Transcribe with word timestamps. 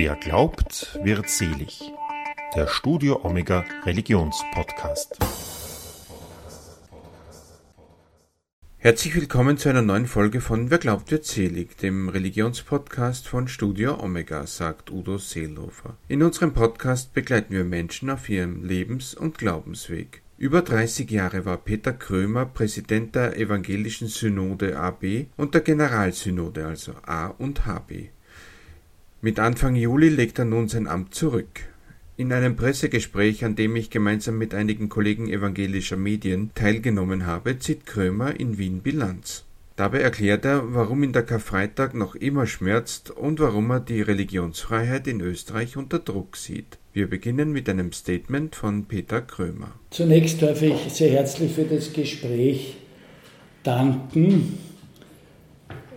Wer 0.00 0.14
glaubt, 0.14 0.96
wird 1.02 1.28
selig. 1.28 1.92
Der 2.54 2.68
Studio 2.68 3.18
Omega 3.24 3.64
Religionspodcast. 3.84 5.18
Herzlich 8.76 9.16
willkommen 9.16 9.58
zu 9.58 9.68
einer 9.68 9.82
neuen 9.82 10.06
Folge 10.06 10.40
von 10.40 10.70
Wer 10.70 10.78
glaubt, 10.78 11.10
wird 11.10 11.24
selig, 11.24 11.78
dem 11.78 12.08
Religionspodcast 12.08 13.26
von 13.26 13.48
Studio 13.48 14.00
Omega, 14.00 14.46
sagt 14.46 14.92
Udo 14.92 15.18
Seelhofer. 15.18 15.96
In 16.06 16.22
unserem 16.22 16.54
Podcast 16.54 17.12
begleiten 17.12 17.52
wir 17.52 17.64
Menschen 17.64 18.08
auf 18.08 18.28
ihrem 18.28 18.62
Lebens- 18.62 19.16
und 19.16 19.36
Glaubensweg. 19.36 20.22
Über 20.36 20.62
30 20.62 21.10
Jahre 21.10 21.44
war 21.44 21.56
Peter 21.56 21.92
Krömer 21.92 22.46
Präsident 22.46 23.16
der 23.16 23.36
Evangelischen 23.36 24.06
Synode 24.06 24.78
AB 24.78 25.26
und 25.36 25.54
der 25.54 25.62
Generalsynode, 25.62 26.68
also 26.68 26.92
A 27.04 27.26
und 27.26 27.66
HB. 27.66 28.10
Mit 29.20 29.40
Anfang 29.40 29.74
Juli 29.74 30.10
legt 30.10 30.38
er 30.38 30.44
nun 30.44 30.68
sein 30.68 30.86
Amt 30.86 31.12
zurück. 31.12 31.62
In 32.16 32.32
einem 32.32 32.54
Pressegespräch, 32.54 33.44
an 33.44 33.56
dem 33.56 33.74
ich 33.74 33.90
gemeinsam 33.90 34.38
mit 34.38 34.54
einigen 34.54 34.88
Kollegen 34.88 35.28
evangelischer 35.28 35.96
Medien 35.96 36.52
teilgenommen 36.54 37.26
habe, 37.26 37.58
zieht 37.58 37.84
Krömer 37.84 38.38
in 38.38 38.58
Wien 38.58 38.78
Bilanz. 38.80 39.44
Dabei 39.74 40.02
erklärt 40.02 40.44
er, 40.44 40.72
warum 40.72 41.02
ihn 41.02 41.12
der 41.12 41.24
Karfreitag 41.24 41.94
noch 41.94 42.14
immer 42.14 42.46
schmerzt 42.46 43.10
und 43.10 43.40
warum 43.40 43.70
er 43.70 43.80
die 43.80 44.02
Religionsfreiheit 44.02 45.08
in 45.08 45.20
Österreich 45.20 45.76
unter 45.76 45.98
Druck 45.98 46.36
sieht. 46.36 46.78
Wir 46.92 47.10
beginnen 47.10 47.50
mit 47.50 47.68
einem 47.68 47.92
Statement 47.92 48.54
von 48.54 48.84
Peter 48.84 49.20
Krömer. 49.20 49.72
Zunächst 49.90 50.42
darf 50.42 50.62
ich 50.62 50.92
sehr 50.92 51.10
herzlich 51.10 51.52
für 51.52 51.64
das 51.64 51.92
Gespräch 51.92 52.76
danken, 53.64 54.58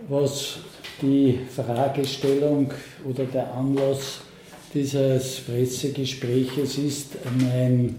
was 0.08 0.58
die 1.02 1.40
Fragestellung 1.54 2.70
oder 3.04 3.24
der 3.24 3.52
Anlass 3.52 4.20
dieses 4.72 5.40
Pressegespräches 5.40 6.78
ist 6.78 7.16
mein 7.38 7.96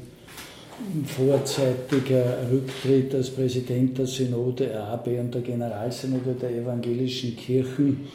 vorzeitiger 1.05 2.49
Rücktritt 2.51 3.13
als 3.13 3.29
Präsident 3.29 3.97
der 3.97 4.07
Synode 4.07 4.75
AB 4.81 5.07
und 5.19 5.33
der 5.33 5.41
Generalsynode 5.41 6.33
der 6.33 6.49
evangelischen 6.49 7.35
Kirchen, 7.35 8.07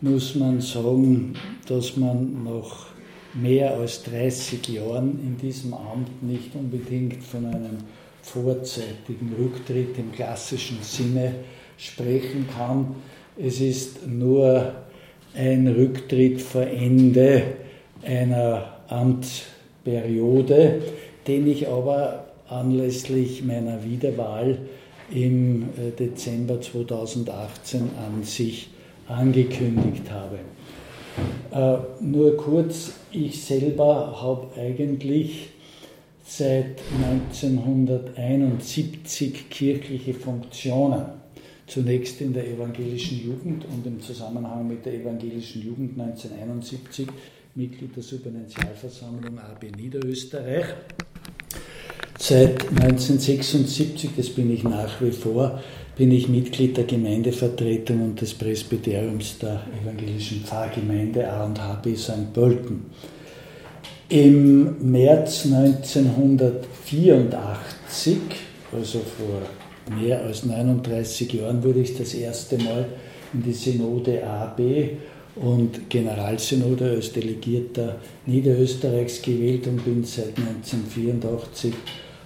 muss 0.00 0.34
man 0.34 0.60
sagen, 0.60 1.34
dass 1.66 1.96
man 1.96 2.44
nach 2.44 2.88
mehr 3.34 3.76
als 3.76 4.02
30 4.04 4.68
Jahren 4.68 5.20
in 5.20 5.36
diesem 5.36 5.74
Amt 5.74 6.22
nicht 6.22 6.54
unbedingt 6.54 7.22
von 7.22 7.46
einem 7.46 7.78
vorzeitigen 8.22 9.34
Rücktritt 9.38 9.98
im 9.98 10.12
klassischen 10.12 10.78
Sinne 10.82 11.34
sprechen 11.76 12.46
kann. 12.56 12.96
Es 13.40 13.60
ist 13.60 14.04
nur 14.04 14.72
ein 15.32 15.68
Rücktritt 15.68 16.40
vor 16.40 16.62
Ende 16.62 17.44
einer 18.02 18.80
Amtsperiode, 18.88 20.82
den 21.28 21.46
ich 21.46 21.68
aber 21.68 22.24
anlässlich 22.48 23.44
meiner 23.44 23.84
Wiederwahl 23.84 24.58
im 25.12 25.62
äh, 25.62 25.92
Dezember 25.96 26.60
2018 26.60 27.82
an 28.04 28.24
sich 28.24 28.70
angekündigt 29.06 30.10
habe. 30.10 30.40
Äh, 31.52 31.76
nur 32.02 32.36
kurz, 32.36 32.94
ich 33.12 33.44
selber 33.44 34.20
habe 34.20 34.48
eigentlich 34.60 35.50
seit 36.24 36.80
1971 37.04 39.48
kirchliche 39.48 40.14
Funktionen 40.14 41.18
zunächst 41.68 42.20
in 42.20 42.32
der 42.32 42.48
evangelischen 42.48 43.22
Jugend 43.22 43.64
und 43.66 43.86
im 43.86 44.00
Zusammenhang 44.00 44.66
mit 44.66 44.84
der 44.86 44.94
evangelischen 44.94 45.62
Jugend 45.62 46.00
1971 46.00 47.06
Mitglied 47.54 47.94
der 47.94 48.02
Subventionalversammlung 48.02 49.38
AB 49.38 49.76
Niederösterreich. 49.76 50.64
Seit 52.18 52.68
1976, 52.70 54.10
das 54.16 54.30
bin 54.30 54.50
ich 54.52 54.64
nach 54.64 55.00
wie 55.00 55.12
vor, 55.12 55.62
bin 55.96 56.10
ich 56.10 56.28
Mitglied 56.28 56.76
der 56.76 56.82
Gemeindevertretung 56.84 58.02
und 58.02 58.20
des 58.20 58.34
Presbyteriums 58.34 59.38
der 59.38 59.62
evangelischen 59.82 60.42
Pfarrgemeinde 60.44 61.30
A 61.30 61.44
und 61.44 61.60
HB 61.60 61.96
St. 61.96 62.32
Pölten. 62.32 62.86
Im 64.08 64.90
März 64.90 65.46
1984, 65.46 68.16
also 68.72 68.98
vor 69.00 69.42
mehr 69.90 70.22
als 70.24 70.44
39 70.44 71.32
Jahren 71.32 71.62
wurde 71.62 71.80
ich 71.80 71.96
das 71.96 72.14
erste 72.14 72.58
Mal 72.58 72.86
in 73.32 73.42
die 73.42 73.52
Synode 73.52 74.24
AB 74.24 74.60
und 75.36 75.88
Generalsynode 75.88 76.90
als 76.90 77.12
Delegierter 77.12 77.96
Niederösterreichs 78.26 79.22
gewählt 79.22 79.66
und 79.66 79.84
bin 79.84 80.04
seit 80.04 80.36
1984 80.38 81.74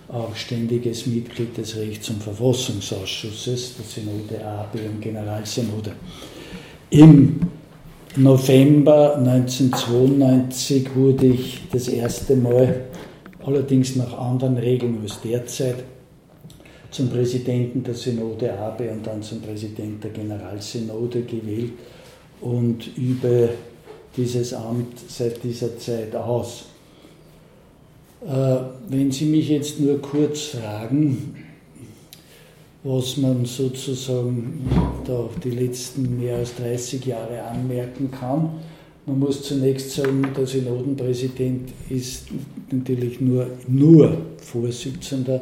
auch 0.09 0.35
ständiges 0.37 1.07
Mitglied 1.07 1.57
des 1.57 1.77
Rechts- 1.77 2.11
und 2.11 2.23
Verfassungsausschusses 2.23 3.77
der 3.77 3.85
Synode 3.85 4.45
AB 4.45 4.75
und 4.75 5.01
Generalsynode. 5.01 5.93
Im 6.91 7.41
November 8.17 9.17
1992 9.17 10.95
wurde 10.95 11.27
ich 11.27 11.61
das 11.73 11.89
erste 11.89 12.37
Mal, 12.37 12.85
allerdings 13.43 13.97
nach 13.97 14.19
anderen 14.19 14.59
Regeln 14.59 14.99
als 15.03 15.19
derzeit, 15.23 15.77
zum 16.93 17.09
Präsidenten 17.09 17.83
der 17.83 17.95
Synode 17.95 18.53
AB 18.53 18.81
und 18.93 19.07
dann 19.07 19.23
zum 19.23 19.41
Präsidenten 19.41 20.01
der 20.01 20.11
Generalsynode 20.11 21.23
gewählt 21.23 21.73
und 22.41 22.97
übe 22.97 23.49
dieses 24.17 24.53
Amt 24.53 24.99
seit 25.09 25.43
dieser 25.43 25.77
Zeit 25.79 26.15
aus. 26.15 26.67
Äh, 28.25 28.57
wenn 28.89 29.11
Sie 29.11 29.25
mich 29.25 29.49
jetzt 29.49 29.81
nur 29.81 30.01
kurz 30.01 30.41
fragen, 30.43 31.35
was 32.85 33.17
man 33.17 33.45
sozusagen 33.47 34.69
da 35.07 35.31
die 35.43 35.51
letzten 35.51 36.21
mehr 36.21 36.37
als 36.37 36.55
30 36.57 37.07
Jahre 37.07 37.43
anmerken 37.43 38.11
kann, 38.11 38.51
man 39.07 39.19
muss 39.19 39.43
zunächst 39.43 39.93
sagen, 39.93 40.29
der 40.37 40.47
Synodenpräsident 40.47 41.71
ist 41.89 42.27
natürlich 42.71 43.21
nur, 43.21 43.49
nur 43.67 44.17
Vorsitzender 44.39 45.41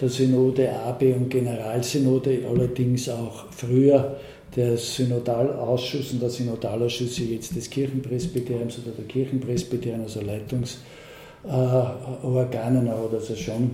der 0.00 0.08
Synode 0.08 0.72
AB 0.72 1.14
und 1.14 1.28
Generalsynode, 1.28 2.42
allerdings 2.48 3.08
auch 3.08 3.46
früher 3.50 4.16
der 4.54 4.76
Synodalausschuss 4.76 6.12
und 6.12 6.22
der 6.22 6.30
Synodalausschuss 6.30 7.18
jetzt 7.18 7.56
des 7.56 7.68
Kirchenpresbyteriums 7.68 8.78
oder 8.78 8.92
der 8.92 9.04
Kirchenpresbyterien, 9.06 10.02
also 10.02 10.20
Leitungsorganen, 10.20 12.86
äh, 12.86 12.90
hat 12.90 13.14
also 13.14 13.36
schon 13.36 13.70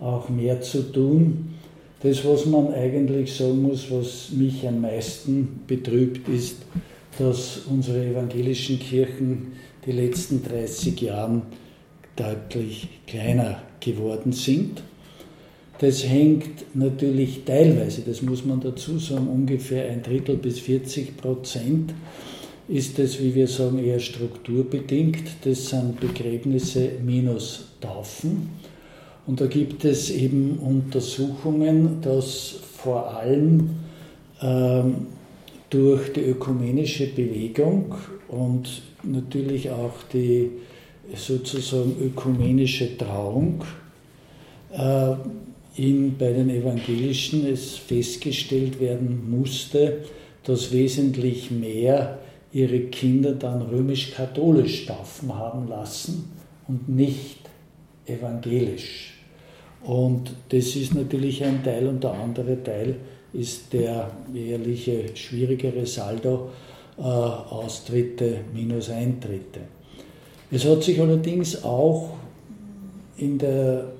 auch 0.00 0.28
mehr 0.28 0.60
zu 0.60 0.92
tun. 0.92 1.54
Das, 2.02 2.24
was 2.24 2.46
man 2.46 2.74
eigentlich 2.74 3.34
sagen 3.34 3.62
muss, 3.62 3.90
was 3.90 4.30
mich 4.32 4.66
am 4.66 4.80
meisten 4.80 5.60
betrübt, 5.66 6.28
ist, 6.28 6.56
dass 7.18 7.62
unsere 7.70 8.04
evangelischen 8.04 8.78
Kirchen 8.78 9.52
die 9.86 9.92
letzten 9.92 10.42
30 10.42 11.00
Jahre 11.00 11.42
deutlich 12.16 12.88
kleiner 13.06 13.62
geworden 13.80 14.32
sind 14.32 14.82
das 15.82 16.04
hängt 16.04 16.76
natürlich 16.76 17.42
teilweise, 17.44 18.02
das 18.02 18.22
muss 18.22 18.44
man 18.44 18.60
dazu 18.60 19.00
sagen, 19.00 19.26
ungefähr 19.26 19.90
ein 19.90 20.00
Drittel 20.00 20.36
bis 20.36 20.60
40 20.60 21.16
Prozent 21.16 21.92
ist 22.68 23.00
es, 23.00 23.20
wie 23.20 23.34
wir 23.34 23.48
sagen, 23.48 23.80
eher 23.80 23.98
strukturbedingt. 23.98 25.24
Das 25.44 25.70
sind 25.70 25.98
Begräbnisse 25.98 26.88
minus 27.04 27.66
Taufen. 27.80 28.50
Und 29.26 29.40
da 29.40 29.46
gibt 29.46 29.84
es 29.84 30.10
eben 30.10 30.60
Untersuchungen, 30.60 32.00
dass 32.00 32.60
vor 32.76 33.16
allem 33.16 33.70
ähm, 34.40 35.06
durch 35.68 36.12
die 36.12 36.20
ökumenische 36.20 37.08
Bewegung 37.08 37.96
und 38.28 38.82
natürlich 39.02 39.68
auch 39.70 39.94
die 40.12 40.48
sozusagen 41.16 41.96
ökumenische 42.00 42.96
Trauung 42.96 43.64
äh, 44.72 45.14
in, 45.76 46.16
bei 46.18 46.32
den 46.32 46.50
Evangelischen 46.50 47.46
es 47.46 47.76
festgestellt 47.76 48.80
werden 48.80 49.30
musste, 49.30 50.04
dass 50.44 50.72
wesentlich 50.72 51.50
mehr 51.50 52.18
ihre 52.52 52.80
Kinder 52.80 53.32
dann 53.32 53.62
römisch-katholisch 53.62 54.86
taufen 54.86 55.34
haben 55.34 55.68
lassen 55.68 56.32
und 56.68 56.88
nicht 56.88 57.38
evangelisch. 58.06 59.14
Und 59.82 60.32
das 60.50 60.76
ist 60.76 60.94
natürlich 60.94 61.42
ein 61.42 61.64
Teil 61.64 61.86
und 61.86 62.04
der 62.04 62.12
andere 62.12 62.62
Teil 62.62 62.96
ist 63.32 63.72
der 63.72 64.10
ehrliche, 64.34 65.16
schwierigere 65.16 65.86
Saldo 65.86 66.50
äh, 66.98 67.02
Austritte 67.02 68.40
minus 68.52 68.90
Eintritte. 68.90 69.60
Es 70.50 70.66
hat 70.66 70.82
sich 70.82 71.00
allerdings 71.00 71.64
auch 71.64 72.10
in 73.16 73.38
der 73.38 73.92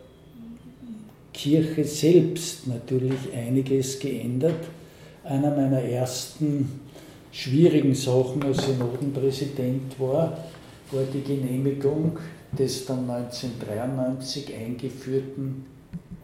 Kirche 1.32 1.84
selbst 1.84 2.67
natürlich 2.67 3.32
einiges 3.34 3.99
geändert. 3.99 4.64
Einer 5.25 5.50
meiner 5.50 5.81
ersten 5.81 6.81
schwierigen 7.31 7.94
Sachen 7.94 8.43
als 8.43 8.67
Synodenpräsident 8.67 9.99
war, 9.99 10.37
war 10.90 11.05
die 11.12 11.23
Genehmigung 11.23 12.19
des 12.56 12.84
dann 12.84 13.08
1993 13.08 14.55
eingeführten 14.55 15.64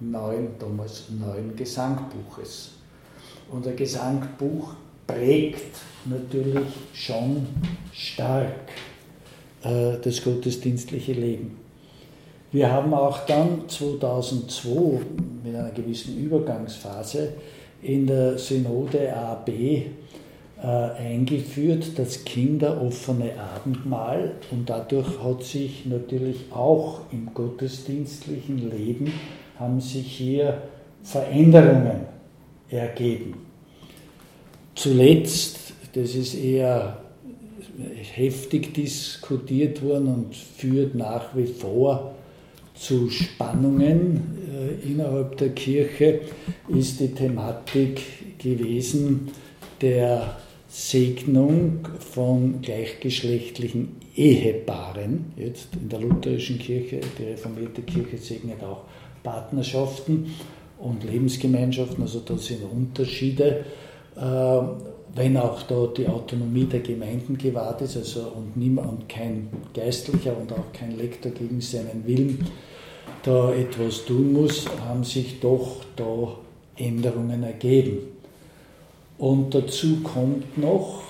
neuen, 0.01 0.49
damals 0.59 1.05
neuen 1.11 1.57
Gesangbuches. 1.57 2.73
Und 3.51 3.67
ein 3.67 3.77
Gesangbuch 3.77 4.75
prägt 5.07 5.77
natürlich 6.05 6.69
schon 6.93 7.47
stark 7.93 8.53
äh, 9.63 9.97
das 10.03 10.23
gottesdienstliche 10.23 11.13
Leben. 11.13 11.68
Wir 12.51 12.73
haben 12.73 12.95
auch 12.95 13.27
dann 13.27 13.69
2002 13.69 15.01
mit 15.45 15.55
einer 15.55 15.71
gewissen 15.71 16.17
Übergangsphase 16.17 17.35
in 17.83 18.07
der 18.07 18.39
Synode 18.39 19.15
AB 19.15 19.49
äh, 19.49 19.87
eingeführt, 20.63 21.99
das 21.99 22.25
kinderoffene 22.25 23.33
Abendmahl 23.39 24.33
und 24.51 24.71
dadurch 24.71 25.23
hat 25.23 25.43
sich 25.43 25.85
natürlich 25.85 26.47
auch 26.51 27.01
im 27.13 27.35
gottesdienstlichen 27.35 28.71
Leben 28.71 29.13
haben 29.59 29.81
sich 29.81 30.07
hier 30.07 30.63
Veränderungen 31.03 32.07
ergeben. 32.71 33.35
Zuletzt, 34.75 35.75
das 35.93 36.15
ist 36.15 36.35
eher 36.35 36.99
heftig 38.15 38.75
diskutiert 38.75 39.83
worden 39.83 40.09
und 40.09 40.35
führt 40.35 40.95
nach 40.95 41.37
wie 41.37 41.47
vor 41.47 42.15
zu 42.79 43.11
Spannungen 43.11 44.39
äh, 44.49 44.89
innerhalb 44.89 45.37
der 45.37 45.51
Kirche, 45.51 46.21
ist 46.69 47.01
die 47.01 47.09
Thematik 47.09 48.39
gewesen 48.39 49.31
der 49.81 50.37
Segnung 50.69 51.89
von 51.99 52.61
gleichgeschlechtlichen 52.63 53.97
Ehepaaren. 54.15 55.33
Jetzt 55.37 55.69
in 55.81 55.89
der 55.89 56.01
lutherischen 56.01 56.59
Kirche, 56.59 57.01
die 57.19 57.25
reformierte 57.25 57.83
Kirche 57.83 58.19
segnet 58.19 58.63
auch 58.63 58.85
Partnerschaften 59.23 60.35
und 60.79 61.05
Lebensgemeinschaften, 61.05 62.03
also 62.03 62.21
da 62.21 62.37
sind 62.39 62.63
Unterschiede. 62.71 63.65
Äh, 64.17 64.61
wenn 65.15 65.37
auch 65.37 65.63
da 65.63 65.87
die 65.87 66.07
Autonomie 66.07 66.65
der 66.65 66.81
Gemeinden 66.81 67.39
gewahrt 67.39 67.81
ist, 67.81 67.97
also 67.97 68.33
und, 68.37 68.57
niemand, 68.57 68.89
und 68.89 69.09
kein 69.09 69.49
Geistlicher 69.75 70.37
und 70.37 70.53
auch 70.53 70.73
kein 70.73 70.97
Lektor 70.97 71.33
gegen 71.33 71.61
seinen 71.61 72.07
Willen 72.07 72.47
da 73.23 73.53
etwas 73.53 74.05
tun 74.05 74.33
muss, 74.33 74.67
haben 74.87 75.05
sich 75.05 75.41
doch 75.41 75.85
da 75.97 76.37
Änderungen 76.77 77.43
ergeben. 77.43 77.99
Und 79.19 79.55
dazu 79.55 79.97
kommt 80.03 80.57
noch, 80.57 81.03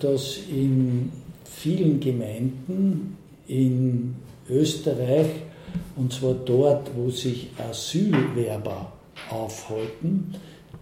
dass 0.00 0.38
in 0.50 1.12
vielen 1.44 2.00
Gemeinden 2.00 3.16
in 3.46 4.14
Österreich, 4.48 5.28
und 5.96 6.12
zwar 6.12 6.34
dort, 6.34 6.90
wo 6.96 7.10
sich 7.10 7.48
Asylwerber 7.58 8.92
aufhalten, 9.30 10.34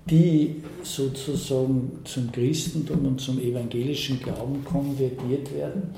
die 0.09 0.57
sozusagen 0.83 2.01
zum 2.05 2.33
Christentum 2.33 3.07
und 3.07 3.21
zum 3.21 3.39
evangelischen 3.39 4.21
Glauben 4.21 4.65
konvertiert 4.65 5.55
werden, 5.55 5.95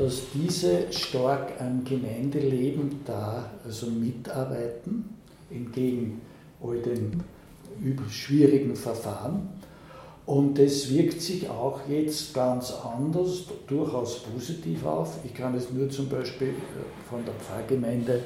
dass 0.00 0.22
diese 0.32 0.90
stark 0.92 1.60
am 1.60 1.84
Gemeindeleben 1.84 3.00
da 3.04 3.50
also 3.66 3.86
mitarbeiten, 3.86 5.10
entgegen 5.50 6.22
all 6.62 6.78
den 6.78 7.22
schwierigen 8.08 8.74
Verfahren. 8.76 9.50
Und 10.24 10.58
das 10.58 10.90
wirkt 10.90 11.20
sich 11.20 11.50
auch 11.50 11.80
jetzt 11.86 12.32
ganz 12.32 12.72
anders, 12.72 13.44
durchaus 13.66 14.20
positiv 14.20 14.86
auf. 14.86 15.18
Ich 15.24 15.34
kann 15.34 15.54
es 15.54 15.70
nur 15.70 15.90
zum 15.90 16.08
Beispiel 16.08 16.48
äh, 16.48 17.08
von 17.08 17.22
der 17.26 17.34
Pfarrgemeinde 17.34 18.20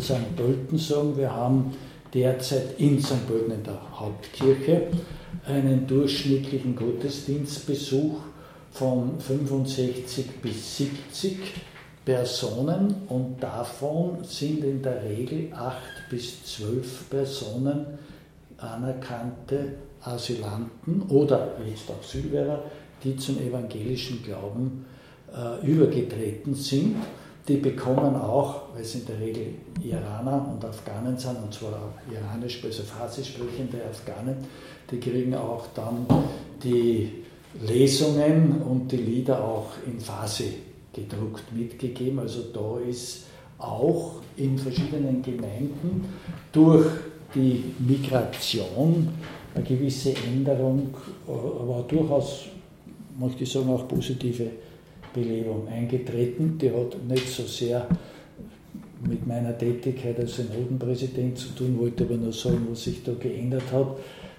St. 0.00 0.36
Pölten 0.36 0.78
sagen. 0.78 1.16
Wir 1.16 1.32
haben 1.32 1.72
derzeit 2.14 2.78
in 2.78 3.02
St. 3.02 3.26
Pölten 3.26 3.52
in 3.52 3.64
der 3.64 3.80
Hauptkirche 3.98 4.88
einen 5.44 5.88
durchschnittlichen 5.88 6.76
Gottesdienstbesuch 6.76 8.16
von 8.78 9.18
65 9.18 10.40
bis 10.42 10.76
70 10.76 11.38
Personen 12.04 12.94
und 13.08 13.42
davon 13.42 14.22
sind 14.22 14.62
in 14.62 14.82
der 14.82 15.02
Regel 15.02 15.52
8 15.52 15.76
bis 16.10 16.44
12 16.44 17.10
Personen 17.10 17.86
anerkannte 18.58 19.74
Asylanten 20.02 21.02
oder 21.08 21.56
jetzt 21.66 21.90
Asylwerber, 21.90 22.62
die 23.02 23.16
zum 23.16 23.38
evangelischen 23.40 24.22
Glauben 24.22 24.84
äh, 25.34 25.66
übergetreten 25.66 26.54
sind. 26.54 26.96
Die 27.48 27.56
bekommen 27.56 28.14
auch, 28.16 28.74
weil 28.74 28.82
es 28.82 28.94
in 28.94 29.06
der 29.06 29.18
Regel 29.20 29.54
Iraner 29.82 30.48
und 30.52 30.64
Afghanen 30.64 31.16
sind, 31.16 31.36
und 31.42 31.54
zwar 31.54 31.70
auch 31.70 32.12
iranisch, 32.12 32.62
also 32.64 32.82
Farsi 32.82 33.24
sprechende 33.24 33.78
Afghanen, 33.88 34.36
die 34.90 34.98
kriegen 35.00 35.34
auch 35.34 35.66
dann 35.74 36.06
die 36.62 37.25
Lesungen 37.66 38.62
und 38.62 38.90
die 38.90 38.96
Lieder 38.96 39.42
auch 39.42 39.70
in 39.86 40.00
Farsi 40.00 40.54
gedruckt 40.92 41.44
mitgegeben. 41.54 42.18
Also 42.18 42.42
da 42.52 42.78
ist 42.88 43.24
auch 43.58 44.16
in 44.36 44.58
verschiedenen 44.58 45.22
Gemeinden 45.22 46.04
durch 46.52 46.86
die 47.34 47.64
Migration 47.78 49.08
eine 49.54 49.64
gewisse 49.64 50.14
Änderung, 50.14 50.94
aber 51.26 51.84
durchaus, 51.88 52.46
möchte 53.18 53.44
ich 53.44 53.52
sagen, 53.52 53.70
auch 53.70 53.88
positive 53.88 54.50
Belebung 55.14 55.66
eingetreten. 55.68 56.58
Die 56.60 56.70
hat 56.70 56.96
nicht 57.08 57.28
so 57.28 57.44
sehr 57.44 57.86
mit 59.06 59.26
meiner 59.26 59.56
Tätigkeit 59.56 60.18
als 60.18 60.36
Synodenpräsident 60.36 61.38
zu 61.38 61.48
tun, 61.50 61.78
wollte 61.78 62.04
aber 62.04 62.16
nur 62.16 62.32
sagen, 62.32 62.66
was 62.70 62.84
sich 62.84 63.02
da 63.02 63.12
geändert 63.18 63.70
hat. 63.72 63.96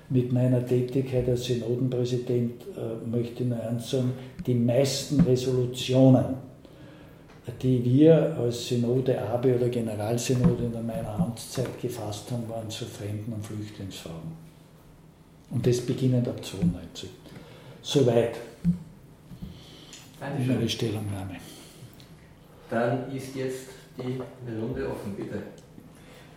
Mit 0.09 0.31
meiner 0.31 0.65
Tätigkeit 0.65 1.27
als 1.27 1.45
Synodenpräsident 1.45 2.62
äh, 2.77 3.07
möchte 3.09 3.44
ich 3.44 3.50
nur 3.50 3.57
ernst 3.57 3.89
sagen, 3.89 4.13
die 4.45 4.54
meisten 4.54 5.19
Resolutionen, 5.19 6.36
die 7.62 7.83
wir 7.83 8.38
als 8.38 8.68
Synode 8.68 9.21
AB 9.21 9.45
oder 9.45 9.68
Generalsynode 9.68 10.63
in 10.65 10.86
meiner 10.86 11.09
Amtszeit 11.19 11.81
gefasst 11.81 12.31
haben, 12.31 12.48
waren 12.48 12.69
zu 12.69 12.86
Fremden- 12.86 13.33
und 13.33 13.45
Flüchtlingsfragen. 13.45 14.31
Und 15.50 15.65
das 15.68 15.81
beginnend 15.81 16.27
ab 16.27 16.44
92. 16.44 17.10
Soweit. 17.81 18.38
Ihre 20.45 20.69
Stellungnahme. 20.69 21.38
Dann 22.70 23.12
ist 23.13 23.36
jetzt 23.36 23.67
die 23.98 24.20
Runde 24.51 24.89
offen, 24.89 25.15
bitte. 25.15 25.41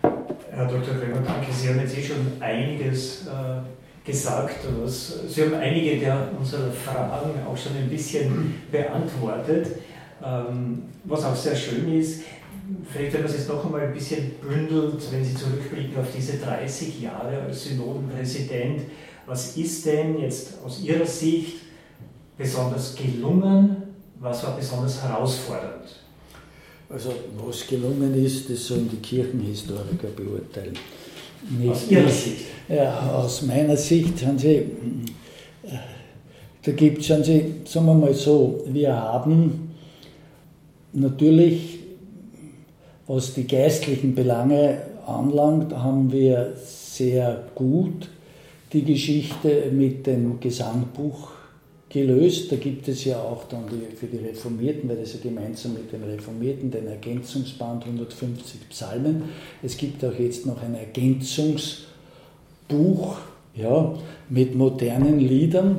Herr 0.02 0.66
Dr. 0.66 0.94
Kremer, 0.94 1.20
danke. 1.24 1.52
Sie 1.52 1.68
haben 1.68 1.80
jetzt 1.80 1.96
eh 1.96 2.02
schon 2.02 2.40
einiges 2.40 3.26
äh, 3.26 3.60
gesagt. 4.04 4.56
Was, 4.82 5.14
Sie 5.28 5.42
haben 5.42 5.54
einige 5.54 5.98
der 5.98 6.28
unserer 6.38 6.70
Fragen 6.70 7.30
auch 7.46 7.56
schon 7.56 7.76
ein 7.76 7.88
bisschen 7.88 8.62
beantwortet, 8.70 9.68
ähm, 10.24 10.82
was 11.04 11.24
auch 11.24 11.36
sehr 11.36 11.56
schön 11.56 11.98
ist. 11.98 12.22
Vielleicht, 12.90 13.14
wenn 13.14 13.22
man 13.22 13.30
es 13.30 13.38
jetzt 13.38 13.48
noch 13.48 13.64
einmal 13.64 13.80
ein 13.80 13.92
bisschen 13.92 14.32
bündelt, 14.40 15.00
wenn 15.10 15.24
Sie 15.24 15.34
zurückblicken 15.34 15.98
auf 15.98 16.06
diese 16.16 16.38
30 16.38 17.00
Jahre 17.00 17.42
als 17.42 17.64
Synodenpräsident, 17.64 18.82
was 19.26 19.56
ist 19.56 19.86
denn 19.86 20.20
jetzt 20.20 20.58
aus 20.64 20.82
Ihrer 20.82 21.06
Sicht 21.06 21.58
besonders 22.36 22.94
gelungen? 22.94 23.76
Was 24.18 24.44
war 24.44 24.56
besonders 24.56 25.02
herausfordernd? 25.02 25.99
Also 26.92 27.10
was 27.46 27.66
gelungen 27.68 28.14
ist, 28.14 28.50
das 28.50 28.66
sollen 28.66 28.90
die 28.90 28.96
Kirchenhistoriker 28.96 30.08
beurteilen. 30.16 30.76
Nicht 31.58 31.70
aus 31.70 31.88
Ihrer 31.88 32.08
Sicht? 32.08 32.44
Ja, 32.68 33.12
aus 33.12 33.42
meiner 33.42 33.76
Sicht 33.76 34.26
haben 34.26 34.38
Sie, 34.38 34.56
äh, 34.56 34.66
da 36.62 36.72
gibt 36.72 36.98
es, 36.98 37.06
Sie, 37.26 37.54
sagen 37.64 37.86
wir 37.86 37.94
mal 37.94 38.12
so, 38.12 38.64
wir 38.66 38.92
haben 38.92 39.70
natürlich, 40.92 41.78
was 43.06 43.34
die 43.34 43.46
geistlichen 43.46 44.14
Belange 44.14 44.82
anlangt, 45.06 45.72
haben 45.72 46.10
wir 46.10 46.54
sehr 46.64 47.44
gut 47.54 48.08
die 48.72 48.82
Geschichte 48.82 49.70
mit 49.72 50.06
dem 50.06 50.40
Gesangbuch 50.40 51.30
gelöst. 51.90 52.50
Da 52.50 52.56
gibt 52.56 52.88
es 52.88 53.04
ja 53.04 53.20
auch 53.20 53.44
dann 53.48 53.64
die, 53.68 53.94
für 53.94 54.06
die 54.06 54.24
Reformierten, 54.24 54.88
weil 54.88 54.96
das 54.96 55.12
ja 55.12 55.18
gemeinsam 55.22 55.74
mit 55.74 55.92
den 55.92 56.04
Reformierten 56.04 56.70
den 56.70 56.86
Ergänzungsband 56.86 57.84
150 57.84 58.70
Psalmen. 58.70 59.24
Es 59.62 59.76
gibt 59.76 60.02
auch 60.04 60.18
jetzt 60.18 60.46
noch 60.46 60.62
ein 60.62 60.74
Ergänzungsbuch 60.74 63.18
ja, 63.54 63.94
mit 64.28 64.54
modernen 64.54 65.18
Liedern 65.18 65.78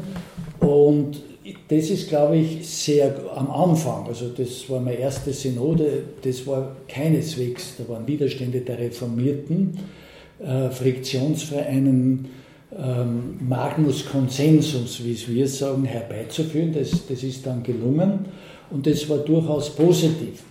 und 0.60 1.22
das 1.70 1.89
ist, 1.89 2.10
glaube 2.10 2.38
ich, 2.38 2.68
sehr 2.68 3.15
am 3.36 3.50
Anfang, 3.50 4.06
also 4.06 4.30
das 4.30 4.70
war 4.70 4.80
meine 4.80 4.98
erste 4.98 5.34
Synode, 5.34 6.03
das 6.22 6.46
war 6.46 6.75
keineswegs, 6.88 7.77
da 7.77 7.91
waren 7.91 8.06
Widerstände 8.06 8.62
der 8.62 8.77
Reformierten, 8.77 9.80
äh, 10.39 10.70
Friktionsvereinen, 10.70 12.27
ähm, 12.78 13.38
Magnus 13.48 14.06
Consensus, 14.06 15.04
wie 15.04 15.18
wir 15.36 15.48
sagen, 15.48 15.86
herbeizuführen. 15.86 16.74
Das, 16.74 17.06
das 17.08 17.24
ist 17.24 17.46
dann 17.46 17.63
gelungen 17.63 18.25
und 18.70 18.88
das 18.88 19.08
war 19.10 19.18
durchaus 19.20 19.70
positiv. 19.75 20.44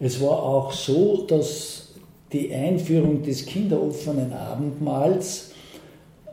Es 0.00 0.20
war 0.20 0.42
auch 0.42 0.72
so, 0.72 1.24
dass 1.26 1.88
die 2.32 2.52
Einführung 2.54 3.22
des 3.22 3.46
kinderoffenen 3.46 4.32
Abendmahls 4.32 5.50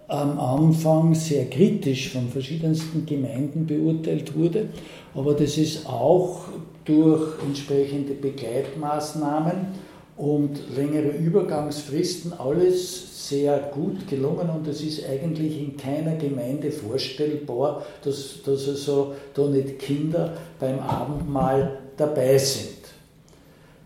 am 0.07 0.39
Anfang 0.39 1.15
sehr 1.15 1.49
kritisch 1.49 2.09
von 2.09 2.29
verschiedensten 2.29 3.05
Gemeinden 3.05 3.65
beurteilt 3.65 4.37
wurde, 4.37 4.69
aber 5.15 5.33
das 5.33 5.57
ist 5.57 5.87
auch 5.87 6.41
durch 6.83 7.41
entsprechende 7.43 8.13
Begleitmaßnahmen 8.13 9.84
und 10.17 10.59
längere 10.75 11.09
Übergangsfristen 11.09 12.33
alles 12.33 13.29
sehr 13.29 13.57
gut 13.73 14.07
gelungen 14.07 14.49
und 14.49 14.67
es 14.67 14.81
ist 14.81 15.07
eigentlich 15.09 15.59
in 15.59 15.75
keiner 15.75 16.15
Gemeinde 16.15 16.71
vorstellbar, 16.71 17.85
dass, 18.03 18.41
dass 18.45 18.67
also 18.69 19.13
da 19.33 19.47
nicht 19.47 19.79
Kinder 19.79 20.37
beim 20.59 20.79
Abendmahl 20.79 21.79
dabei 21.97 22.37
sind. 22.37 22.75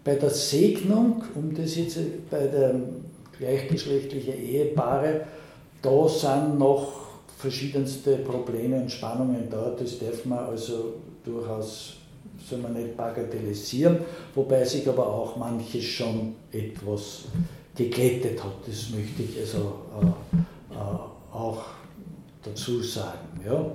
Bei 0.03 0.15
der 0.15 0.29
Segnung, 0.29 1.23
um 1.35 1.55
das 1.55 1.75
jetzt 1.75 1.97
bei 2.29 2.47
der 2.47 2.75
gleichgeschlechtlichen 3.37 4.37
Ehepaare, 4.39 5.21
da 5.81 6.09
sind 6.09 6.59
noch 6.59 6.99
verschiedenste 7.37 8.17
Probleme 8.17 8.81
und 8.81 8.91
Spannungen 8.91 9.47
da, 9.49 9.75
das 9.79 9.97
darf 9.97 10.25
man 10.25 10.39
also 10.39 10.95
durchaus 11.23 11.98
soll 12.47 12.59
man 12.59 12.73
nicht 12.73 12.95
bagatellisieren, 12.95 13.99
wobei 14.35 14.63
sich 14.63 14.87
aber 14.87 15.07
auch 15.07 15.35
manches 15.35 15.83
schon 15.83 16.35
etwas 16.51 17.25
geglättet 17.75 18.43
hat. 18.43 18.53
Das 18.65 18.89
möchte 18.89 19.23
ich 19.23 19.39
also 19.39 19.73
äh, 20.01 20.73
äh, 20.73 21.35
auch 21.35 21.63
dazu 22.43 22.81
sagen. 22.81 23.41
Ja. 23.45 23.65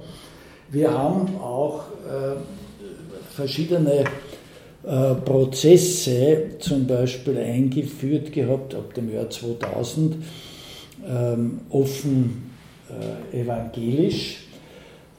Wir 0.71 0.91
haben 0.91 1.37
auch 1.39 1.85
äh, 2.09 2.37
verschiedene 3.35 4.05
äh, 4.85 5.15
Prozesse 5.15 6.59
zum 6.59 6.87
Beispiel 6.87 7.39
eingeführt 7.39 8.33
gehabt 8.33 8.75
ab 8.75 8.95
dem 8.95 9.13
Jahr 9.13 9.31
2000, 9.31 10.17
ähm, 11.07 11.61
offen 11.71 12.51
äh, 13.33 13.41
evangelisch 13.41 14.44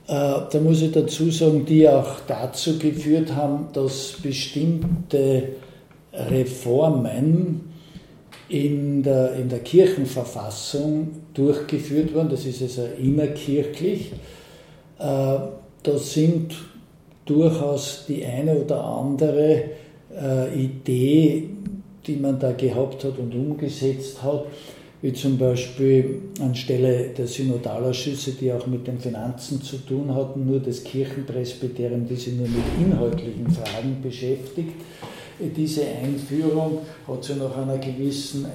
da 0.08 0.60
muss 0.62 0.82
ich 0.82 0.92
dazu 0.92 1.32
sagen, 1.32 1.66
die 1.66 1.90
auch 1.90 2.20
dazu 2.28 2.78
geführt 2.78 3.36
haben, 3.36 3.70
dass 3.74 4.14
bestimmte 4.22 5.50
Reformen 6.14 7.74
in 8.48 9.04
der, 9.04 9.34
in 9.34 9.50
der 9.50 9.60
Kirchenverfassung 9.60 11.10
durchgeführt 11.34 12.14
wurden. 12.14 12.30
Das 12.30 12.46
ist 12.46 12.62
also 12.62 12.88
innerkirchlich. 13.02 14.12
Äh, 15.00 15.38
da 15.84 15.98
sind 15.98 16.56
durchaus 17.26 18.06
die 18.08 18.24
eine 18.24 18.56
oder 18.56 18.84
andere 18.84 19.64
äh, 20.16 20.64
Idee, 20.64 21.50
die 22.06 22.16
man 22.16 22.40
da 22.40 22.52
gehabt 22.52 23.04
hat 23.04 23.18
und 23.18 23.34
umgesetzt 23.34 24.22
hat, 24.22 24.46
wie 25.06 25.14
zum 25.14 25.38
Beispiel 25.38 26.20
anstelle 26.42 27.10
der 27.10 27.28
Synodalausschüsse, 27.28 28.32
die 28.32 28.52
auch 28.52 28.66
mit 28.66 28.88
den 28.88 28.98
Finanzen 29.00 29.62
zu 29.62 29.78
tun 29.78 30.16
hatten, 30.16 30.48
nur 30.48 30.60
das 30.60 30.84
Kirchenpresbyterium, 30.84 32.08
die 32.08 32.16
sich 32.16 32.34
nur 32.34 32.48
mit 32.48 32.64
inhaltlichen 32.80 33.48
Fragen 33.52 34.02
beschäftigt. 34.02 34.74
Diese 35.40 35.84
Einführung 35.86 36.80
hat 37.08 37.24
sich 37.24 37.36
nach 37.36 37.56
einer 37.56 37.78
gewissen 37.78 38.46
äh, 38.46 38.48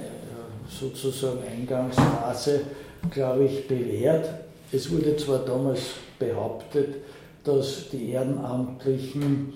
sozusagen 0.67 1.39
Eingangsphase, 1.57 2.63
glaube 3.09 3.45
ich, 3.45 3.65
bewährt. 3.65 4.27
Es 4.73 4.91
wurde 4.91 5.15
zwar 5.15 5.45
damals 5.45 5.79
behauptet, 6.19 6.95
dass 7.45 7.85
die 7.93 8.09
Ehrenamtlichen 8.09 9.53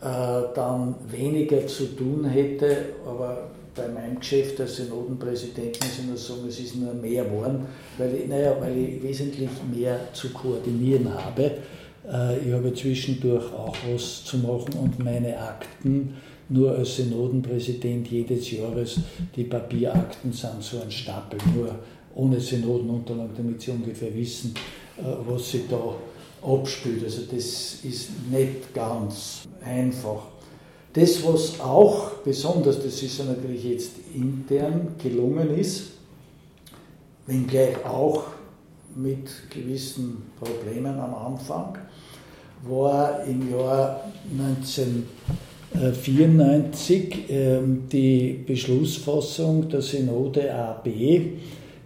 äh, 0.00 0.06
dann 0.54 0.94
weniger 1.10 1.66
zu 1.66 1.94
tun 1.94 2.24
hätte, 2.24 2.94
aber 3.06 3.50
bei 3.80 3.88
meinem 3.88 4.18
Geschäft 4.18 4.60
als 4.60 4.76
Synodenpräsident 4.76 5.78
muss 5.80 5.98
ich 5.98 6.06
nur 6.06 6.16
sagen, 6.16 6.48
es 6.48 6.60
ist 6.60 6.76
nur 6.76 6.94
mehr 6.94 7.24
geworden, 7.24 7.66
weil 7.98 8.14
ich, 8.14 8.28
naja, 8.28 8.56
weil 8.60 8.76
ich 8.76 9.02
wesentlich 9.02 9.48
mehr 9.74 9.98
zu 10.12 10.30
koordinieren 10.30 11.12
habe. 11.12 11.52
Äh, 12.10 12.38
ich 12.38 12.52
habe 12.52 12.72
zwischendurch 12.74 13.52
auch 13.52 13.76
was 13.92 14.24
zu 14.24 14.38
machen 14.38 14.74
und 14.80 14.98
meine 15.02 15.38
Akten 15.38 16.14
nur 16.48 16.76
als 16.76 16.96
Synodenpräsident 16.96 18.08
jedes 18.08 18.50
Jahres, 18.50 18.98
die 19.36 19.44
Papierakten 19.44 20.32
sind 20.32 20.62
so 20.62 20.80
ein 20.80 20.90
Stapel, 20.90 21.38
nur 21.54 21.78
ohne 22.14 22.40
Synodenunterlagen, 22.40 23.36
damit 23.36 23.62
Sie 23.62 23.70
ungefähr 23.70 24.14
wissen, 24.14 24.54
äh, 24.98 25.02
was 25.26 25.50
sich 25.50 25.62
da 25.68 25.94
abspielt. 26.42 27.04
Also 27.04 27.22
das 27.30 27.78
ist 27.84 28.10
nicht 28.30 28.74
ganz 28.74 29.42
einfach. 29.64 30.39
Das, 30.92 31.24
was 31.24 31.60
auch 31.60 32.10
besonders, 32.24 32.82
das 32.82 33.00
ist 33.02 33.18
ja 33.18 33.26
natürlich 33.26 33.64
jetzt 33.64 33.92
intern 34.12 34.96
gelungen 35.00 35.56
ist, 35.56 35.92
wenngleich 37.26 37.84
auch 37.84 38.24
mit 38.96 39.28
gewissen 39.50 40.24
Problemen 40.38 40.98
am 40.98 41.14
Anfang, 41.14 41.78
war 42.64 43.22
im 43.24 43.52
Jahr 43.52 44.00
1994 44.36 47.26
ähm, 47.28 47.84
die 47.90 48.42
Beschlussfassung 48.44 49.68
der 49.68 49.82
Synode 49.82 50.52
AB, 50.52 50.88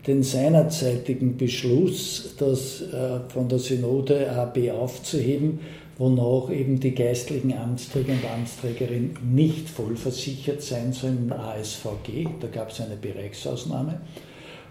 den 0.07 0.23
seinerzeitigen 0.23 1.37
Beschluss, 1.37 2.35
das 2.39 2.81
äh, 2.81 3.21
von 3.29 3.49
der 3.49 3.59
Synode 3.59 4.33
AB 4.33 4.71
aufzuheben, 4.71 5.61
wonach 5.99 6.51
eben 6.51 6.81
die 6.81 6.95
geistlichen 6.95 7.57
Amtsträger 7.57 8.13
und 8.13 8.25
Amtsträgerinnen 8.25 9.17
nicht 9.23 9.69
vollversichert 9.69 10.63
sein 10.63 10.93
sollen 10.93 11.31
im 11.31 11.33
ASVG. 11.33 12.29
Da 12.41 12.49
gab 12.49 12.71
es 12.71 12.81
eine 12.81 12.97
Bereichsausnahme. 12.97 14.01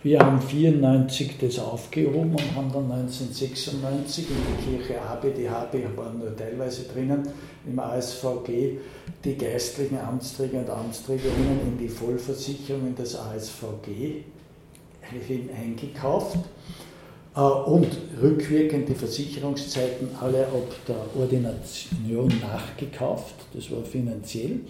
Wir 0.04 0.20
haben 0.20 0.40
1994 0.42 1.38
das 1.40 1.60
aufgehoben 1.60 2.32
und 2.32 2.56
haben 2.56 2.70
dann 2.74 2.92
1996 2.92 4.26
in 4.30 4.36
die 4.36 4.78
Kirche 4.78 5.02
AB, 5.02 5.34
die 5.34 5.50
HB 5.50 5.98
waren 5.98 6.20
nur 6.20 6.36
teilweise 6.36 6.84
drinnen, 6.84 7.26
im 7.66 7.80
ASVG 7.80 8.80
die 9.24 9.38
geistlichen 9.38 9.98
Amtsträger 9.98 10.60
und 10.60 10.70
Amtsträgerinnen 10.70 11.62
in 11.68 11.78
die 11.78 11.88
Vollversicherung 11.88 12.88
in 12.88 12.96
das 12.96 13.16
ASVG 13.16 14.26
eingekauft. 15.58 16.40
Äh, 17.36 17.40
und 17.40 17.88
rückwirkend 18.22 18.90
die 18.90 18.96
Versicherungszeiten 18.96 20.10
alle 20.20 20.46
ab 20.48 20.76
der 20.88 21.20
Ordination 21.20 22.32
nachgekauft. 22.42 23.36
Das 23.54 23.72
war 23.72 23.84
finanziell 23.84 24.62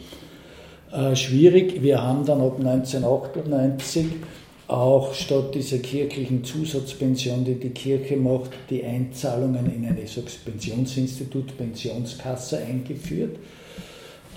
äh, 0.91 1.15
schwierig. 1.15 1.81
Wir 1.81 2.01
haben 2.01 2.25
dann 2.25 2.41
ab 2.41 2.57
1998 2.59 4.05
auch 4.67 5.13
statt 5.13 5.53
dieser 5.53 5.79
kirchlichen 5.79 6.43
Zusatzpension, 6.43 7.43
die 7.43 7.55
die 7.55 7.71
Kirche 7.71 8.15
macht, 8.15 8.51
die 8.69 8.83
Einzahlungen 8.83 9.71
in 9.73 9.85
ein 9.85 9.97
Pensionsinstitut, 10.45 11.57
Pensionskasse 11.57 12.59
eingeführt. 12.59 13.37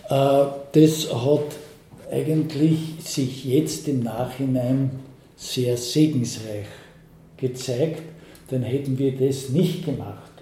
Äh, 0.08 0.44
das 0.72 1.14
hat 1.14 1.56
eigentlich 2.10 2.78
sich 3.00 3.44
jetzt 3.44 3.88
im 3.88 4.00
Nachhinein 4.00 4.90
sehr 5.36 5.76
segensreich 5.76 6.66
gezeigt, 7.36 8.02
dann 8.48 8.62
hätten 8.62 8.98
wir 8.98 9.16
das 9.16 9.50
nicht 9.50 9.84
gemacht. 9.84 10.32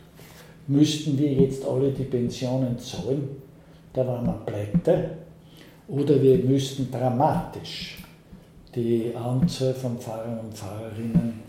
Müssten 0.66 1.18
wir 1.18 1.32
jetzt 1.32 1.64
alle 1.64 1.90
die 1.90 2.04
Pensionen 2.04 2.78
zahlen, 2.78 3.28
da 3.92 4.06
waren 4.06 4.26
wir 4.26 4.42
pleite. 4.46 5.10
Oder 5.88 6.20
wir 6.22 6.38
müssten 6.38 6.90
dramatisch 6.90 7.98
die 8.74 9.12
Anzahl 9.14 9.74
von 9.74 9.98
Pfarrern 9.98 10.40
und 10.40 10.54
Pfarrerinnen 10.54 11.40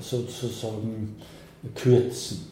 sozusagen 0.00 1.16
kürzen. 1.74 2.46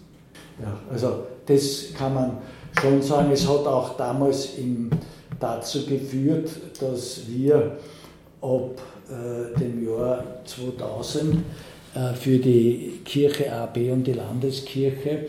Ja, 0.61 0.79
also 0.91 1.25
das 1.47 1.87
kann 1.97 2.15
man 2.15 2.39
schon 2.81 3.03
sagen. 3.03 3.31
Es 3.33 3.49
hat 3.49 3.67
auch 3.67 3.97
damals 3.97 4.59
im, 4.59 4.91
dazu 5.39 5.87
geführt, 5.87 6.51
dass 6.79 7.23
wir 7.27 7.79
ab 8.43 8.81
äh, 9.09 9.59
dem 9.59 9.89
Jahr 9.89 10.25
2000 10.45 11.35
äh, 11.35 11.39
für 12.15 12.39
die 12.39 13.01
Kirche 13.05 13.53
AB 13.53 13.91
und 13.91 14.07
die 14.07 14.13
Landeskirche 14.13 15.27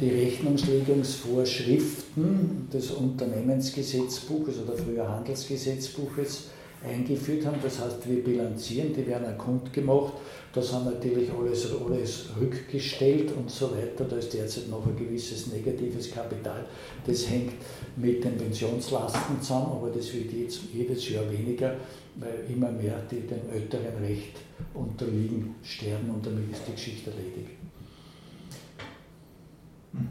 die 0.00 0.10
Rechnungslegungsvorschriften 0.10 2.68
des 2.72 2.90
Unternehmensgesetzbuches 2.90 4.58
oder 4.58 4.76
früher 4.76 5.08
Handelsgesetzbuches 5.08 6.48
eingeführt 6.84 7.46
haben. 7.46 7.56
Das 7.62 7.80
heißt, 7.80 8.08
wir 8.08 8.22
bilanzieren, 8.22 8.92
die 8.92 9.06
werden 9.06 9.26
auch 9.26 9.38
kundgemacht. 9.38 10.14
Da 10.52 10.62
sind 10.62 10.84
natürlich 10.84 11.30
alles, 11.32 11.68
alles 11.72 12.26
rückgestellt 12.40 13.32
und 13.36 13.50
so 13.50 13.70
weiter. 13.72 14.04
Da 14.04 14.16
ist 14.16 14.32
derzeit 14.32 14.68
noch 14.68 14.86
ein 14.86 14.96
gewisses 14.96 15.48
negatives 15.48 16.12
Kapital. 16.12 16.64
Das 17.06 17.28
hängt 17.28 17.54
mit 17.96 18.22
den 18.22 18.36
Pensionslasten 18.36 19.40
zusammen, 19.40 19.72
aber 19.72 19.90
das 19.90 20.12
wird 20.12 20.32
jetzt, 20.32 20.60
jedes 20.72 21.08
Jahr 21.08 21.30
weniger, 21.30 21.74
weil 22.16 22.44
immer 22.48 22.70
mehr, 22.70 23.02
die 23.10 23.20
dem 23.20 23.50
älteren 23.52 23.96
Recht 24.00 24.36
unterliegen, 24.74 25.56
sterben 25.64 26.10
und 26.10 26.24
damit 26.24 26.52
ist 26.52 26.62
die 26.68 26.72
Geschichte 26.72 27.10
erledigt. 27.10 27.58
Mhm. 29.92 30.08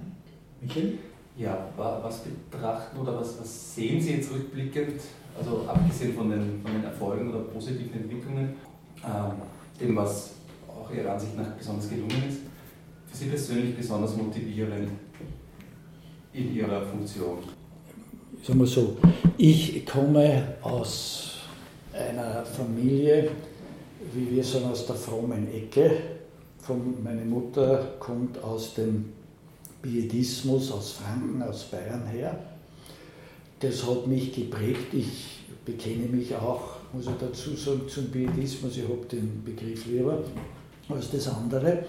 Michael? 0.61 0.97
Ja, 1.35 1.67
was 1.75 2.19
betrachten 2.19 2.99
oder 2.99 3.19
was, 3.19 3.39
was 3.39 3.75
sehen 3.75 3.99
Sie 3.99 4.11
jetzt 4.11 4.31
rückblickend, 4.31 5.01
also 5.37 5.65
abgesehen 5.67 6.13
von 6.13 6.29
den, 6.29 6.61
von 6.61 6.71
den 6.73 6.83
Erfolgen 6.83 7.29
oder 7.29 7.39
positiven 7.39 7.93
Entwicklungen, 7.93 8.55
ähm, 9.03 9.31
dem, 9.79 9.95
was 9.95 10.31
auch 10.67 10.91
Ihrer 10.91 11.13
Ansicht 11.13 11.35
nach 11.37 11.51
besonders 11.51 11.89
gelungen 11.89 12.23
ist, 12.27 12.39
für 13.07 13.17
Sie 13.17 13.25
persönlich 13.25 13.75
besonders 13.75 14.15
motivierend 14.15 14.89
in 16.33 16.55
Ihrer 16.55 16.81
Funktion? 16.81 17.39
Sagen 18.43 18.59
wir 18.59 18.67
so, 18.67 18.97
ich 19.37 19.85
komme 19.85 20.55
aus 20.61 21.37
einer 21.93 22.43
Familie, 22.45 23.29
wie 24.13 24.35
wir 24.35 24.43
sagen, 24.43 24.65
aus 24.65 24.85
der 24.85 24.95
frommen 24.95 25.47
Ecke. 25.53 25.91
meine 27.03 27.23
Mutter 27.23 27.95
kommt 27.99 28.41
aus 28.43 28.73
dem 28.73 29.13
Pietismus, 29.81 30.71
aus 30.71 30.93
Franken, 30.93 31.41
aus 31.43 31.63
Bayern 31.65 32.05
her. 32.07 32.37
Das 33.63 33.87
hat 33.87 34.07
mich 34.07 34.33
geprägt. 34.33 34.93
Ich 34.93 35.39
bekenne 35.63 36.07
mich 36.07 36.35
auch, 36.35 36.75
muss 36.91 37.05
ich 37.05 37.13
dazu 37.17 37.55
sagen, 37.55 37.83
zum 37.87 38.11
Pietismus. 38.11 38.75
Ich 38.75 38.83
habe 38.83 39.05
den 39.09 39.41
Begriff 39.45 39.85
lieber 39.85 40.19
als 40.89 41.09
das 41.11 41.29
andere. 41.29 41.85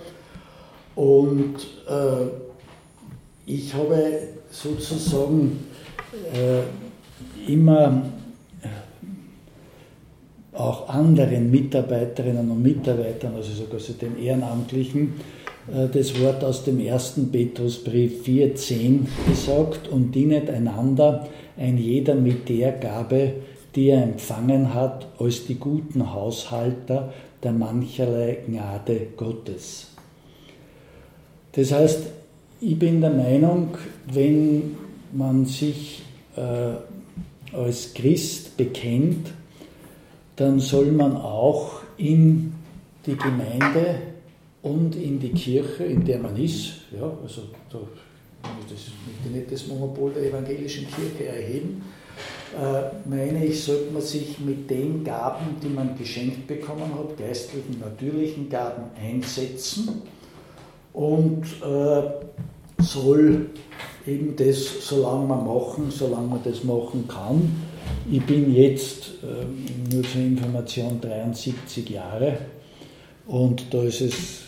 Und 0.94 1.56
äh, 1.88 2.26
ich 3.46 3.74
habe 3.74 4.20
sozusagen 4.50 5.66
äh, 6.32 7.50
immer 7.52 8.04
auch 10.52 10.88
anderen 10.88 11.50
Mitarbeiterinnen 11.50 12.48
und 12.48 12.62
Mitarbeitern, 12.62 13.34
also 13.34 13.52
sogar 13.52 13.80
den 14.00 14.16
Ehrenamtlichen, 14.16 15.14
äh, 15.66 15.88
das 15.92 16.20
Wort 16.20 16.44
aus 16.44 16.62
dem 16.62 16.78
ersten 16.78 17.32
Petrusbrief 17.32 18.24
4,10 18.24 19.06
gesagt 19.28 19.88
und 19.88 20.12
dienet 20.12 20.48
einander, 20.48 21.28
ein 21.56 21.78
jeder 21.78 22.14
mit 22.14 22.48
der 22.48 22.72
Gabe, 22.72 23.34
die 23.74 23.88
er 23.88 24.02
empfangen 24.02 24.74
hat, 24.74 25.08
als 25.18 25.46
die 25.46 25.56
guten 25.56 26.12
Haushalter 26.12 27.12
der 27.42 27.52
mancherlei 27.52 28.38
Gnade 28.46 29.08
Gottes. 29.16 29.88
Das 31.52 31.72
heißt, 31.72 32.02
ich 32.60 32.78
bin 32.78 33.00
der 33.00 33.10
Meinung, 33.10 33.76
wenn 34.12 34.76
man 35.12 35.44
sich 35.44 36.02
äh, 36.36 37.56
als 37.56 37.94
Christ 37.94 38.56
bekennt, 38.56 39.32
dann 40.36 40.58
soll 40.58 40.86
man 40.86 41.16
auch 41.16 41.80
in 41.96 42.54
die 43.06 43.16
Gemeinde 43.16 43.96
und 44.62 44.96
in 44.96 45.20
die 45.20 45.30
Kirche, 45.30 45.84
in 45.84 46.04
der 46.04 46.18
man 46.18 46.36
ist, 46.36 46.72
ja, 46.98 47.12
also 47.22 47.42
da 47.70 47.78
das 48.68 48.80
möchte 49.06 49.36
nicht 49.36 49.52
das 49.52 49.66
Monopol 49.66 50.12
der 50.12 50.24
evangelischen 50.24 50.86
Kirche 50.86 51.28
erheben, 51.28 51.82
äh, 52.54 53.08
meine 53.08 53.44
ich, 53.44 53.64
sollte 53.64 53.92
man 53.92 54.02
sich 54.02 54.38
mit 54.38 54.70
den 54.70 55.02
Gaben, 55.02 55.56
die 55.62 55.68
man 55.68 55.96
geschenkt 55.98 56.46
bekommen 56.46 56.94
hat, 56.96 57.16
geistlichen, 57.18 57.80
natürlichen 57.80 58.48
Gaben 58.48 58.84
einsetzen 59.00 60.02
und 60.92 61.42
äh, 61.62 62.02
soll 62.82 63.50
eben 64.06 64.36
das 64.36 64.86
so 64.86 65.02
lange 65.02 65.26
man 65.26 65.44
machen, 65.44 65.90
solange 65.90 66.28
man 66.28 66.40
das 66.44 66.62
machen 66.62 67.08
kann. 67.08 67.50
Ich 68.10 68.22
bin 68.24 68.54
jetzt 68.54 69.14
äh, 69.22 69.92
nur 69.92 70.04
zur 70.04 70.20
Information 70.20 71.00
73 71.00 71.88
Jahre 71.90 72.38
und 73.26 73.72
da 73.72 73.82
ist 73.82 74.00
es, 74.00 74.42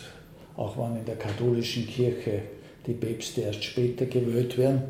auch 0.55 0.77
wenn 0.77 0.97
in 0.97 1.05
der 1.05 1.17
katholischen 1.17 1.87
Kirche 1.87 2.43
die 2.87 2.93
Päpste 2.93 3.41
erst 3.41 3.63
später 3.63 4.05
gewählt 4.05 4.57
werden, 4.57 4.81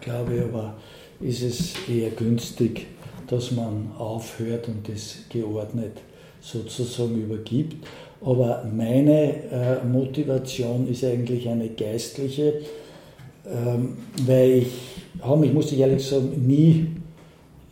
glaube 0.00 0.36
ich 0.36 0.42
aber, 0.42 0.74
ist 1.20 1.42
es 1.42 1.74
eher 1.88 2.10
günstig, 2.10 2.86
dass 3.28 3.52
man 3.52 3.92
aufhört 3.98 4.68
und 4.68 4.88
das 4.88 5.18
geordnet 5.28 5.98
sozusagen 6.40 7.16
übergibt. 7.22 7.86
Aber 8.20 8.64
meine 8.74 9.50
äh, 9.50 9.84
Motivation 9.84 10.88
ist 10.88 11.04
eigentlich 11.04 11.48
eine 11.48 11.68
geistliche, 11.68 12.54
ähm, 13.46 13.96
weil 14.26 14.50
ich 14.50 14.72
habe 15.20 15.40
mich, 15.40 15.52
muss 15.52 15.72
ich 15.72 15.78
ehrlich 15.78 16.04
sagen, 16.04 16.46
nie 16.46 16.88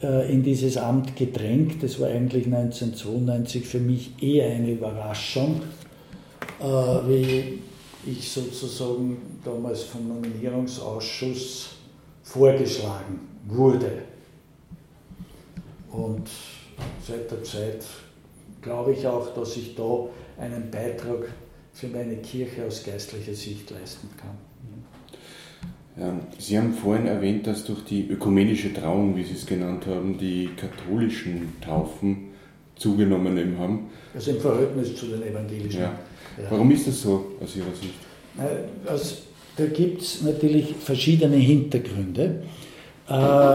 äh, 0.02 0.32
in 0.32 0.42
dieses 0.42 0.76
Amt 0.76 1.16
gedrängt. 1.16 1.82
Das 1.82 1.98
war 2.00 2.08
eigentlich 2.08 2.46
1992 2.46 3.64
für 3.64 3.80
mich 3.80 4.10
eher 4.20 4.50
eine 4.50 4.72
Überraschung, 4.72 5.62
äh, 6.60 6.64
wie 6.64 7.58
ich 8.06 8.30
sozusagen 8.30 9.16
damals 9.44 9.82
vom 9.82 10.08
Nominierungsausschuss 10.08 11.76
vorgeschlagen 12.22 13.20
wurde. 13.46 14.02
Und 15.90 16.28
seit 17.06 17.30
der 17.30 17.42
Zeit 17.42 17.84
glaube 18.62 18.92
ich 18.92 19.06
auch, 19.06 19.34
dass 19.34 19.56
ich 19.56 19.74
da 19.74 20.06
einen 20.38 20.70
Beitrag 20.70 21.32
für 21.72 21.88
meine 21.88 22.16
Kirche 22.16 22.64
aus 22.66 22.84
geistlicher 22.84 23.34
Sicht 23.34 23.70
leisten 23.70 24.08
kann. 24.16 24.36
Sie 26.38 26.58
haben 26.58 26.74
vorhin 26.74 27.06
erwähnt, 27.06 27.46
dass 27.46 27.64
durch 27.64 27.82
die 27.84 28.06
ökumenische 28.08 28.74
Trauung, 28.74 29.16
wie 29.16 29.24
Sie 29.24 29.32
es 29.32 29.46
genannt 29.46 29.86
haben, 29.86 30.18
die 30.18 30.50
katholischen 30.54 31.58
Taufen 31.62 32.32
zugenommen 32.76 33.58
haben. 33.58 33.86
Also 34.14 34.32
im 34.32 34.40
Verhältnis 34.40 34.94
zu 34.94 35.06
den 35.06 35.22
evangelischen. 35.22 35.80
Ja. 35.80 35.98
Ja. 36.36 36.50
Warum 36.50 36.70
ist 36.70 36.86
das 36.86 37.00
so 37.00 37.32
aus 37.42 37.56
Ihrer 37.56 37.74
Sicht? 37.74 37.94
Also, 38.86 39.16
da 39.56 39.66
gibt 39.66 40.02
es 40.02 40.22
natürlich 40.22 40.74
verschiedene 40.76 41.36
Hintergründe. 41.36 42.42
Äh, 43.08 43.54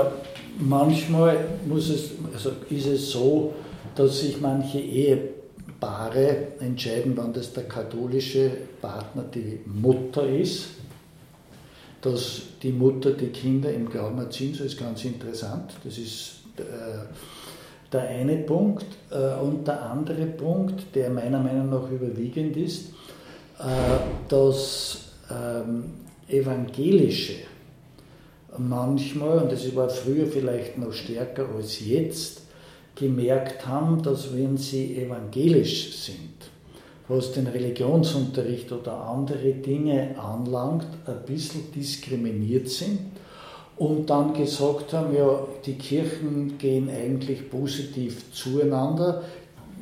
manchmal 0.60 1.38
muss 1.68 1.90
es, 1.90 2.12
also 2.34 2.52
ist 2.70 2.88
es 2.88 3.12
so, 3.12 3.54
dass 3.96 4.22
sich 4.22 4.40
manche 4.42 4.80
Ehepaare 4.80 6.48
entscheiden, 6.60 7.14
wann 7.16 7.34
das 7.34 7.54
der 7.54 7.64
katholische 7.64 8.52
Partner 8.82 9.24
die 9.24 9.60
Mutter 9.66 10.28
ist, 10.28 10.70
dass 12.02 12.42
die 12.64 12.72
Mutter 12.72 13.12
die 13.12 13.28
Kinder 13.28 13.72
im 13.72 13.90
Glauben 13.90 14.18
erzieht, 14.18 14.56
so 14.56 14.64
ist 14.64 14.80
ganz 14.80 15.06
interessant. 15.06 15.74
Das 15.84 15.98
ist 15.98 16.42
äh, 16.58 16.62
der 17.92 18.08
eine 18.08 18.38
Punkt. 18.38 18.86
Äh, 19.12 19.40
und 19.42 19.68
der 19.68 19.82
andere 19.84 20.26
Punkt, 20.26 20.96
der 20.96 21.10
meiner 21.10 21.40
Meinung 21.40 21.70
nach 21.70 21.90
überwiegend 21.90 22.56
ist, 22.58 22.90
äh, 23.60 23.64
dass 24.28 25.12
ähm, 25.30 25.84
evangelische 26.28 27.36
manchmal, 28.58 29.40
und 29.40 29.52
das 29.52 29.76
war 29.76 29.90
früher 29.90 30.28
vielleicht 30.28 30.78
noch 30.78 30.94
stärker 30.94 31.48
als 31.56 31.80
jetzt, 31.86 32.42
gemerkt 32.96 33.66
haben, 33.66 34.04
dass 34.04 34.36
wenn 34.36 34.58
sie 34.58 34.98
evangelisch 34.98 35.96
sind, 35.96 36.52
was 37.08 37.32
den 37.32 37.48
Religionsunterricht 37.48 38.72
oder 38.72 38.94
andere 38.94 39.54
Dinge 39.54 40.16
anlangt, 40.20 40.88
ein 41.06 41.26
bisschen 41.26 41.72
diskriminiert 41.72 42.68
sind 42.68 43.11
und 43.82 44.12
dann 44.12 44.36
gesagt 44.36 44.94
haben, 44.94 45.16
ja, 45.16 45.40
die 45.66 45.74
Kirchen 45.74 46.60
gehen 46.60 46.88
eigentlich 46.88 47.50
positiv 47.50 48.32
zueinander. 48.32 49.24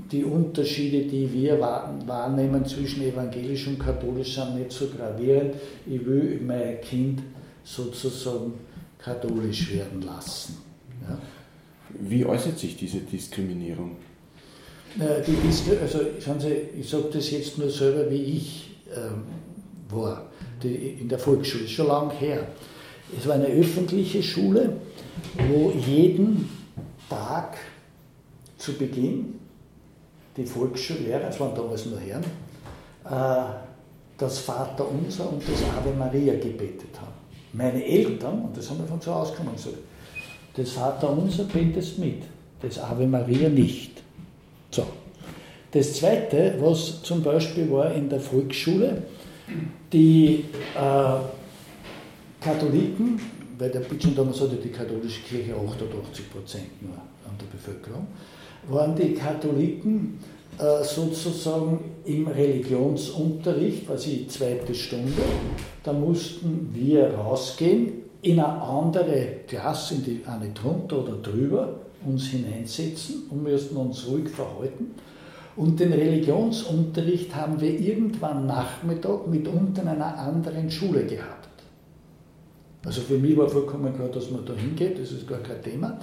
Die 0.10 0.24
Unterschiede, 0.24 1.02
die 1.02 1.30
wir 1.34 1.60
wahrnehmen 1.60 2.66
zwischen 2.66 3.04
evangelisch 3.04 3.68
und 3.68 3.78
katholisch, 3.78 4.36
sind 4.36 4.56
nicht 4.56 4.72
so 4.72 4.88
gravierend. 4.88 5.56
Ich 5.86 6.06
will 6.06 6.40
mein 6.42 6.80
Kind 6.80 7.24
sozusagen 7.66 8.54
katholisch 9.00 9.74
werden 9.74 10.02
lassen. 10.02 10.60
Ja. 11.02 11.18
Wie 12.00 12.26
äußert 12.26 12.58
sich 12.58 12.78
diese 12.78 13.00
Diskriminierung? 13.00 13.98
Die 14.96 15.76
also, 15.82 16.00
schauen 16.24 16.40
Sie, 16.40 16.80
ich 16.80 16.88
sage 16.88 17.10
das 17.12 17.30
jetzt 17.32 17.58
nur 17.58 17.70
selber, 17.70 18.10
wie 18.10 18.24
ich 18.24 18.78
ähm, 18.96 19.24
war 19.90 20.30
die, 20.64 21.00
in 21.02 21.10
der 21.10 21.20
Volksschule, 21.20 21.68
schon 21.68 21.88
lange 21.88 22.14
her. 22.14 22.48
Es 23.18 23.28
war 23.28 23.36
eine 23.36 23.48
öffentliche 23.48 24.22
Schule, 24.22 24.74
wo 25.50 25.72
jeden 25.72 26.50
Tag 27.10 27.58
zu 28.58 28.74
Beginn 28.74 29.40
die 30.38 30.46
Volksschullehrer, 30.46 31.30
es 31.30 31.40
waren 31.40 31.56
damals 31.56 31.86
nur 31.86 32.00
Herren, 32.00 32.24
äh, 33.06 33.54
das 34.18 34.40
Vaterunser 34.40 35.32
und 35.32 35.42
das 35.42 35.64
Ave 35.78 35.94
Maria 35.98 36.34
gebetet 36.34 37.00
haben. 37.00 37.14
Meine 37.54 37.84
Eltern, 37.84 38.44
und 38.44 38.58
das 38.58 38.70
haben 38.70 38.80
wir 38.80 38.86
von 38.86 39.02
zu 39.02 39.14
Hause 39.14 39.32
gekommen, 39.32 39.56
das 40.56 40.72
Vaterunser 40.72 41.46
betest 41.46 41.98
mit. 41.98 42.24
das 42.62 42.78
Ave 42.80 43.08
Maria 43.08 43.50
nicht. 43.50 44.04
So. 44.72 44.86
Das 45.72 45.94
Zweite, 45.94 46.56
was 46.60 47.02
zum 47.04 47.24
Beispiel 47.24 47.72
war 47.72 47.94
in 47.94 48.10
der 48.10 48.20
Volksschule, 48.20 49.04
die 49.94 50.46
äh, 50.76 51.39
Katholiken, 52.40 53.20
weil 53.58 53.70
der 53.70 53.82
Bitschen 53.82 54.16
damals 54.16 54.40
hatte 54.40 54.56
die 54.56 54.70
katholische 54.70 55.22
Kirche 55.22 55.54
88 55.54 56.32
Prozent 56.32 56.82
nur 56.82 56.94
an 56.94 57.36
der 57.40 57.46
Bevölkerung, 57.48 58.08
waren 58.70 58.96
die 58.96 59.14
Katholiken 59.14 60.20
äh, 60.58 60.84
sozusagen 60.84 61.80
im 62.06 62.28
Religionsunterricht, 62.28 63.88
quasi 63.88 64.26
zweite 64.28 64.74
Stunde, 64.74 65.22
da 65.84 65.94
mussten 65.94 66.70
wir 66.74 67.14
rausgehen, 67.14 67.94
in 68.22 68.40
eine 68.40 68.62
andere 68.62 69.28
Klasse, 69.48 69.96
in 69.96 70.04
die 70.04 70.22
eine 70.26 70.50
drunter 70.54 71.04
oder 71.04 71.18
drüber, 71.18 71.80
uns 72.06 72.28
hineinsetzen 72.28 73.24
und 73.30 73.44
müssten 73.44 73.76
uns 73.78 74.08
ruhig 74.08 74.30
verhalten. 74.30 74.92
Und 75.56 75.80
den 75.80 75.92
Religionsunterricht 75.92 77.36
haben 77.36 77.60
wir 77.60 77.78
irgendwann 77.80 78.46
Nachmittag 78.46 79.28
mitunter 79.28 79.82
in 79.82 79.88
einer 79.90 80.18
anderen 80.18 80.72
Schule 80.72 81.06
gehabt. 81.06 81.49
Also 82.86 83.02
für 83.02 83.18
mich 83.18 83.36
war 83.38 83.50
vollkommen 83.50 83.94
klar, 83.96 84.10
dass 84.10 84.32
man 84.32 84.46
da 84.46 84.54
hingeht, 84.54 85.00
das 85.00 85.12
ist 85.12 85.28
gar 85.28 85.40
kein 85.40 85.62
Thema. 85.62 86.00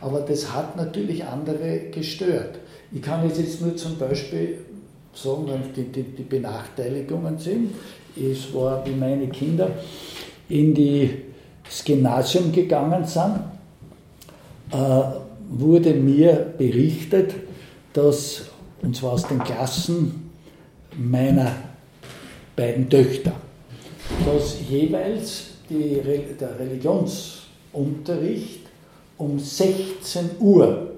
Aber 0.00 0.20
das 0.20 0.52
hat 0.52 0.76
natürlich 0.76 1.24
andere 1.24 1.90
gestört. 1.90 2.58
Ich 2.92 3.02
kann 3.02 3.26
jetzt 3.26 3.60
nur 3.60 3.76
zum 3.76 3.98
Beispiel 3.98 4.58
sagen, 5.12 5.48
die, 5.74 5.84
die, 5.84 6.02
die 6.02 6.22
Benachteiligungen 6.22 7.38
sind. 7.38 7.74
Es 8.16 8.52
war, 8.54 8.84
wie 8.86 8.94
meine 8.94 9.28
Kinder 9.28 9.70
in 10.48 10.74
die, 10.74 11.10
das 11.64 11.84
Gymnasium 11.84 12.52
gegangen 12.52 13.04
sind, 13.04 13.40
äh, 14.70 15.02
wurde 15.50 15.94
mir 15.94 16.54
berichtet, 16.56 17.34
dass, 17.92 18.46
und 18.82 18.94
zwar 18.94 19.12
aus 19.12 19.26
den 19.26 19.42
Klassen 19.42 20.30
meiner 20.96 21.52
beiden 22.54 22.88
Töchter, 22.88 23.32
dass 24.26 24.58
jeweils 24.68 25.57
die, 25.70 26.00
der 26.38 26.58
Religionsunterricht 26.58 28.66
um 29.18 29.38
16 29.38 30.30
Uhr 30.40 30.88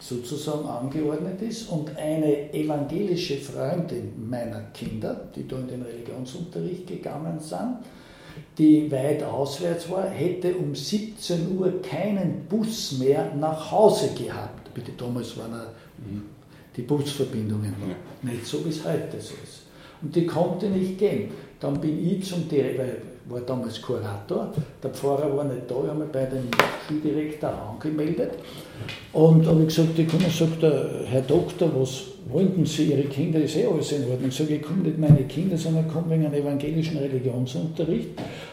sozusagen 0.00 0.68
angeordnet 0.68 1.42
ist 1.42 1.68
und 1.70 1.96
eine 1.96 2.52
evangelische 2.52 3.38
Freundin 3.38 4.28
meiner 4.28 4.60
Kinder, 4.72 5.28
die 5.34 5.46
da 5.46 5.58
in 5.58 5.68
den 5.68 5.82
Religionsunterricht 5.82 6.86
gegangen 6.86 7.40
sind, 7.40 7.78
die 8.56 8.90
weit 8.90 9.22
auswärts 9.22 9.90
war, 9.90 10.08
hätte 10.08 10.54
um 10.54 10.74
17 10.74 11.58
Uhr 11.58 11.82
keinen 11.82 12.46
Bus 12.48 12.98
mehr 12.98 13.34
nach 13.34 13.70
Hause 13.70 14.10
gehabt. 14.16 14.72
Bitte, 14.72 14.92
damals 14.96 15.36
waren 15.36 15.60
die 16.76 16.82
Busverbindungen 16.82 17.74
nicht 18.22 18.46
so, 18.46 18.64
wie 18.64 18.70
es 18.70 18.84
heute 18.84 19.20
so 19.20 19.34
ist. 19.42 19.64
Und 20.00 20.14
die 20.14 20.26
konnte 20.26 20.70
nicht 20.70 20.98
gehen. 20.98 21.30
Dann 21.58 21.80
bin 21.80 22.08
ich 22.08 22.24
zum 22.24 22.48
Direktor, 22.48 22.86
war 23.28 23.40
damals 23.40 23.80
Kurator, 23.82 24.52
der 24.82 24.90
Pfarrer 24.90 25.36
war 25.36 25.44
nicht 25.44 25.70
da, 25.70 25.74
ich 25.82 25.90
habe 25.90 26.00
mich 26.00 26.08
bei 26.08 26.24
dem 26.24 26.48
Schuldirektor 26.86 27.50
angemeldet 27.50 28.30
und 29.12 29.46
habe 29.46 29.64
gesagt, 29.64 29.98
ich 29.98 30.08
komme, 30.08 30.30
sagt 30.30 30.62
der 30.62 31.04
Herr 31.06 31.22
Doktor, 31.22 31.70
was 31.74 32.04
wollten 32.30 32.64
Sie, 32.64 32.84
Ihre 32.84 33.02
Kinder, 33.04 33.40
ist 33.40 33.56
eh 33.56 33.66
alles 33.66 33.92
in 33.92 34.04
Ordnung. 34.04 34.28
Ich 34.28 34.36
sage, 34.36 34.56
ich 34.56 34.62
komme 34.62 34.82
nicht 34.82 34.98
meine 34.98 35.24
Kinder, 35.24 35.56
sondern 35.56 35.86
ich 35.86 35.92
komme 35.92 36.10
wegen 36.10 36.26
einem 36.26 36.34
evangelischen 36.34 36.98
Religionsunterricht 36.98 38.10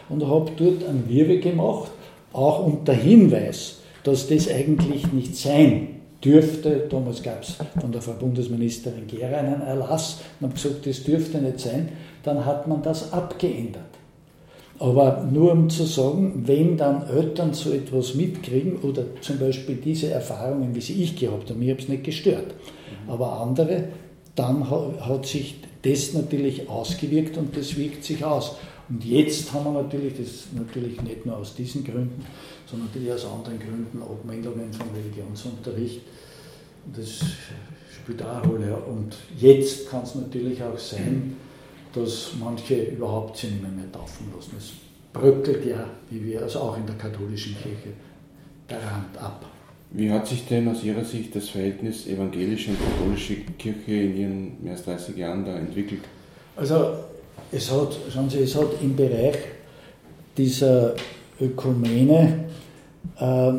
und 0.08 0.26
habe 0.26 0.50
dort 0.56 0.86
einen 0.86 1.08
Wirbel 1.08 1.40
gemacht, 1.40 1.90
auch 2.32 2.66
unter 2.66 2.92
Hinweis, 2.92 3.78
dass 4.04 4.28
das 4.28 4.48
eigentlich 4.48 5.10
nicht 5.12 5.36
sein 5.36 6.00
dürfte. 6.22 6.86
Damals 6.90 7.22
gab 7.22 7.42
es 7.42 7.56
von 7.80 7.92
der 7.92 8.02
Frau 8.02 8.12
Bundesministerin 8.12 9.06
Gera 9.06 9.38
einen 9.38 9.62
Erlass 9.62 10.20
und 10.40 10.48
habe 10.48 10.54
gesagt, 10.54 10.86
das 10.86 11.02
dürfte 11.02 11.38
nicht 11.38 11.60
sein. 11.60 11.88
Dann 12.22 12.44
hat 12.44 12.66
man 12.66 12.82
das 12.82 13.12
abgeändert. 13.12 13.95
Aber 14.78 15.26
nur 15.30 15.52
um 15.52 15.70
zu 15.70 15.84
sagen, 15.84 16.42
wenn 16.46 16.76
dann 16.76 17.06
Eltern 17.08 17.54
so 17.54 17.70
etwas 17.70 18.14
mitkriegen 18.14 18.76
oder 18.80 19.04
zum 19.22 19.38
Beispiel 19.38 19.76
diese 19.76 20.10
Erfahrungen, 20.10 20.74
wie 20.74 20.80
sie 20.80 21.02
ich 21.02 21.16
gehabt 21.16 21.48
habe, 21.48 21.58
mir 21.58 21.72
habe 21.72 21.82
es 21.82 21.88
nicht 21.88 22.04
gestört, 22.04 22.54
aber 23.06 23.40
andere, 23.40 23.88
dann 24.34 24.68
hat 24.68 25.26
sich 25.26 25.56
das 25.82 26.12
natürlich 26.12 26.68
ausgewirkt 26.68 27.38
und 27.38 27.56
das 27.56 27.76
wirkt 27.76 28.04
sich 28.04 28.24
aus. 28.24 28.56
Und 28.88 29.04
jetzt 29.04 29.52
haben 29.52 29.64
wir 29.64 29.82
natürlich, 29.82 30.14
das 30.16 30.46
natürlich 30.54 31.00
nicht 31.02 31.26
nur 31.26 31.38
aus 31.38 31.54
diesen 31.54 31.82
Gründen, 31.82 32.24
sondern 32.66 32.88
natürlich 32.88 33.12
aus 33.12 33.24
anderen 33.24 33.58
Gründen, 33.58 34.02
Abmeldungen 34.02 34.72
vom 34.72 34.88
Religionsunterricht. 34.94 36.02
Das 36.94 37.20
spielt 37.94 38.22
auch 38.22 38.42
eine 38.42 38.52
Rolle. 38.52 38.76
Und 38.76 39.16
jetzt 39.38 39.88
kann 39.88 40.04
es 40.04 40.14
natürlich 40.14 40.62
auch 40.62 40.78
sein, 40.78 41.36
dass 41.96 42.32
manche 42.38 42.74
überhaupt 42.82 43.36
sie 43.36 43.48
nicht 43.48 43.62
mehr, 43.62 43.70
mehr 43.70 43.90
taufen 43.90 44.26
lassen. 44.34 44.52
Es 44.58 44.72
bröckelt 45.12 45.64
ja, 45.66 45.86
wie 46.10 46.24
wir, 46.24 46.42
also 46.42 46.60
auch 46.60 46.76
in 46.76 46.86
der 46.86 46.96
katholischen 46.96 47.56
Kirche, 47.56 47.94
der 48.68 48.78
Rand 48.78 49.16
ab. 49.18 49.46
Wie 49.90 50.10
hat 50.10 50.26
sich 50.26 50.46
denn 50.46 50.68
aus 50.68 50.82
Ihrer 50.82 51.04
Sicht 51.04 51.34
das 51.34 51.48
Verhältnis 51.48 52.06
evangelische 52.06 52.70
und 52.70 52.78
katholische 52.78 53.36
Kirche 53.58 53.92
in 53.92 54.16
Ihren 54.16 54.62
mehr 54.62 54.72
als 54.72 54.84
30 54.84 55.16
Jahren 55.16 55.44
da 55.44 55.56
entwickelt? 55.56 56.02
Also 56.56 56.96
es 57.52 57.70
hat, 57.70 57.96
schauen 58.12 58.28
Sie, 58.28 58.38
es 58.38 58.54
hat 58.54 58.68
im 58.82 58.96
Bereich 58.96 59.38
dieser 60.36 60.94
Ökumene 61.40 62.44
äh, 63.18 63.52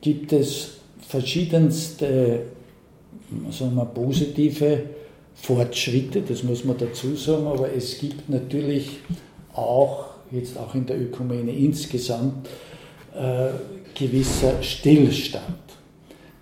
gibt 0.00 0.32
es 0.32 0.80
verschiedenste 1.06 2.46
sagen 3.50 3.74
wir, 3.76 3.84
positive 3.84 4.82
Fortschritte, 5.42 6.22
das 6.22 6.42
muss 6.42 6.64
man 6.64 6.76
dazu 6.78 7.16
sagen, 7.16 7.46
aber 7.46 7.72
es 7.72 7.98
gibt 7.98 8.28
natürlich 8.28 8.98
auch, 9.54 10.06
jetzt 10.30 10.58
auch 10.58 10.74
in 10.74 10.86
der 10.86 11.00
Ökumene 11.00 11.52
insgesamt, 11.52 12.48
äh, 13.14 13.48
gewisser 13.94 14.62
Stillstand. 14.62 15.44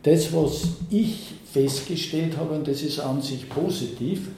Das, 0.02 0.32
was 0.32 0.68
ich 0.90 1.34
festgestellt 1.52 2.36
habe, 2.36 2.54
und 2.54 2.68
das 2.68 2.82
ist 2.82 3.00
an 3.00 3.22
sich 3.22 3.48
positiv, 3.48 4.28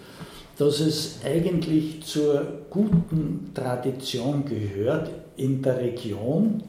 dass 0.57 0.81
es 0.81 1.21
eigentlich 1.25 2.03
zur 2.03 2.47
guten 2.69 3.51
Tradition 3.55 4.45
gehört 4.45 5.11
in 5.37 5.63
der 5.63 5.79
Region, 5.79 6.63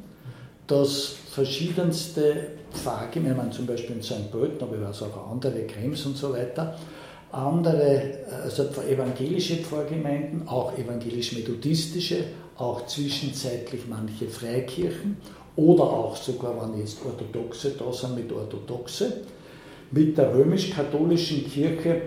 dass 0.65 1.15
verschiedenste 1.29 2.47
Pfarrgemeinden, 2.71 3.51
zum 3.51 3.65
Beispiel 3.65 3.97
in 3.97 4.01
St. 4.01 4.31
Pölten, 4.31 4.63
aber 4.63 4.77
ich 4.77 4.81
weiß 4.81 5.03
auch 5.03 5.29
andere, 5.29 5.63
Krems 5.63 6.05
und 6.05 6.15
so 6.15 6.31
weiter, 6.31 6.77
andere, 7.31 8.19
also 8.43 8.63
evangelische 8.81 9.57
Pfarrgemeinden, 9.57 10.47
auch 10.47 10.77
evangelisch-methodistische, 10.77 12.23
auch 12.57 12.85
zwischenzeitlich 12.85 13.81
manche 13.89 14.27
Freikirchen 14.27 15.17
oder 15.55 15.83
auch 15.83 16.15
sogar, 16.15 16.55
wenn 16.61 16.79
jetzt 16.79 16.97
Orthodoxe 17.05 17.71
da 17.77 17.91
sind, 17.91 18.15
mit 18.15 18.31
Orthodoxe, 18.31 19.21
mit 19.91 20.17
der 20.17 20.33
römisch-katholischen 20.33 21.49
Kirche 21.49 22.01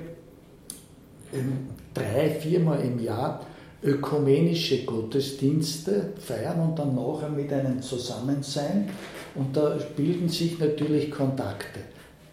drei, 1.93 2.31
viermal 2.31 2.81
im 2.81 3.03
Jahr 3.03 3.45
ökumenische 3.83 4.85
Gottesdienste 4.85 6.15
feiern 6.19 6.61
und 6.61 6.79
dann 6.79 6.95
nachher 6.95 7.29
mit 7.29 7.53
einem 7.53 7.83
Zusammensein. 7.83 8.89
Und 9.35 9.57
da 9.57 9.79
bilden 9.97 10.29
sich 10.29 10.59
natürlich 10.59 11.11
Kontakte. 11.11 11.81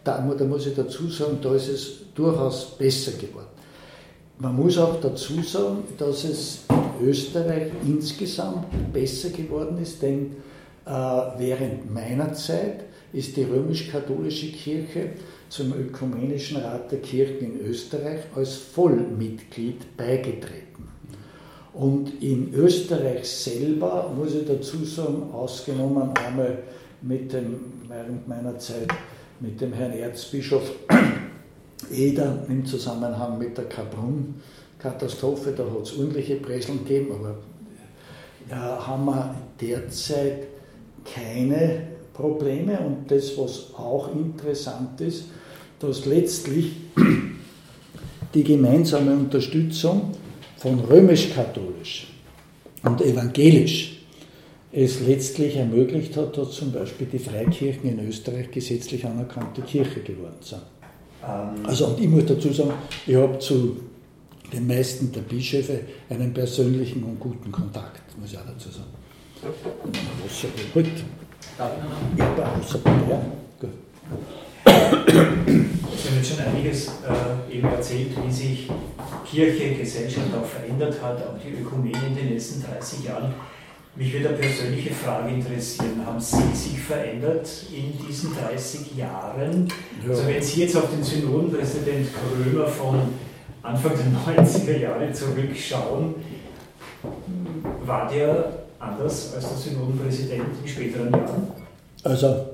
Da, 0.04 0.20
da 0.38 0.46
muss 0.46 0.66
ich 0.66 0.76
dazu 0.76 1.08
sagen, 1.10 1.38
da 1.42 1.54
ist 1.56 1.68
es 1.68 1.92
durchaus 2.16 2.78
besser 2.78 3.12
geworden. 3.12 3.48
Man 4.40 4.56
muss 4.56 4.78
auch 4.80 5.00
dazu 5.00 5.44
sagen, 5.44 5.84
dass 6.00 6.24
es 6.24 6.62
in 6.70 7.08
Österreich 7.08 7.72
insgesamt 7.86 8.66
besser 8.92 9.30
geworden 9.30 9.78
ist, 9.80 10.02
denn 10.02 10.32
äh, 10.86 10.90
während 10.90 11.94
meiner 11.94 12.34
Zeit 12.34 12.86
ist 13.14 13.38
die 13.38 13.44
römisch-katholische 13.44 14.48
Kirche 14.48 15.12
zum 15.50 15.74
Ökumenischen 15.74 16.58
Rat 16.58 16.92
der 16.92 17.00
Kirchen 17.00 17.60
in 17.60 17.68
Österreich 17.68 18.22
als 18.36 18.56
Vollmitglied 18.56 19.96
beigetreten. 19.96 20.90
Und 21.74 22.22
in 22.22 22.54
Österreich 22.54 23.30
selber, 23.30 24.12
muss 24.18 24.34
ich 24.34 24.46
dazu 24.48 24.84
sagen, 24.86 25.32
ausgenommen 25.32 26.12
einmal 26.18 26.64
mit 27.02 27.32
dem, 27.32 27.60
während 27.88 28.28
meiner 28.28 28.58
Zeit 28.58 28.88
mit 29.42 29.60
dem 29.60 29.74
Herrn 29.74 29.94
Erzbischof 29.94 30.72
Eder 31.92 32.46
im 32.48 32.66
Zusammenhang 32.66 33.40
mit 33.40 33.58
der 33.58 33.66
Kaprun-Katastrophe, 33.66 35.54
da 35.58 35.64
hat 35.64 35.82
es 35.82 35.98
ordentliche 35.98 36.36
Breseln 36.36 36.86
gegeben, 36.86 37.12
aber 37.20 37.36
ja, 38.50 38.88
haben 38.88 39.06
wir 39.06 39.36
derzeit 39.60 40.48
keine 41.04 41.88
Probleme. 42.14 42.80
Und 42.80 43.10
das, 43.10 43.38
was 43.38 43.74
auch 43.76 44.14
interessant 44.14 45.02
ist, 45.02 45.26
dass 45.80 46.06
letztlich 46.06 46.74
die 48.34 48.44
gemeinsame 48.44 49.14
Unterstützung 49.14 50.12
von 50.58 50.80
römisch-katholisch 50.80 52.08
und 52.84 53.02
evangelisch 53.02 54.01
es 54.74 55.02
letztlich 55.02 55.58
ermöglicht 55.58 56.16
hat, 56.16 56.38
dass 56.38 56.52
zum 56.52 56.72
Beispiel 56.72 57.08
die 57.08 57.20
Freikirchen 57.20 57.90
in 57.90 58.08
Österreich 58.08 58.52
gesetzlich 58.52 59.06
anerkannte 59.06 59.62
Kirche 59.62 60.00
geworden 60.00 60.38
sind. 60.42 60.62
Ähm. 61.24 61.66
Also 61.66 61.88
und 61.88 62.00
ich 62.00 62.08
muss 62.08 62.26
dazu 62.26 62.52
sagen, 62.54 62.74
ich 63.06 63.16
habe 63.16 63.38
zu 63.40 63.78
den 64.54 64.68
meisten 64.68 65.12
der 65.12 65.22
Bischöfe 65.22 65.82
einen 66.10 66.34
persönlichen 66.34 67.04
und 67.04 67.20
guten 67.20 67.52
Kontakt, 67.52 68.02
muss 68.18 68.32
ich 68.32 68.38
auch 68.38 68.46
dazu 68.46 68.70
sagen. 68.70 68.90
Habe 69.42 69.54
Wasser, 72.18 72.80
ja. 73.10 73.22
Gut. 73.60 73.70
Sie 74.66 76.10
haben 76.10 76.18
jetzt 76.18 76.30
schon 76.30 76.40
einiges 76.40 76.88
äh, 76.88 77.58
eben 77.58 77.68
erzählt, 77.68 78.10
wie 78.26 78.32
sich 78.32 78.70
Kirche, 79.26 79.76
Gesellschaft 79.76 80.28
auch 80.36 80.46
verändert 80.46 81.02
hat, 81.02 81.18
auch 81.18 81.38
die 81.44 81.62
Ökumene 81.62 81.98
in 82.08 82.16
den 82.16 82.34
letzten 82.34 82.62
30 82.64 83.06
Jahren. 83.06 83.34
Mich 83.96 84.14
würde 84.14 84.30
eine 84.30 84.38
persönliche 84.38 84.94
Frage 84.94 85.34
interessieren. 85.34 86.06
Haben 86.06 86.20
Sie 86.20 86.38
sich 86.54 86.80
verändert 86.80 87.50
in 87.76 88.08
diesen 88.08 88.34
30 88.34 88.96
Jahren? 88.96 89.68
Ja. 90.04 90.12
Also 90.12 90.28
wenn 90.28 90.42
Sie 90.42 90.62
jetzt 90.62 90.78
auf 90.78 90.90
den 90.90 91.04
Synodenpräsident 91.04 92.08
Krömer 92.14 92.68
von 92.68 93.00
Anfang 93.62 93.92
der 93.98 94.46
90er 94.46 94.78
Jahre 94.78 95.12
zurückschauen, 95.12 96.16
war 97.86 98.10
der 98.10 98.64
anders 98.80 99.34
als 99.36 99.50
der 99.50 99.58
Synodenpräsident 99.58 100.46
in 100.64 100.68
späteren 100.68 101.12
Jahren? 101.12 101.48
Also 102.04 102.46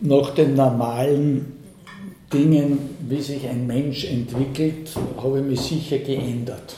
nach 0.00 0.34
den 0.34 0.54
normalen 0.54 1.58
Dingen, 2.32 2.96
wie 3.08 3.22
sich 3.22 3.46
ein 3.48 3.66
Mensch 3.66 4.04
entwickelt, 4.04 4.90
habe 5.22 5.38
ich 5.38 5.44
mich 5.44 5.60
sicher 5.60 5.98
geändert. 5.98 6.76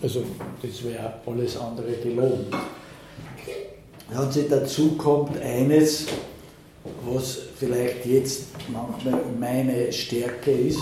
Also 0.00 0.22
das 0.62 0.84
wäre 0.84 1.14
alles 1.26 1.56
andere 1.56 1.92
gelogen. 1.92 2.46
Und 4.10 4.50
dazu 4.50 4.92
kommt 4.92 5.40
eines, 5.42 6.06
was 7.04 7.40
vielleicht 7.56 8.06
jetzt 8.06 8.46
manchmal 8.72 9.20
meine 9.38 9.92
Stärke 9.92 10.52
ist. 10.52 10.80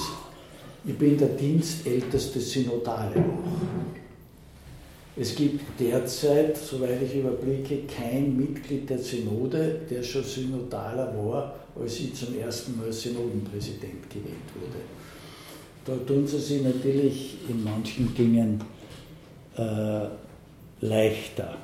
Ich 0.84 0.96
bin 0.96 1.18
der 1.18 1.28
dienstälteste 1.28 2.40
Synodale. 2.40 3.24
Es 5.18 5.34
gibt 5.34 5.80
derzeit, 5.80 6.56
soweit 6.58 7.00
ich 7.02 7.16
überblicke, 7.16 7.80
kein 7.86 8.36
Mitglied 8.36 8.88
der 8.88 8.98
Synode, 8.98 9.80
der 9.90 10.02
schon 10.02 10.22
Synodaler 10.22 11.16
war, 11.16 11.54
als 11.80 11.98
ich 11.98 12.14
zum 12.14 12.38
ersten 12.38 12.76
Mal 12.76 12.92
Synodenpräsident 12.92 14.10
gewählt 14.10 14.36
wurde. 14.54 14.84
Da 15.86 15.96
tun 16.04 16.26
sie 16.26 16.38
sich 16.38 16.62
natürlich 16.62 17.38
in 17.48 17.64
manchen 17.64 18.14
Dingen 18.14 18.62
äh, 19.56 20.86
leichter. 20.86 21.56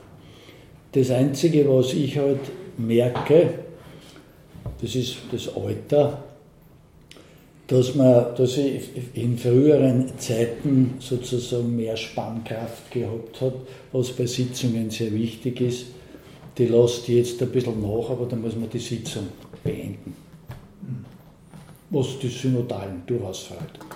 Das 0.93 1.11
Einzige, 1.11 1.69
was 1.69 1.95
ich 1.95 2.19
halt 2.19 2.41
merke, 2.79 3.55
das 4.81 4.95
ist 4.95 5.17
das 5.31 5.55
Alter, 5.55 6.23
dass, 7.67 7.95
man, 7.95 8.35
dass 8.37 8.59
ich 8.59 8.83
in 9.15 9.39
früheren 9.39 10.19
Zeiten 10.19 10.95
sozusagen 10.99 11.75
mehr 11.75 11.97
Spannkraft 11.97 12.91
gehabt 12.91 13.41
hat, 13.41 13.55
was 13.93 14.11
bei 14.13 14.27
Sitzungen 14.27 14.91
sehr 14.91 15.13
wichtig 15.13 15.61
ist. 15.61 15.87
Die 16.59 16.67
lässt 16.67 17.09
jetzt 17.09 17.41
ein 17.41 17.49
bisschen 17.49 17.81
nach, 17.81 18.11
aber 18.11 18.27
dann 18.27 18.43
muss 18.43 18.57
man 18.57 18.69
die 18.69 18.79
Sitzung 18.79 19.29
beenden. 19.65 20.15
Was 21.89 22.19
die 22.19 22.29
Synodalen 22.29 23.03
durchaus 23.07 23.45
freut. 23.45 23.92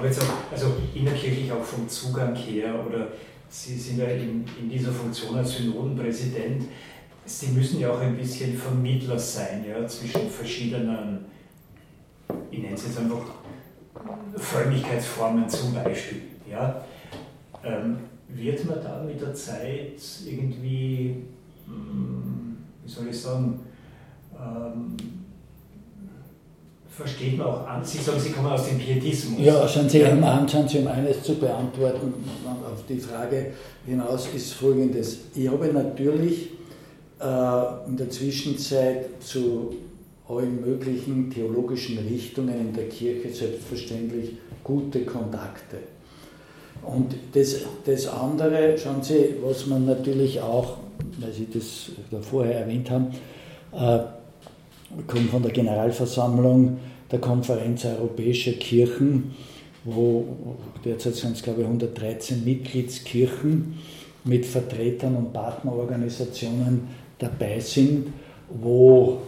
Aber 0.00 0.08
jetzt 0.08 0.22
auch, 0.22 0.50
also 0.50 0.76
innerkirchlich 0.94 1.52
auch 1.52 1.62
vom 1.62 1.86
Zugang 1.86 2.34
her, 2.34 2.74
oder 2.88 3.08
Sie 3.50 3.76
sind 3.76 3.98
ja 3.98 4.06
in, 4.06 4.46
in 4.58 4.70
dieser 4.70 4.92
Funktion 4.92 5.36
als 5.36 5.58
Synodenpräsident, 5.58 6.64
Sie 7.26 7.48
müssen 7.48 7.80
ja 7.80 7.92
auch 7.92 8.00
ein 8.00 8.16
bisschen 8.16 8.56
Vermittler 8.56 9.18
sein 9.18 9.62
ja, 9.68 9.86
zwischen 9.86 10.30
verschiedenen 10.30 11.26
ich 12.50 12.62
nenne 12.62 12.74
es 12.74 12.86
jetzt 12.86 12.98
einfach 12.98 13.26
Frömmigkeitsformen 14.36 15.46
zum 15.50 15.74
Beispiel. 15.74 16.22
Ja? 16.50 16.82
Ähm, 17.62 17.98
wird 18.28 18.64
man 18.64 18.82
da 18.82 19.02
mit 19.02 19.20
der 19.20 19.34
Zeit 19.34 20.00
irgendwie, 20.24 21.16
hm, 21.66 22.56
wie 22.82 22.90
soll 22.90 23.08
ich 23.08 23.20
sagen, 23.20 23.60
ähm, 24.34 24.96
versteht 27.00 27.38
man 27.38 27.46
auch 27.46 27.66
an, 27.66 27.84
Sie 27.84 27.98
sagen, 27.98 28.20
Sie 28.20 28.30
kommen 28.30 28.48
aus 28.48 28.68
dem 28.68 28.78
Pietismus. 28.78 29.40
Ja, 29.40 29.66
sind 29.66 29.90
Sie, 29.90 30.02
um, 30.02 30.48
sind 30.48 30.68
Sie 30.68 30.78
um 30.78 30.86
eines 30.88 31.22
zu 31.22 31.34
beantworten 31.36 32.12
auf 32.70 32.84
die 32.88 32.98
Frage 32.98 33.52
hinaus, 33.86 34.28
ist 34.34 34.52
folgendes. 34.52 35.18
Ich 35.34 35.48
habe 35.48 35.68
natürlich 35.68 36.50
äh, 37.20 37.88
in 37.88 37.96
der 37.96 38.10
Zwischenzeit 38.10 39.22
zu 39.22 39.74
allen 40.28 40.60
möglichen 40.60 41.30
theologischen 41.30 41.98
Richtungen 41.98 42.68
in 42.68 42.72
der 42.74 42.88
Kirche 42.88 43.30
selbstverständlich 43.32 44.36
gute 44.62 45.00
Kontakte. 45.04 45.78
Und 46.82 47.14
das, 47.32 47.56
das 47.84 48.06
andere, 48.06 48.76
schauen 48.78 49.02
Sie, 49.02 49.36
was 49.42 49.66
man 49.66 49.86
natürlich 49.86 50.40
auch, 50.40 50.76
weil 51.18 51.32
Sie 51.32 51.48
das 51.52 51.90
vorher 52.22 52.60
erwähnt 52.60 52.90
haben, 52.90 53.08
äh, 53.72 54.19
kommt 55.06 55.30
von 55.30 55.42
der 55.42 55.52
Generalversammlung 55.52 56.78
der 57.10 57.20
Konferenz 57.20 57.84
Europäischer 57.84 58.52
Kirchen, 58.52 59.34
wo 59.84 60.56
derzeit 60.84 61.14
sind 61.14 61.36
es, 61.36 61.42
glaube 61.42 61.62
ich, 61.62 61.66
113 61.66 62.44
Mitgliedskirchen 62.44 63.78
mit 64.24 64.46
Vertretern 64.46 65.16
und 65.16 65.32
Partnerorganisationen 65.32 66.88
dabei 67.18 67.60
sind, 67.60 68.08
wo 68.48 69.22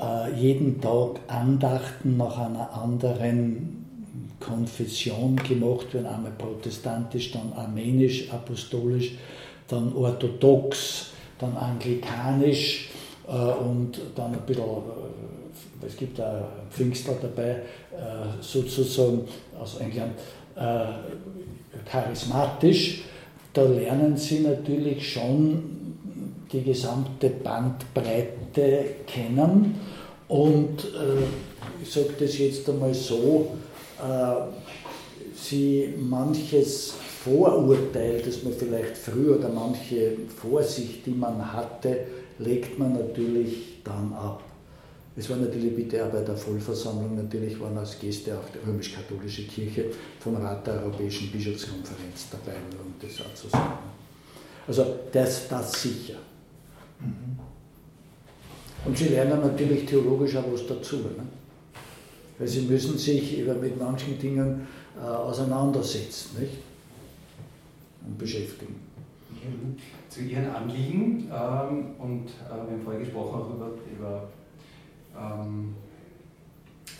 äh, 0.00 0.34
jeden 0.38 0.80
Tag 0.80 1.20
Andachten 1.28 2.16
nach 2.16 2.38
einer 2.38 2.72
anderen 2.72 3.84
Konfession 4.40 5.36
gemacht 5.36 5.94
werden, 5.94 6.06
einmal 6.06 6.32
protestantisch, 6.32 7.32
dann 7.32 7.52
armenisch, 7.54 8.30
apostolisch, 8.30 9.12
dann 9.68 9.94
orthodox, 9.94 11.10
dann 11.38 11.56
anglikanisch 11.56 12.90
und 13.26 14.00
dann 14.14 14.32
ein 14.32 14.40
bisschen, 14.46 14.64
äh, 14.64 15.86
es 15.86 15.96
gibt 15.96 16.20
auch 16.20 16.48
Pfingstler 16.70 17.14
dabei, 17.20 17.50
äh, 17.50 17.62
sozusagen 18.40 19.26
aus 19.58 19.76
England, 19.78 20.12
äh, 20.56 21.90
charismatisch. 21.90 23.04
Da 23.52 23.62
lernen 23.62 24.16
sie 24.16 24.40
natürlich 24.40 25.12
schon 25.12 25.96
die 26.52 26.62
gesamte 26.62 27.30
Bandbreite 27.30 28.84
kennen 29.06 29.80
und 30.28 30.84
äh, 30.84 31.82
ich 31.82 31.90
sage 31.92 32.14
das 32.18 32.38
jetzt 32.38 32.68
einmal 32.68 32.94
so, 32.94 33.52
äh, 34.00 35.34
sie 35.34 35.94
manches 35.98 36.94
Vorurteil, 37.24 38.22
das 38.24 38.42
man 38.42 38.52
vielleicht 38.52 38.96
früher 38.96 39.38
oder 39.38 39.48
manche 39.48 40.12
Vorsicht, 40.40 41.06
die 41.06 41.12
man 41.12 41.52
hatte, 41.52 42.06
legt 42.38 42.78
man 42.78 42.92
natürlich 42.92 43.82
dann 43.84 44.12
ab. 44.12 44.42
Es 45.16 45.30
war 45.30 45.36
natürlich 45.36 45.76
bitte 45.76 46.04
auch 46.04 46.10
bei 46.10 46.22
der 46.22 46.36
Vollversammlung, 46.36 47.14
natürlich 47.14 47.60
waren 47.60 47.78
als 47.78 47.98
Gäste 48.00 48.36
auch 48.36 48.48
die 48.52 48.58
römisch-katholische 48.68 49.44
Kirche 49.44 49.86
vom 50.18 50.34
Rat 50.36 50.66
der 50.66 50.82
Europäischen 50.82 51.30
Bischofskonferenz 51.30 52.30
dabei, 52.32 52.56
um 52.82 52.94
das 53.00 53.20
auch 53.20 53.34
zu 53.34 53.48
sagen. 53.48 53.78
Also 54.66 54.84
das, 55.12 55.48
das 55.48 55.82
sicher. 55.82 56.16
Mhm. 56.98 57.38
Und 58.84 58.98
sie 58.98 59.08
lernen 59.08 59.40
natürlich 59.40 59.86
theologisch 59.86 60.36
auch 60.36 60.52
was 60.52 60.66
dazu. 60.66 60.96
Ne? 60.96 61.26
Weil 62.38 62.48
sie 62.48 62.62
müssen 62.62 62.98
sich 62.98 63.44
mit 63.60 63.78
manchen 63.78 64.18
Dingen 64.18 64.66
äh, 64.96 65.06
auseinandersetzen 65.06 66.40
nicht? 66.40 66.54
und 68.06 68.18
beschäftigen. 68.18 68.74
Zu 70.14 70.20
Ihren 70.20 70.48
Anliegen 70.54 71.28
ähm, 71.28 71.86
und 71.98 72.26
äh, 72.26 72.50
wir 72.50 72.70
haben 72.70 72.80
vorher 72.84 73.00
gesprochen 73.00 73.40
auch 73.40 73.50
über, 73.52 73.70
über 73.92 74.28
ähm, 75.18 75.74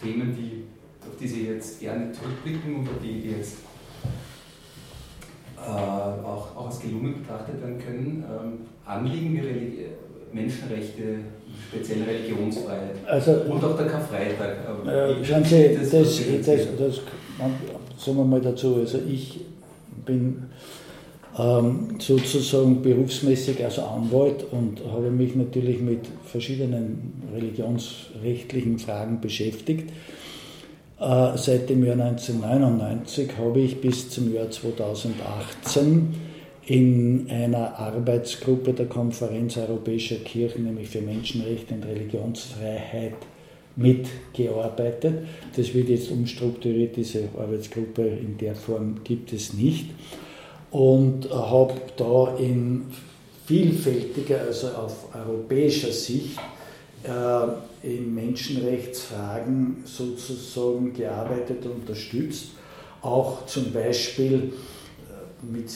Themen, 0.03 0.35
die, 0.35 0.64
auf 1.07 1.16
die 1.20 1.29
Sie 1.29 1.46
jetzt 1.46 1.79
gerne 1.79 2.11
zurückblicken 2.11 2.74
und 2.79 2.88
die, 3.00 3.20
die 3.20 3.31
jetzt 3.31 3.59
äh, 5.57 5.61
auch, 5.70 6.57
auch 6.57 6.66
als 6.66 6.81
gelungen 6.81 7.22
betrachtet 7.22 7.62
werden 7.62 7.79
können. 7.79 8.24
Ähm, 8.29 8.59
Anliegen 8.85 9.35
wie 9.37 9.87
Menschenrechte, 10.33 11.20
speziell 11.68 12.03
Religionsfreiheit 12.03 12.96
also, 13.07 13.31
und 13.48 13.62
auch 13.62 13.77
der 13.77 13.87
Karfreitag. 13.87 14.57
Äh, 14.88 15.24
schauen 15.24 15.44
Sie, 15.44 15.77
das, 15.79 15.90
das, 15.90 16.20
das, 16.44 16.66
das, 16.77 17.00
sagen 17.96 18.16
wir 18.16 18.24
mal 18.24 18.40
dazu, 18.40 18.74
also 18.74 18.98
ich 19.09 19.40
bin 20.05 20.50
ähm, 21.38 21.97
sozusagen 21.99 22.83
berufsmäßig 22.83 23.64
als 23.64 23.79
Anwalt 23.79 24.44
und 24.51 24.83
habe 24.92 25.11
mich 25.11 25.35
natürlich 25.35 25.81
mit 25.81 26.01
verschiedenen 26.25 27.23
religionsrechtlichen 27.35 28.79
Fragen 28.79 29.20
beschäftigt. 29.20 29.90
Äh, 31.01 31.37
seit 31.37 31.68
dem 31.70 31.85
Jahr 31.85 32.01
1999 32.01 33.31
habe 33.38 33.61
ich 33.61 33.81
bis 33.81 34.11
zum 34.11 34.33
Jahr 34.33 34.51
2018 34.51 36.14
in 36.66 37.27
einer 37.29 37.79
Arbeitsgruppe 37.79 38.73
der 38.73 38.87
Konferenz 38.87 39.57
Europäischer 39.57 40.16
Kirchen, 40.16 40.64
nämlich 40.64 40.88
für 40.88 41.03
Menschenrechte 41.03 41.75
und 41.75 41.85
Religionsfreiheit, 41.85 43.16
mitgearbeitet. 43.77 45.27
Das 45.57 45.75
wird 45.75 45.88
jetzt 45.88 46.11
umstrukturiert, 46.11 46.97
diese 46.97 47.29
Arbeitsgruppe 47.37 48.07
in 48.07 48.38
der 48.38 48.55
Form 48.55 49.01
gibt 49.03 49.33
es 49.33 49.53
nicht. 49.53 49.87
Und 50.75 51.31
habe 51.31 51.75
da 51.97 52.37
in 52.37 52.87
vielfältiger, 53.47 54.41
also 54.41 54.71
auf 54.71 55.15
europäischer 55.15 55.93
Sicht, 55.93 56.37
äh, 57.05 57.87
in 57.87 58.13
Menschenrechtsfragen 58.13 59.85
sozusagen 59.85 60.93
gearbeitet 60.93 61.65
und 61.65 61.83
unterstützt. 61.83 62.47
Auch 63.03 63.47
zum 63.47 63.73
Beispiel 63.73 64.53
äh, 65.09 65.47
mit 65.47 65.71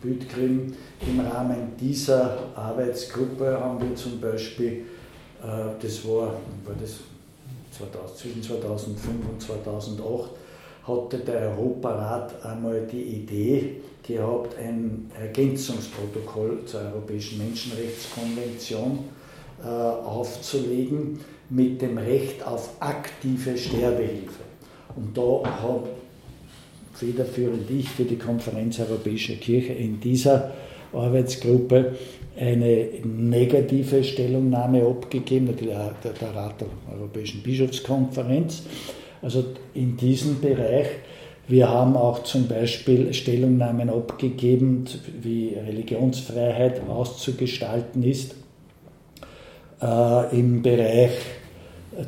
Bütgrim 0.00 0.72
im 1.08 1.20
Rahmen 1.20 1.72
dieser 1.80 2.38
Arbeitsgruppe 2.54 3.58
haben 3.58 3.80
wir 3.80 3.96
zum 3.96 4.20
Beispiel, 4.20 4.84
äh, 5.42 5.82
das 5.82 6.04
war, 6.04 6.34
war 6.64 6.76
das 6.80 6.92
2000, 7.76 8.16
zwischen 8.16 8.42
2005 8.44 9.28
und 9.32 9.42
2008, 9.42 10.30
hatte 10.90 11.18
der 11.18 11.50
Europarat 11.50 12.44
einmal 12.44 12.86
die 12.90 13.02
Idee 13.02 13.76
gehabt, 14.06 14.56
ein 14.58 15.10
Ergänzungsprotokoll 15.20 16.64
zur 16.66 16.80
Europäischen 16.80 17.38
Menschenrechtskonvention 17.38 18.98
äh, 19.62 19.66
aufzulegen 19.68 21.20
mit 21.50 21.82
dem 21.82 21.98
Recht 21.98 22.46
auf 22.46 22.70
aktive 22.80 23.56
Sterbehilfe. 23.56 24.42
Und 24.96 25.16
da 25.16 25.42
hat 25.44 25.84
federführend 26.94 27.70
ich 27.70 27.88
für 27.88 28.04
die 28.04 28.18
Konferenz 28.18 28.78
Europäischer 28.80 29.34
Kirche 29.34 29.72
in 29.72 30.00
dieser 30.00 30.52
Arbeitsgruppe 30.92 31.96
eine 32.36 32.88
negative 33.04 34.02
Stellungnahme 34.02 34.82
abgegeben, 34.86 35.46
natürlich 35.46 35.74
der 36.04 36.34
Rat 36.34 36.60
der 36.60 36.68
Europäischen 36.92 37.42
Bischofskonferenz. 37.42 38.62
Also 39.22 39.44
in 39.74 39.96
diesem 39.96 40.40
Bereich. 40.40 40.86
Wir 41.48 41.68
haben 41.68 41.96
auch 41.96 42.22
zum 42.22 42.46
Beispiel 42.46 43.12
Stellungnahmen 43.12 43.90
abgegeben, 43.90 44.84
wie 45.20 45.54
Religionsfreiheit 45.54 46.80
auszugestalten 46.88 48.04
ist 48.04 48.36
äh, 49.82 50.38
im 50.38 50.62
Bereich 50.62 51.10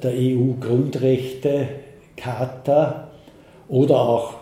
der 0.02 0.12
EU-Grundrechte-Charta 0.12 3.08
oder 3.68 4.00
auch, 4.00 4.34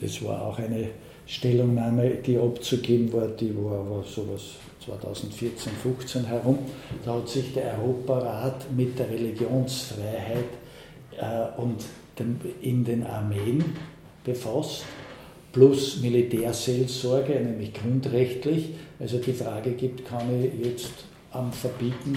das 0.00 0.22
war 0.22 0.46
auch 0.48 0.58
eine 0.58 0.88
Stellungnahme, 1.26 2.16
die 2.16 2.36
abzugeben 2.36 3.10
war, 3.12 3.28
die 3.28 3.56
war 3.56 3.78
aber 3.80 4.04
sowas 4.04 4.56
2014, 4.84 5.72
15 5.82 6.26
herum. 6.26 6.58
Da 7.04 7.14
hat 7.14 7.28
sich 7.28 7.54
der 7.54 7.78
Europarat 7.78 8.66
mit 8.76 8.98
der 8.98 9.08
Religionsfreiheit 9.08 10.44
äh, 11.18 11.60
und 11.60 11.84
in 12.62 12.84
den 12.84 13.04
Armeen 13.04 13.64
befasst, 14.22 14.84
plus 15.52 16.00
Militärseelsorge, 16.00 17.34
nämlich 17.34 17.72
grundrechtlich. 17.74 18.70
Also 18.98 19.18
die 19.18 19.32
Frage 19.32 19.72
gibt, 19.72 20.06
kann 20.06 20.28
ich 20.42 20.64
jetzt 20.64 20.92
am 21.34 21.52
Verbieten 21.52 22.16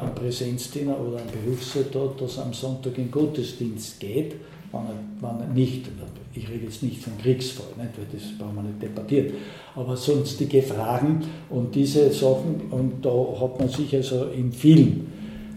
am 0.00 0.14
Präsenzdiener 0.14 0.98
oder 0.98 1.18
am 1.18 1.28
Berufssoldat, 1.44 2.20
dass 2.20 2.38
am 2.38 2.52
Sonntag 2.52 2.98
in 2.98 3.10
Gottesdienst 3.10 4.00
geht, 4.00 4.34
wenn 4.72 4.80
er, 4.80 4.94
wenn 5.20 5.40
er 5.40 5.54
nicht, 5.54 5.86
ich 6.34 6.48
rede 6.48 6.64
jetzt 6.64 6.82
nicht 6.82 7.02
von 7.02 7.16
Kriegsfall, 7.18 7.66
nicht, 7.76 7.90
weil 7.96 8.06
das 8.12 8.36
brauchen 8.38 8.56
wir 8.56 8.62
nicht 8.62 8.82
debattieren, 8.82 9.34
aber 9.76 9.96
sonstige 9.96 10.62
Fragen 10.62 11.22
und 11.50 11.74
diese 11.74 12.12
Sachen, 12.12 12.62
und 12.70 13.04
da 13.04 13.40
hat 13.40 13.58
man 13.58 13.68
sich 13.68 13.94
also 13.94 14.26
in 14.26 14.52
vielen 14.52 15.06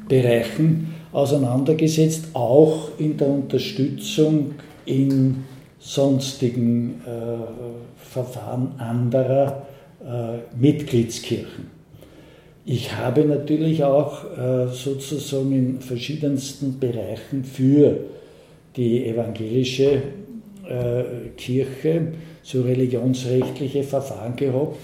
Bereichen 0.08 0.94
auseinandergesetzt, 1.16 2.26
auch 2.34 2.90
in 2.98 3.16
der 3.16 3.30
Unterstützung 3.30 4.56
in 4.86 5.46
sonstigen 5.80 7.02
äh, 7.06 7.96
Verfahren 7.96 8.74
anderer 8.78 9.66
äh, 10.04 10.40
Mitgliedskirchen. 10.60 11.72
Ich 12.66 12.94
habe 12.96 13.24
natürlich 13.24 13.84
auch 13.84 14.26
äh, 14.38 14.68
sozusagen 14.68 15.52
in 15.54 15.80
verschiedensten 15.80 16.80
Bereichen 16.80 17.46
für 17.46 17.98
die 18.76 19.06
evangelische 19.06 20.02
äh, 20.68 21.30
Kirche 21.38 22.14
so 22.44 22.62
religionsrechtliche 22.64 23.84
Verfahren 23.84 24.36
gehabt. 24.36 24.76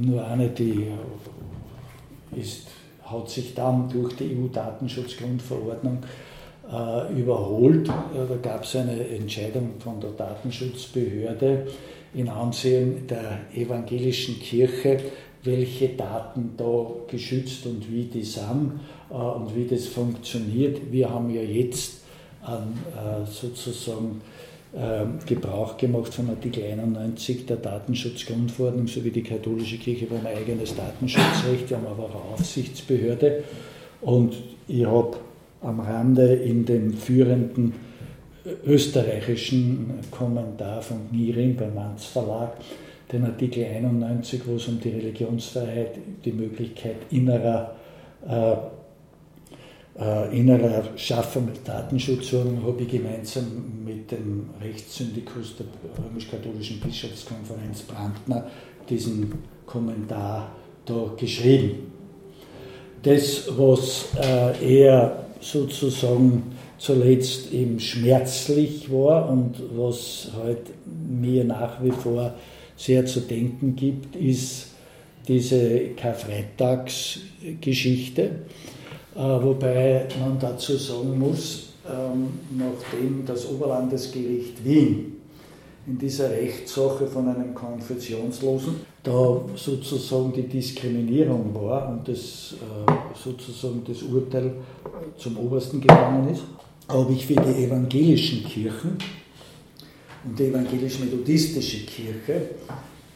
Nur 0.00 0.26
eine, 0.26 0.48
die 0.48 0.86
ist, 2.34 2.68
hat 3.04 3.28
sich 3.28 3.54
dann 3.54 3.88
durch 3.88 4.16
die 4.16 4.36
EU-Datenschutzgrundverordnung 4.36 5.98
äh, 6.70 7.20
überholt. 7.20 7.88
Da 7.88 8.36
gab 8.42 8.64
es 8.64 8.76
eine 8.76 9.06
Entscheidung 9.08 9.74
von 9.78 10.00
der 10.00 10.10
Datenschutzbehörde 10.10 11.66
in 12.14 12.28
Ansehen 12.28 13.06
der 13.06 13.40
evangelischen 13.54 14.38
Kirche, 14.40 14.98
welche 15.42 15.88
Daten 15.90 16.54
da 16.56 16.86
geschützt 17.06 17.66
und 17.66 17.90
wie 17.92 18.04
die 18.04 18.22
sind 18.22 18.80
äh, 19.10 19.14
und 19.14 19.54
wie 19.54 19.66
das 19.66 19.86
funktioniert. 19.86 20.90
Wir 20.90 21.10
haben 21.10 21.30
ja 21.30 21.42
jetzt 21.42 22.02
äh, 22.46 23.26
sozusagen 23.30 24.20
äh, 24.20 24.33
Gebrauch 25.26 25.76
gemacht 25.76 26.12
von 26.12 26.30
Artikel 26.30 26.64
91 26.64 27.46
der 27.46 27.58
Datenschutzgrundverordnung, 27.58 28.88
so 28.88 29.04
wie 29.04 29.10
die 29.10 29.22
katholische 29.22 29.78
Kirche, 29.78 30.06
haben 30.10 30.26
eigenes 30.26 30.74
Datenschutzrecht, 30.74 31.70
wir 31.70 31.76
haben 31.76 31.86
aber 31.86 32.04
auch 32.04 32.24
eine 32.24 32.34
Aufsichtsbehörde. 32.34 33.44
Und 34.00 34.34
ich 34.66 34.84
habe 34.84 35.16
am 35.62 35.78
Rande 35.80 36.34
in 36.34 36.64
dem 36.64 36.92
führenden 36.92 37.72
österreichischen 38.66 39.94
Kommentar 40.10 40.82
von 40.82 40.98
Niering 41.12 41.56
beim 41.56 41.74
Manz 41.74 42.06
Verlag 42.06 42.56
den 43.12 43.24
Artikel 43.24 43.64
91, 43.64 44.42
wo 44.46 44.56
es 44.56 44.66
um 44.68 44.80
die 44.80 44.90
Religionsfreiheit, 44.90 45.98
die 46.24 46.32
Möglichkeit 46.32 46.96
innerer, 47.10 47.76
äh, 48.26 48.56
äh, 49.98 50.38
innerer 50.38 50.82
Schaffung 50.96 51.46
mit 51.46 51.66
Datenschutzordnung, 51.66 52.62
habe 52.64 52.82
ich 52.82 52.90
gemeinsam 52.90 53.44
mit 53.84 54.10
dem 54.10 54.50
Rechtssyndikus 54.60 55.54
der 55.56 55.66
römisch-katholischen 56.04 56.80
Bischofskonferenz 56.80 57.82
Brandner 57.82 58.48
diesen 58.88 59.32
Kommentar 59.66 60.50
da 60.84 61.12
geschrieben. 61.16 61.92
Das, 63.02 63.44
was 63.56 64.06
äh, 64.20 64.82
eher 64.82 65.26
sozusagen 65.40 66.54
zuletzt 66.78 67.52
eben 67.52 67.78
schmerzlich 67.78 68.90
war 68.90 69.30
und 69.30 69.54
was 69.76 70.32
halt 70.42 70.70
mir 71.08 71.44
nach 71.44 71.80
wie 71.82 71.92
vor 71.92 72.34
sehr 72.76 73.06
zu 73.06 73.20
denken 73.20 73.76
gibt, 73.76 74.16
ist 74.16 74.72
diese 75.28 75.90
Karfreitagsgeschichte, 75.96 78.30
wobei 79.16 80.08
man 80.20 80.38
dazu 80.38 80.76
sagen 80.76 81.18
muss, 81.18 81.74
ähm, 81.88 82.28
nachdem 82.56 83.24
das 83.26 83.48
Oberlandesgericht 83.48 84.64
Wien 84.64 85.14
in 85.86 85.98
dieser 85.98 86.30
Rechtssache 86.30 87.06
von 87.06 87.28
einem 87.28 87.54
Konfessionslosen 87.54 88.76
da 89.02 89.40
sozusagen 89.54 90.32
die 90.32 90.48
Diskriminierung 90.48 91.54
war 91.54 91.90
und 91.90 92.08
das 92.08 92.54
äh, 92.54 92.92
sozusagen 93.22 93.82
das 93.86 94.02
Urteil 94.02 94.52
zum 95.18 95.36
Obersten 95.36 95.80
gegangen 95.80 96.30
ist, 96.30 96.42
habe 96.88 97.12
ich 97.12 97.26
für 97.26 97.34
die 97.34 97.64
evangelischen 97.64 98.44
Kirchen 98.44 98.96
und 100.24 100.38
die 100.38 100.44
evangelisch-methodistische 100.44 101.84
Kirche 101.84 102.50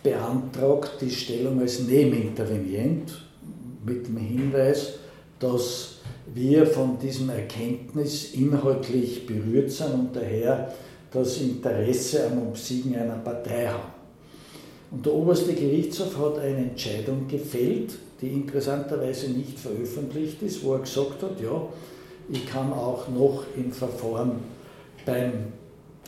beantragt 0.02 0.98
die 1.00 1.11
Stellung 1.11 1.58
als 1.61 1.80
Nebenintervenient 1.80 3.26
mit 3.84 4.06
dem 4.06 4.18
Hinweis, 4.18 4.94
dass 5.38 5.96
wir 6.35 6.66
von 6.66 6.98
diesem 6.98 7.31
Erkenntnis 7.31 8.35
inhaltlich 8.35 9.27
berührt 9.27 9.70
sind 9.70 9.94
und 9.94 10.16
daher 10.16 10.72
das 11.11 11.38
Interesse 11.40 12.27
am 12.27 12.48
Obsiegen 12.48 12.96
einer 12.96 13.16
Partei 13.16 13.68
haben. 13.68 13.92
Und 14.90 15.05
der 15.05 15.14
oberste 15.14 15.55
Gerichtshof 15.55 16.18
hat 16.18 16.38
eine 16.38 16.59
Entscheidung 16.59 17.29
gefällt, 17.29 17.92
die 18.20 18.29
interessanterweise 18.29 19.31
nicht 19.31 19.59
veröffentlicht 19.59 20.42
ist, 20.42 20.64
wo 20.64 20.74
er 20.74 20.81
gesagt 20.81 21.22
hat, 21.22 21.40
ja, 21.40 21.62
ich 22.31 22.46
kann 22.46 22.72
auch 22.72 23.09
noch 23.09 23.44
im 23.57 23.72
Verfahren 23.72 24.33
beim 25.07 25.33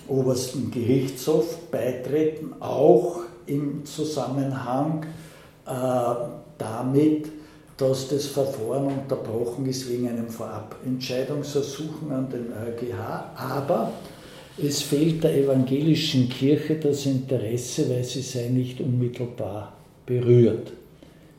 obersten 0.08 0.70
Gerichtshof 0.70 1.58
beitreten, 1.70 2.54
auch 2.60 3.20
im 3.46 3.84
Zusammenhang 3.84 5.06
äh, 5.66 5.70
damit, 6.58 7.28
dass 7.80 8.08
das 8.08 8.26
Verfahren 8.26 8.86
unterbrochen 8.86 9.66
ist 9.66 9.88
wegen 9.88 10.08
einem 10.08 10.28
Vorabentscheidungsersuchen 10.28 12.12
an 12.12 12.28
den 12.28 12.52
EuGH. 12.52 12.94
Aber 13.36 13.92
es 14.62 14.82
fehlt 14.82 15.24
der 15.24 15.34
evangelischen 15.34 16.28
Kirche 16.28 16.76
das 16.76 17.06
Interesse, 17.06 17.88
weil 17.88 18.04
sie 18.04 18.20
sei 18.20 18.48
nicht 18.48 18.80
unmittelbar 18.80 19.72
berührt. 20.04 20.72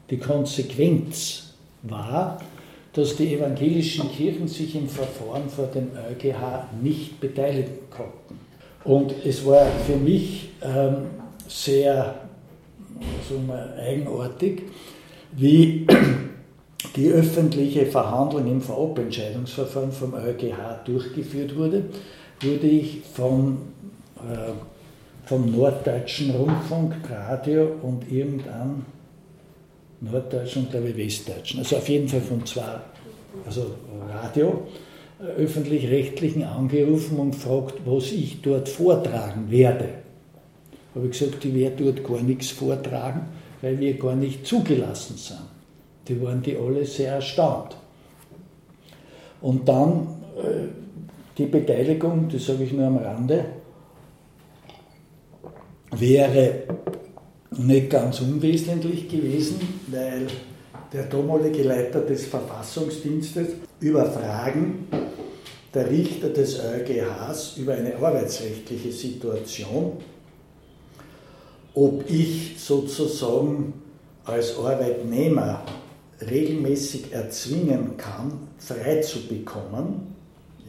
Die 0.09 0.17
Konsequenz 0.17 1.53
war, 1.83 2.41
dass 2.93 3.15
die 3.15 3.35
evangelischen 3.35 4.11
Kirchen 4.11 4.47
sich 4.47 4.75
im 4.75 4.87
Verfahren 4.87 5.47
vor 5.47 5.67
dem 5.67 5.91
EuGH 5.91 6.69
nicht 6.81 7.21
beteiligen 7.21 7.77
konnten. 7.89 8.39
Und 8.83 9.13
es 9.23 9.45
war 9.45 9.67
für 9.85 9.95
mich 9.95 10.49
ähm, 10.63 11.05
sehr 11.47 12.15
wir, 13.29 13.73
eigenartig, 13.77 14.63
wie 15.33 15.85
die 16.95 17.09
öffentliche 17.09 17.85
Verhandlung 17.85 18.47
im 18.47 18.61
Vorabentscheidungsverfahren 18.61 19.91
vom 19.91 20.13
EuGH 20.13 20.83
durchgeführt 20.85 21.55
wurde, 21.55 21.85
wurde 22.41 22.67
ich 22.67 23.01
vom, 23.13 23.57
äh, 24.17 24.51
vom 25.25 25.51
Norddeutschen 25.51 26.31
Rundfunk, 26.31 26.95
Radio 27.09 27.71
und 27.81 28.11
irgendeinem 28.11 28.85
Norddeutschen 30.01 30.63
und 30.63 30.71
glaube 30.71 30.89
ich 30.89 30.97
Westdeutschen, 30.97 31.59
also 31.59 31.77
auf 31.77 31.87
jeden 31.87 32.07
Fall 32.07 32.21
von 32.21 32.45
zwei, 32.45 32.79
also 33.45 33.75
Radio, 34.09 34.63
äh, 35.19 35.41
öffentlich-rechtlichen 35.43 36.43
angerufen 36.43 37.19
und 37.19 37.31
gefragt, 37.31 37.75
was 37.85 38.11
ich 38.11 38.41
dort 38.41 38.67
vortragen 38.67 39.49
werde. 39.49 39.89
Habe 40.95 41.05
ich 41.05 41.17
gesagt, 41.17 41.45
ich 41.45 41.53
werde 41.53 41.85
dort 41.85 42.03
gar 42.03 42.21
nichts 42.21 42.49
vortragen, 42.49 43.27
weil 43.61 43.79
wir 43.79 43.93
gar 43.97 44.15
nicht 44.15 44.45
zugelassen 44.45 45.15
sind. 45.15 45.50
Die 46.07 46.21
waren 46.21 46.41
die 46.41 46.57
alle 46.57 46.85
sehr 46.85 47.15
erstaunt. 47.15 47.75
Und 49.41 49.67
dann 49.67 50.07
äh, 50.37 50.67
die 51.37 51.45
Beteiligung, 51.45 52.29
das 52.29 52.45
sage 52.45 52.63
ich 52.63 52.73
nur 52.73 52.87
am 52.87 52.97
Rande, 52.97 53.45
wäre 55.91 56.63
nicht 57.57 57.89
ganz 57.89 58.21
unwesentlich 58.21 59.09
gewesen, 59.09 59.59
weil 59.87 60.27
der 60.93 61.03
damalige 61.03 61.63
Leiter 61.63 62.01
des 62.01 62.25
Verfassungsdienstes 62.25 63.47
über 63.79 64.05
Fragen 64.05 64.87
der 65.73 65.89
Richter 65.89 66.29
des 66.29 66.59
EuGHs 66.59 67.57
über 67.57 67.73
eine 67.73 67.95
arbeitsrechtliche 67.95 68.91
Situation, 68.91 69.93
ob 71.73 72.09
ich 72.09 72.55
sozusagen 72.57 73.73
als 74.25 74.57
Arbeitnehmer 74.57 75.63
regelmäßig 76.29 77.11
erzwingen 77.11 77.97
kann, 77.97 78.47
frei 78.57 79.01
zu 79.01 79.27
bekommen, 79.27 80.15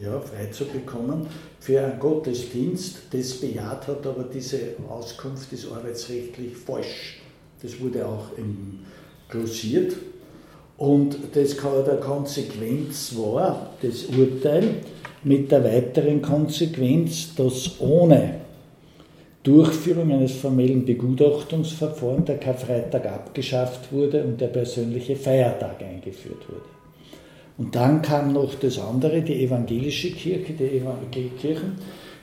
ja, 0.01 0.19
frei 0.19 0.47
zu 0.47 0.65
bekommen 0.65 1.27
für 1.59 1.81
einen 1.81 1.99
Gottesdienst. 1.99 2.97
Das 3.11 3.33
bejaht 3.33 3.87
hat 3.87 4.05
aber 4.05 4.23
diese 4.23 4.59
Auskunft 4.89 5.51
ist 5.53 5.71
arbeitsrechtlich 5.71 6.55
falsch. 6.57 7.21
Das 7.61 7.79
wurde 7.79 8.05
auch 8.05 8.29
glossiert. 9.29 9.95
Und 10.77 11.17
das 11.33 11.55
der 11.55 11.97
Konsequenz 11.97 13.15
war, 13.15 13.73
das 13.81 14.05
Urteil, 14.05 14.81
mit 15.23 15.51
der 15.51 15.63
weiteren 15.63 16.21
Konsequenz, 16.21 17.33
dass 17.35 17.79
ohne 17.79 18.41
Durchführung 19.43 20.11
eines 20.11 20.33
formellen 20.33 20.85
Begutachtungsverfahrens 20.85 22.25
der 22.25 22.37
Karfreitag 22.37 23.05
abgeschafft 23.05 23.91
wurde 23.91 24.23
und 24.23 24.39
der 24.39 24.47
persönliche 24.47 25.17
Feiertag 25.17 25.83
eingeführt 25.83 26.47
wurde. 26.47 26.61
Und 27.57 27.75
dann 27.75 28.01
kam 28.01 28.31
noch 28.33 28.55
das 28.55 28.79
andere, 28.79 29.21
die 29.21 29.43
evangelische 29.43 30.09
Kirche, 30.11 30.53
die 30.53 30.77
Evangelkirchen, 30.77 31.73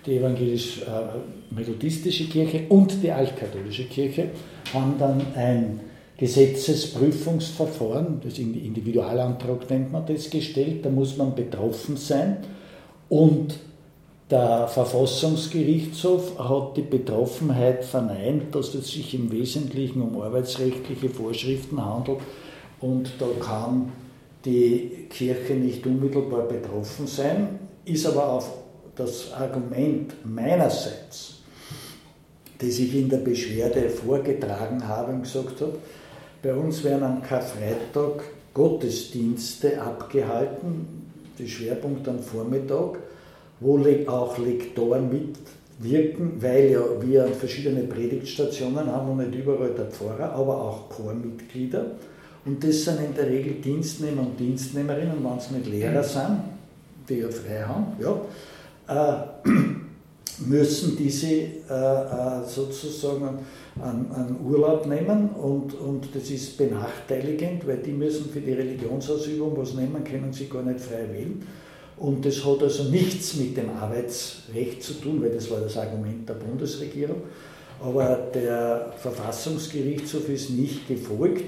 die 0.07 0.17
evangelisch-methodistische 0.17 2.25
Kirche 2.25 2.63
und 2.71 3.03
die 3.03 3.13
altkatholische 3.13 3.85
Kirche 3.85 4.31
haben 4.73 4.95
dann 4.99 5.21
ein 5.35 5.81
Gesetzesprüfungsverfahren, 6.17 8.23
das 8.23 8.39
Individualantrag 8.39 9.69
nennt 9.71 9.93
man 9.93 10.05
das, 10.07 10.29
gestellt. 10.29 10.85
Da 10.85 10.91
muss 10.91 11.17
man 11.17 11.35
betroffen 11.35 11.97
sein. 11.97 12.39
Und 13.09 13.59
der 14.31 14.69
Verfassungsgerichtshof 14.69 16.39
hat 16.39 16.77
die 16.77 16.83
Betroffenheit 16.83 17.85
verneint, 17.85 18.55
dass 18.55 18.75
es 18.75 18.89
sich 18.89 19.15
im 19.15 19.31
Wesentlichen 19.33 20.03
um 20.03 20.21
arbeitsrechtliche 20.21 21.09
Vorschriften 21.09 21.85
handelt 21.85 22.21
und 22.81 23.11
da 23.19 23.27
kann 23.45 23.93
die 24.45 25.07
Kirche 25.11 25.55
nicht 25.55 25.85
unmittelbar 25.85 26.43
betroffen 26.43 27.07
sein, 27.07 27.59
ist 27.85 28.07
aber 28.07 28.29
auf 28.35 28.51
das 28.95 29.33
Argument 29.33 30.15
meinerseits, 30.25 31.41
das 32.59 32.79
ich 32.79 32.95
in 32.95 33.09
der 33.09 33.19
Beschwerde 33.19 33.91
vorgetragen 33.91 34.87
habe 34.87 35.13
und 35.13 35.23
gesagt 35.23 35.61
habe, 35.61 35.79
bei 36.43 36.55
uns 36.55 36.85
werden 36.85 37.03
am 37.03 37.23
Karfreitag 37.23 38.23
Gottesdienste 38.55 39.81
abgehalten, 39.81 41.07
die 41.39 41.49
Schwerpunkt 41.49 42.07
am 42.09 42.21
Vormittag, 42.21 42.99
wo 43.61 43.79
auch 44.07 44.39
Lektoren 44.39 45.11
mitwirken, 45.11 46.33
weil 46.41 46.71
ja 46.71 46.81
wir 47.01 47.27
verschiedene 47.27 47.83
Predigtstationen 47.83 48.87
haben 48.87 49.11
und 49.11 49.19
nicht 49.19 49.35
überall 49.35 49.71
der 49.71 49.87
Pfarrer, 49.87 50.33
aber 50.33 50.57
auch 50.57 50.89
Chormitglieder. 50.89 51.87
Und 52.45 52.65
das 52.65 52.85
sind 52.85 53.01
in 53.01 53.15
der 53.15 53.29
Regel 53.29 53.55
Dienstnehmer 53.55 54.23
und 54.23 54.41
Dienstnehmerinnen, 54.41 55.23
wenn 55.23 55.37
es 55.37 55.51
nicht 55.51 55.67
Lehrer 55.67 56.03
sind, 56.03 56.41
die 57.09 57.19
ja 57.19 57.29
frei 57.29 57.63
haben, 57.63 57.93
ja, 58.01 58.21
äh, 58.89 59.49
müssen 60.47 60.97
diese 60.97 61.27
äh, 61.27 61.45
äh, 61.69 62.45
sozusagen 62.47 63.41
einen, 63.81 64.11
einen, 64.13 64.37
Urlaub 64.43 64.87
nehmen 64.87 65.31
und, 65.31 65.75
und 65.75 66.15
das 66.15 66.31
ist 66.31 66.57
benachteiligend, 66.57 67.67
weil 67.67 67.79
die 67.79 67.93
müssen 67.93 68.31
für 68.31 68.41
die 68.41 68.53
Religionsausübung 68.53 69.57
was 69.57 69.75
nehmen, 69.75 70.03
können 70.03 70.33
sie 70.33 70.49
gar 70.49 70.63
nicht 70.63 70.81
frei 70.81 71.07
wählen. 71.13 71.43
Und 72.01 72.25
das 72.25 72.45
hat 72.45 72.63
also 72.63 72.85
nichts 72.85 73.37
mit 73.37 73.57
dem 73.57 73.71
Arbeitsrecht 73.71 74.83
zu 74.83 74.95
tun, 74.95 75.23
weil 75.23 75.31
das 75.31 75.51
war 75.51 75.61
das 75.61 75.77
Argument 75.77 76.29
der 76.29 76.35
Bundesregierung. 76.35 77.23
Aber 77.81 78.31
der 78.35 78.95
Verfassungsgerichtshof 78.99 80.29
ist 80.29 80.51
nicht 80.51 80.89
gefolgt 80.89 81.45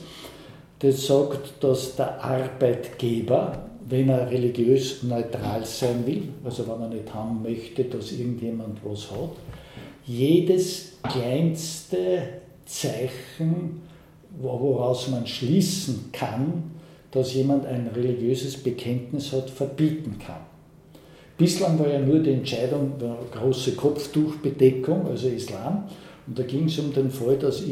das 0.79 1.07
sagt, 1.07 1.63
dass 1.63 1.97
der 1.97 2.23
Arbeitgeber, 2.23 3.67
wenn 3.89 4.09
er 4.09 4.31
religiös 4.31 5.03
neutral 5.03 5.65
sein 5.65 6.07
will, 6.07 6.29
also 6.45 6.67
wenn 6.67 6.83
er 6.83 6.89
nicht 6.89 7.15
haben 7.15 7.43
möchte, 7.43 7.85
dass 7.85 8.13
irgendjemand 8.13 8.79
was 8.85 9.11
hat, 9.11 9.37
jedes 10.05 10.93
kleinste 11.03 12.23
Zeichen, 12.67 13.83
woraus 14.39 15.09
man 15.09 15.27
schließen 15.27 16.11
kann, 16.13 16.65
dass 17.11 17.33
jemand 17.35 17.65
ein 17.65 17.89
religiöses 17.95 18.57
Bekenntnis 18.57 19.33
hat, 19.33 19.49
verbieten 19.49 20.19
kann. 20.25 20.41
Bislang 21.39 21.79
war 21.79 21.89
ja 21.89 22.01
nur 22.01 22.19
die 22.21 22.33
Entscheidung 22.33 22.93
große 23.33 23.73
Kopftuchbedeckung, 23.73 25.07
also 25.07 25.29
Islam. 25.29 25.85
Und 26.27 26.39
da 26.39 26.43
ging 26.43 26.65
es 26.65 26.79
um 26.79 26.93
den 26.93 27.11
Fall, 27.11 27.37
dass 27.37 27.63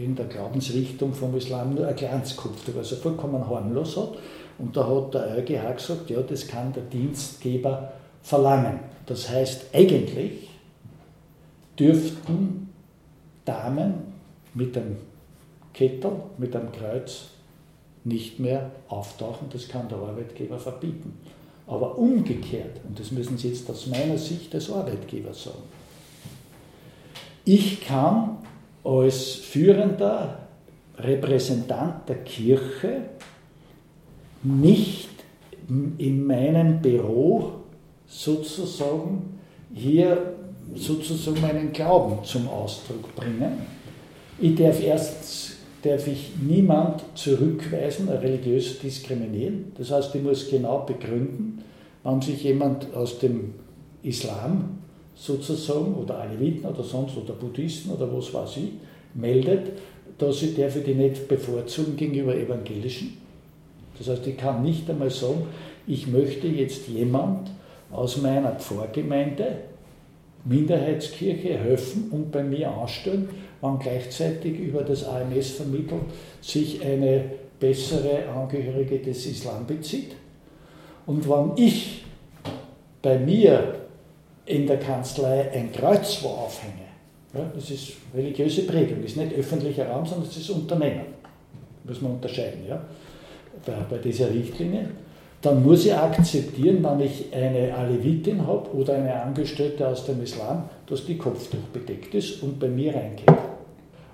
irgendeine, 0.00 0.28
irgendeine 0.28 0.28
Glaubensrichtung 0.28 1.12
vom 1.12 1.36
Islam 1.36 1.74
nur 1.74 1.86
ein 1.86 1.96
kleines 1.96 2.36
Kopftuch, 2.36 2.76
also 2.76 2.96
vollkommen 2.96 3.46
harmlos 3.48 3.96
hat. 3.96 4.18
Und 4.58 4.76
da 4.76 4.86
hat 4.86 5.14
der 5.14 5.36
EuGH 5.36 5.76
gesagt, 5.76 6.10
ja, 6.10 6.20
das 6.20 6.46
kann 6.46 6.72
der 6.72 6.82
Dienstgeber 6.82 7.92
verlangen. 8.22 8.80
Das 9.06 9.28
heißt, 9.28 9.74
eigentlich 9.74 10.48
dürften 11.78 12.68
Damen 13.44 13.94
mit 14.54 14.76
einem 14.76 14.96
Kettel, 15.72 16.12
mit 16.36 16.54
einem 16.54 16.72
Kreuz 16.72 17.28
nicht 18.04 18.38
mehr 18.38 18.70
auftauchen. 18.88 19.48
Das 19.50 19.68
kann 19.68 19.88
der 19.88 19.98
Arbeitgeber 19.98 20.58
verbieten. 20.58 21.18
Aber 21.66 21.96
umgekehrt, 21.96 22.80
und 22.86 22.98
das 22.98 23.12
müssen 23.12 23.38
Sie 23.38 23.48
jetzt 23.48 23.70
aus 23.70 23.86
meiner 23.86 24.18
Sicht 24.18 24.54
als 24.54 24.70
Arbeitgeber 24.70 25.32
sagen, 25.32 25.62
ich 27.44 27.80
kann 27.86 28.38
als 28.84 29.34
führender 29.34 30.38
Repräsentant 30.98 32.08
der 32.08 32.24
Kirche 32.24 33.02
nicht 34.42 35.08
in 35.98 36.26
meinem 36.26 36.80
Büro 36.80 37.52
sozusagen 38.06 39.38
hier 39.72 40.34
sozusagen 40.74 41.40
meinen 41.40 41.72
Glauben 41.72 42.24
zum 42.24 42.48
Ausdruck 42.48 43.14
bringen. 43.14 43.66
Ich 44.38 44.54
darf 44.56 44.82
erstens 44.82 45.56
darf 45.82 46.06
ich 46.06 46.32
niemand 46.40 47.02
zurückweisen, 47.14 48.08
religiös 48.08 48.78
diskriminieren. 48.80 49.72
Das 49.78 49.90
heißt, 49.90 50.14
ich 50.14 50.22
muss 50.22 50.50
genau 50.50 50.80
begründen, 50.80 51.62
wann 52.02 52.20
sich 52.20 52.42
jemand 52.42 52.94
aus 52.94 53.18
dem 53.18 53.54
Islam 54.02 54.78
sozusagen 55.20 55.94
oder 55.94 56.18
Aleviten 56.18 56.64
oder 56.64 56.82
sonst 56.82 57.16
oder 57.16 57.34
Buddhisten 57.34 57.90
oder 57.90 58.10
was 58.10 58.32
weiß 58.32 58.56
ich 58.56 58.70
meldet, 59.12 59.72
dass 60.16 60.42
ich 60.42 60.56
darf 60.56 60.74
die 60.82 60.94
nicht 60.94 61.28
bevorzugen 61.28 61.96
gegenüber 61.96 62.34
Evangelischen. 62.34 63.18
Das 63.98 64.08
heißt, 64.08 64.26
ich 64.26 64.36
kann 64.38 64.62
nicht 64.62 64.88
einmal 64.88 65.10
sagen, 65.10 65.42
ich 65.86 66.06
möchte 66.06 66.46
jetzt 66.46 66.88
jemand 66.88 67.50
aus 67.90 68.22
meiner 68.22 68.52
Pfarrgemeinde, 68.52 69.56
Minderheitskirche 70.44 71.58
helfen 71.58 72.08
und 72.10 72.32
bei 72.32 72.42
mir 72.42 72.70
anstellen, 72.70 73.28
wenn 73.60 73.78
gleichzeitig 73.78 74.58
über 74.58 74.82
das 74.82 75.04
AMS 75.04 75.50
vermittelt 75.50 76.00
sich 76.40 76.82
eine 76.82 77.24
bessere 77.58 78.26
Angehörige 78.34 79.00
des 79.00 79.26
Islam 79.26 79.66
bezieht. 79.66 80.12
Und 81.04 81.28
wenn 81.28 81.62
ich 81.62 82.04
bei 83.02 83.18
mir 83.18 83.79
in 84.50 84.66
der 84.66 84.78
Kanzlei 84.78 85.50
ein 85.52 85.70
Kreuz 85.72 86.18
wo 86.22 86.28
aufhänge, 86.28 86.90
ja, 87.32 87.50
das 87.54 87.70
ist 87.70 87.92
religiöse 88.14 88.62
Prägung, 88.62 89.02
das 89.02 89.12
ist 89.12 89.16
nicht 89.16 89.34
öffentlicher 89.34 89.88
Raum, 89.88 90.04
sondern 90.04 90.26
das 90.26 90.36
ist 90.36 90.50
Unternehmen. 90.50 91.06
Muss 91.84 92.00
man 92.02 92.12
unterscheiden, 92.12 92.66
ja, 92.68 92.82
bei, 93.64 93.72
bei 93.88 93.98
dieser 93.98 94.30
Richtlinie. 94.30 94.88
Dann 95.40 95.62
muss 95.62 95.86
ich 95.86 95.94
akzeptieren, 95.94 96.84
wenn 96.84 97.00
ich 97.00 97.32
eine 97.32 97.74
Alevitin 97.74 98.46
habe 98.46 98.68
oder 98.74 98.94
eine 98.94 99.22
Angestellte 99.22 99.88
aus 99.88 100.04
dem 100.04 100.22
Islam, 100.22 100.64
dass 100.86 101.06
die 101.06 101.16
Kopftuch 101.16 101.68
bedeckt 101.72 102.14
ist 102.14 102.42
und 102.42 102.58
bei 102.58 102.68
mir 102.68 102.94
reingeht. 102.94 103.26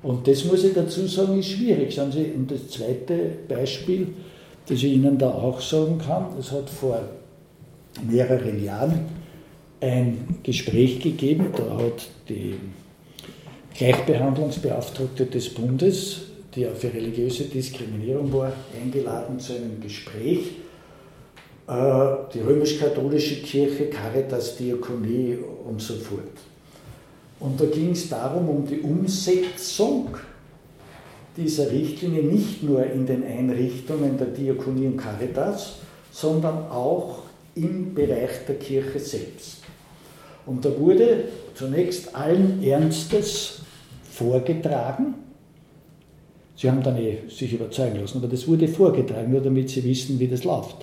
Und 0.03 0.28
das 0.28 0.45
muss 0.45 0.62
ich 0.62 0.74
dazu 0.74 1.07
sagen, 1.07 1.39
ist 1.39 1.49
schwierig. 1.49 1.93
Sie, 1.95 2.32
und 2.32 2.49
das 2.49 2.68
zweite 2.68 3.30
Beispiel, 3.49 4.09
das 4.68 4.78
ich 4.78 4.93
Ihnen 4.93 5.18
da 5.18 5.30
auch 5.30 5.61
sagen 5.61 5.99
kann, 5.99 6.26
es 6.39 6.53
hat 6.53 6.70
vor 6.70 7.01
mehreren 8.09 8.62
Jahren 8.62 9.01
ein 9.81 10.39
Gespräch 10.43 11.01
gegeben, 11.01 11.49
da 11.57 11.79
hat 11.79 12.09
die 12.29 12.55
Gleichbehandlungsbeauftragte 13.77 15.27
des 15.27 15.53
Bundes, 15.53 16.22
die 16.55 16.62
ja 16.62 16.70
für 16.70 16.93
religiöse 16.93 17.45
Diskriminierung 17.45 18.33
war, 18.33 18.53
eingeladen 18.83 19.39
zu 19.39 19.55
einem 19.55 19.81
Gespräch. 19.81 20.53
Äh, 21.68 21.72
die 22.33 22.41
römisch-katholische 22.41 23.43
Kirche, 23.43 23.87
Caritas, 23.87 24.57
Diakonie 24.57 25.37
und 25.68 25.83
so 25.83 25.95
fort. 25.95 26.22
Und 27.41 27.61
da 27.61 27.66
ging 27.66 27.91
es 27.91 28.09
darum, 28.09 28.49
um 28.49 28.66
die 28.66 28.81
Umsetzung 28.81 30.16
dieser 31.37 31.70
Richtlinie 31.70 32.22
nicht 32.22 32.62
nur 32.62 32.87
in 32.87 33.05
den 33.05 33.22
Einrichtungen 33.24 34.16
der 34.16 34.29
Diakonie 34.29 34.87
und 34.87 34.97
Caritas, 34.97 35.81
sondern 36.11 36.70
auch 36.70 37.24
im 37.55 37.95
Bereich 37.95 38.47
der 38.49 38.55
Kirche 38.55 38.99
selbst. 38.99 39.66
Und 40.47 40.64
da 40.64 40.78
wurde 40.78 41.24
zunächst 41.55 42.14
allen 42.14 42.62
Ernstes 42.62 43.61
vorgetragen, 44.11 45.14
Sie 46.59 46.70
haben 46.70 46.82
dann 46.82 46.97
eh 46.97 47.18
sich 47.28 47.53
überzeugen 47.53 48.01
lassen, 48.01 48.16
aber 48.16 48.28
das 48.28 48.49
wurde 48.49 48.66
vorgetragen, 48.66 49.30
nur 49.30 49.42
damit 49.42 49.68
Sie 49.68 49.84
wissen, 49.84 50.18
wie 50.18 50.26
das 50.26 50.42
läuft. 50.44 50.76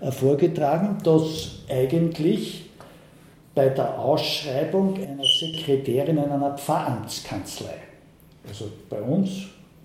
Äh, 0.00 0.12
vorgetragen, 0.12 0.98
dass 1.02 1.62
eigentlich 1.68 2.70
bei 3.52 3.70
der 3.70 3.98
Ausschreibung 3.98 4.94
einer 4.96 5.24
Sekretärin 5.24 6.18
in 6.18 6.30
einer 6.30 6.56
Pfarramtskanzlei. 6.56 7.74
Also 8.46 8.66
bei 8.88 9.00
uns, 9.00 9.30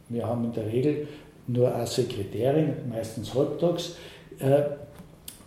wir 0.10 0.28
haben 0.28 0.44
in 0.46 0.54
der 0.54 0.68
Regel 0.68 1.08
nur 1.48 1.74
eine 1.74 1.88
Sekretärin, 1.88 2.74
meistens 2.90 3.34
halbtags, 3.34 3.96
äh, 4.40 4.62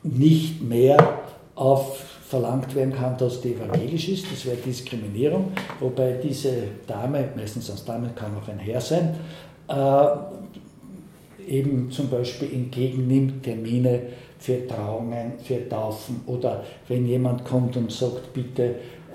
nicht 0.03 0.61
mehr 0.61 1.21
auf 1.55 2.14
verlangt 2.29 2.75
werden 2.75 2.95
kann, 2.95 3.17
dass 3.19 3.41
die 3.41 3.55
evangelisch 3.55 4.09
ist, 4.09 4.33
das 4.33 4.47
wäre 4.47 4.57
Diskriminierung, 4.57 5.53
wobei 5.81 6.13
diese 6.13 6.53
Dame, 6.87 7.29
meistens 7.37 7.71
als 7.71 7.85
Dame 7.85 8.11
kann 8.15 8.33
auch 8.37 8.49
ein 8.49 8.59
Herr 8.59 8.81
sein, 8.81 9.15
äh, 9.69 10.07
eben 11.47 11.91
zum 11.91 12.09
Beispiel 12.09 12.53
entgegennimmt 12.53 13.43
Termine 13.43 14.01
für 14.39 14.67
Trauungen, 14.67 15.33
für 15.43 15.69
Taufen 15.69 16.23
oder 16.27 16.65
wenn 16.89 17.07
jemand 17.07 17.45
kommt 17.45 17.77
und 17.77 17.93
sagt, 17.93 18.33
bitte, 18.33 18.63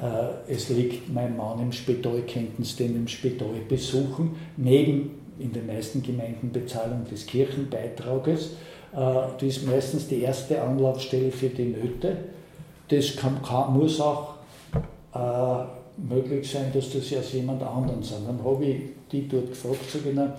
äh, 0.02 0.52
es 0.52 0.70
liegt 0.70 1.12
mein 1.14 1.36
Mann 1.36 1.60
im 1.60 1.72
Spital, 1.72 2.22
könnten 2.22 2.64
Sie 2.64 2.78
den 2.78 2.96
im 2.96 3.08
Spital 3.08 3.50
besuchen, 3.68 4.36
neben 4.58 5.12
in 5.40 5.52
den 5.52 5.66
meisten 5.66 6.04
Gemeinden 6.04 6.52
Bezahlung 6.52 7.06
des 7.10 7.26
Kirchenbeitrages. 7.26 8.52
Äh, 8.94 8.96
das 8.96 9.44
ist 9.44 9.68
meistens 9.68 10.08
die 10.08 10.22
erste 10.22 10.62
Anlaufstelle 10.62 11.32
für 11.32 11.50
die 11.50 11.66
Nöte. 11.66 12.18
Das 12.90 13.16
kann, 13.16 13.42
kann, 13.42 13.74
muss 13.74 14.02
auch 14.02 14.36
äh, 15.14 15.64
möglich 15.98 16.52
sein, 16.52 16.72
dass 16.74 16.92
das 16.92 17.14
aus 17.18 17.34
jemand 17.34 17.62
anderen 17.64 18.04
sind. 18.04 18.28
Dann 18.28 18.44
habe 18.44 18.66
ich 18.66 18.82
die 19.12 19.28
dort 19.28 19.50
gefragt, 19.50 19.90
so 19.92 20.00
genau, 20.00 20.30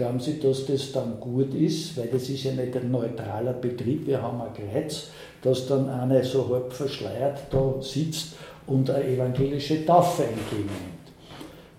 Glauben 0.00 0.20
Sie, 0.20 0.40
dass 0.40 0.64
das 0.64 0.92
dann 0.92 1.20
gut 1.20 1.52
ist, 1.52 1.94
weil 1.98 2.06
das 2.06 2.28
ist 2.30 2.44
ja 2.44 2.52
nicht 2.52 2.74
ein 2.74 2.90
neutraler 2.90 3.52
Betrieb, 3.52 4.06
wir 4.06 4.22
haben 4.22 4.40
ein 4.40 4.54
Kreuz, 4.54 5.08
dass 5.42 5.66
dann 5.66 5.90
eine 5.90 6.24
so 6.24 6.48
halb 6.48 6.72
verschleiert 6.72 7.40
da 7.50 7.74
sitzt 7.82 8.28
und 8.66 8.88
eine 8.88 9.04
evangelische 9.04 9.84
Taufe 9.84 10.24
entgegennimmt. 10.24 11.00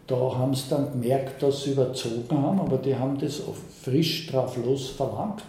Da 0.06 0.16
haben 0.16 0.54
sie 0.54 0.70
dann 0.70 0.92
gemerkt, 0.92 1.42
dass 1.42 1.64
sie 1.64 1.72
überzogen 1.72 2.38
haben, 2.38 2.60
aber 2.60 2.78
die 2.78 2.96
haben 2.96 3.18
das 3.18 3.42
frisch 3.82 4.28
drauf 4.28 4.58
los 4.58 4.90
verlangt. 4.90 5.42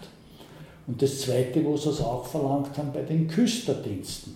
Und 0.87 1.03
das 1.03 1.21
Zweite, 1.21 1.63
wo 1.65 1.77
sie 1.77 1.91
auch 1.91 2.25
verlangt 2.25 2.79
haben, 2.79 2.93
bei 2.93 3.03
den 3.03 3.27
Küsterdiensten, 3.29 4.35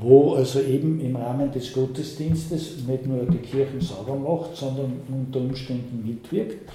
wo 0.00 0.34
also 0.34 0.60
eben 0.60 1.00
im 1.00 1.16
Rahmen 1.16 1.52
des 1.52 1.72
Gottesdienstes 1.72 2.86
nicht 2.86 3.06
nur 3.06 3.24
die 3.24 3.38
Kirchen 3.38 3.80
sauber 3.80 4.16
macht, 4.16 4.56
sondern 4.56 4.92
unter 5.08 5.40
Umständen 5.40 6.02
mitwirkt. 6.06 6.68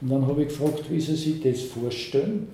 Und 0.00 0.10
dann 0.10 0.26
habe 0.26 0.42
ich 0.42 0.48
gefragt, 0.48 0.84
wie 0.90 1.00
Sie 1.00 1.16
sich 1.16 1.42
das 1.42 1.62
vorstellen, 1.62 2.48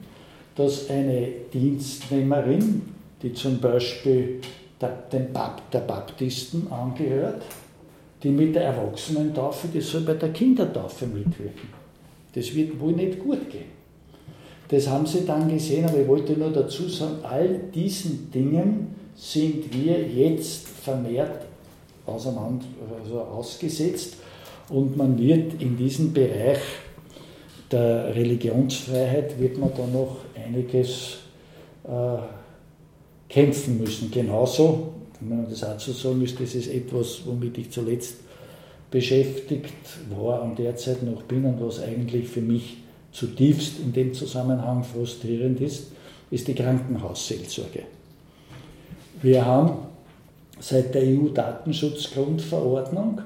dass 0.54 0.88
eine 0.88 1.28
Dienstnehmerin, 1.52 2.82
die 3.22 3.34
zum 3.34 3.58
Beispiel 3.60 4.40
der, 4.80 4.90
den 5.12 5.32
Bab, 5.32 5.70
der 5.70 5.80
Baptisten 5.80 6.70
angehört, 6.70 7.42
die 8.22 8.30
mit 8.30 8.54
der 8.54 8.64
Erwachsenentaufe, 8.64 9.68
die 9.68 9.80
soll 9.80 10.02
bei 10.02 10.14
der 10.14 10.32
Kindertaufe 10.32 11.06
mitwirken. 11.06 11.68
Das 12.34 12.54
wird 12.54 12.80
wohl 12.80 12.92
nicht 12.92 13.18
gut 13.18 13.50
gehen. 13.50 13.74
Das 14.68 14.88
haben 14.88 15.06
sie 15.06 15.26
dann 15.26 15.48
gesehen, 15.48 15.84
aber 15.84 16.00
ich 16.00 16.08
wollte 16.08 16.32
nur 16.32 16.50
dazu 16.50 16.88
sagen, 16.88 17.18
all 17.22 17.60
diesen 17.74 18.30
Dingen 18.30 18.94
sind 19.16 19.72
wir 19.72 20.00
jetzt 20.06 20.68
vermehrt 20.68 21.46
auseinander, 22.06 22.64
also 23.02 23.20
ausgesetzt 23.20 24.16
und 24.68 24.96
man 24.96 25.18
wird 25.18 25.60
in 25.60 25.76
diesem 25.76 26.12
Bereich 26.12 26.60
der 27.70 28.14
Religionsfreiheit 28.14 29.38
wird 29.40 29.58
man 29.58 29.70
da 29.76 29.86
noch 29.86 30.18
einiges 30.34 31.16
äh, 31.84 32.18
kämpfen 33.28 33.78
müssen. 33.78 34.10
Genauso, 34.10 34.92
wenn 35.20 35.38
man 35.38 35.50
das 35.50 35.64
auch 35.64 35.80
so 35.80 35.92
sagen 35.92 36.22
ist, 36.22 36.38
das 36.38 36.54
ist 36.54 36.68
etwas, 36.68 37.22
womit 37.24 37.58
ich 37.58 37.70
zuletzt 37.70 38.16
beschäftigt 38.90 39.74
war 40.16 40.42
und 40.42 40.58
derzeit 40.58 41.02
noch 41.02 41.22
bin 41.22 41.44
und 41.44 41.60
was 41.60 41.82
eigentlich 41.82 42.28
für 42.28 42.42
mich 42.42 42.76
zutiefst 43.10 43.80
in 43.80 43.92
dem 43.92 44.14
Zusammenhang 44.14 44.84
frustrierend 44.84 45.60
ist, 45.60 45.88
ist 46.30 46.46
die 46.46 46.54
Krankenhausseelsorge. 46.54 47.82
Wir 49.24 49.44
haben 49.46 49.78
seit 50.60 50.94
der 50.94 51.02
EU-Datenschutzgrundverordnung 51.02 53.22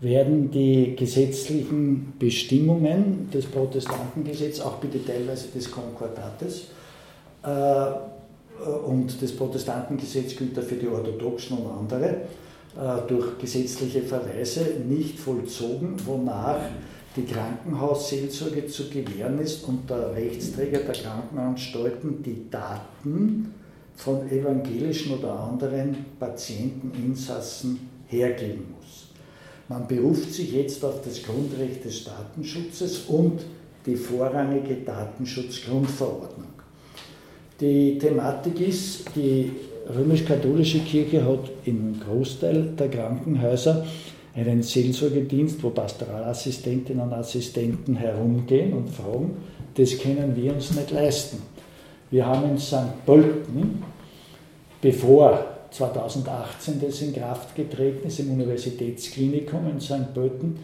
werden 0.00 0.50
die 0.50 0.94
gesetzlichen 0.94 2.12
Bestimmungen 2.18 3.30
des 3.32 3.46
Protestantengesetzes, 3.46 4.60
auch 4.60 4.74
bitte 4.74 5.02
teilweise 5.02 5.48
des 5.48 5.70
Konkordates, 5.70 6.64
äh, 7.44 7.86
und 8.86 9.22
das 9.22 9.32
Protestantengesetz 9.32 10.36
gilt 10.36 10.54
dafür 10.54 10.76
die 10.76 10.88
Orthodoxen 10.88 11.56
und 11.56 11.78
andere, 11.78 12.08
äh, 12.08 12.20
durch 13.08 13.38
gesetzliche 13.38 14.02
Verweise 14.02 14.66
nicht 14.86 15.18
vollzogen, 15.18 15.96
wonach 16.04 16.60
die 17.16 17.24
Krankenhausseelsorge 17.24 18.66
zu 18.66 18.90
gewähren 18.90 19.38
ist 19.38 19.66
und 19.66 19.88
der 19.88 20.14
Rechtsträger 20.14 20.80
der 20.80 20.92
Krankenanstalten 20.92 22.22
die 22.22 22.50
Daten 22.50 23.61
von 23.96 24.30
evangelischen 24.30 25.18
oder 25.18 25.38
anderen 25.38 25.96
Patienteninsassen 26.18 27.88
hergeben 28.08 28.74
muss. 28.76 29.08
Man 29.68 29.86
beruft 29.86 30.32
sich 30.32 30.52
jetzt 30.52 30.84
auf 30.84 31.00
das 31.02 31.22
Grundrecht 31.22 31.84
des 31.84 32.04
Datenschutzes 32.04 33.04
und 33.08 33.40
die 33.86 33.96
vorrangige 33.96 34.76
Datenschutzgrundverordnung. 34.76 36.48
Die 37.60 37.96
Thematik 37.98 38.60
ist, 38.60 39.04
die 39.14 39.50
römisch-katholische 39.94 40.80
Kirche 40.80 41.24
hat 41.24 41.50
im 41.64 41.98
Großteil 42.00 42.74
der 42.78 42.90
Krankenhäuser 42.90 43.86
einen 44.34 44.62
Seelsorgedienst, 44.62 45.62
wo 45.62 45.70
Pastoralassistentinnen 45.70 47.04
und 47.04 47.12
Assistenten 47.12 47.96
herumgehen 47.96 48.72
und 48.72 48.90
fragen, 48.90 49.36
das 49.74 49.98
können 49.98 50.34
wir 50.36 50.54
uns 50.54 50.74
nicht 50.74 50.90
leisten. 50.90 51.38
Wir 52.12 52.26
haben 52.26 52.50
in 52.50 52.58
St. 52.58 53.06
Pölten, 53.06 53.82
bevor 54.82 55.46
2018 55.70 56.78
das 56.78 57.00
in 57.00 57.14
Kraft 57.14 57.54
getreten 57.54 58.06
ist, 58.06 58.20
im 58.20 58.32
Universitätsklinikum 58.32 59.66
in 59.70 59.80
St. 59.80 60.12
Pölten, 60.12 60.58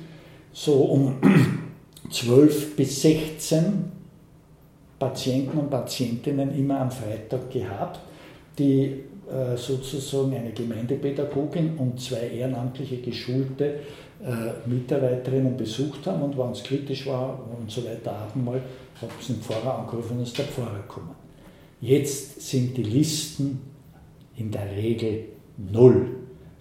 so 0.52 0.74
um 0.74 1.14
12 2.10 2.76
bis 2.76 3.00
16 3.00 3.90
Patienten 4.98 5.56
und 5.56 5.70
Patientinnen 5.70 6.54
immer 6.54 6.82
am 6.82 6.90
Freitag 6.90 7.50
gehabt, 7.50 8.00
die 8.58 9.04
äh, 9.30 9.56
sozusagen 9.56 10.36
eine 10.36 10.50
Gemeindepädagogin 10.50 11.78
und 11.78 11.98
zwei 11.98 12.28
ehrenamtliche 12.28 12.98
geschulte 12.98 13.80
äh, 14.22 14.68
Mitarbeiterinnen 14.68 15.56
besucht 15.56 16.06
haben 16.06 16.20
und 16.20 16.36
wenn 16.36 16.50
es 16.50 16.62
kritisch 16.62 17.06
war 17.06 17.40
und 17.58 17.70
so 17.70 17.82
weiter, 17.86 18.12
Abendmahl, 18.12 18.60
haben 19.00 19.12
sie 19.18 19.32
den 19.32 19.40
Pfarrer 19.40 19.78
angerufen 19.78 20.18
und 20.18 20.24
ist 20.24 20.36
der 20.36 20.44
Pfarrer 20.44 20.80
gekommen. 20.80 21.27
Jetzt 21.80 22.40
sind 22.40 22.76
die 22.76 22.82
Listen 22.82 23.60
in 24.36 24.50
der 24.50 24.70
Regel 24.76 25.24
null, 25.56 26.06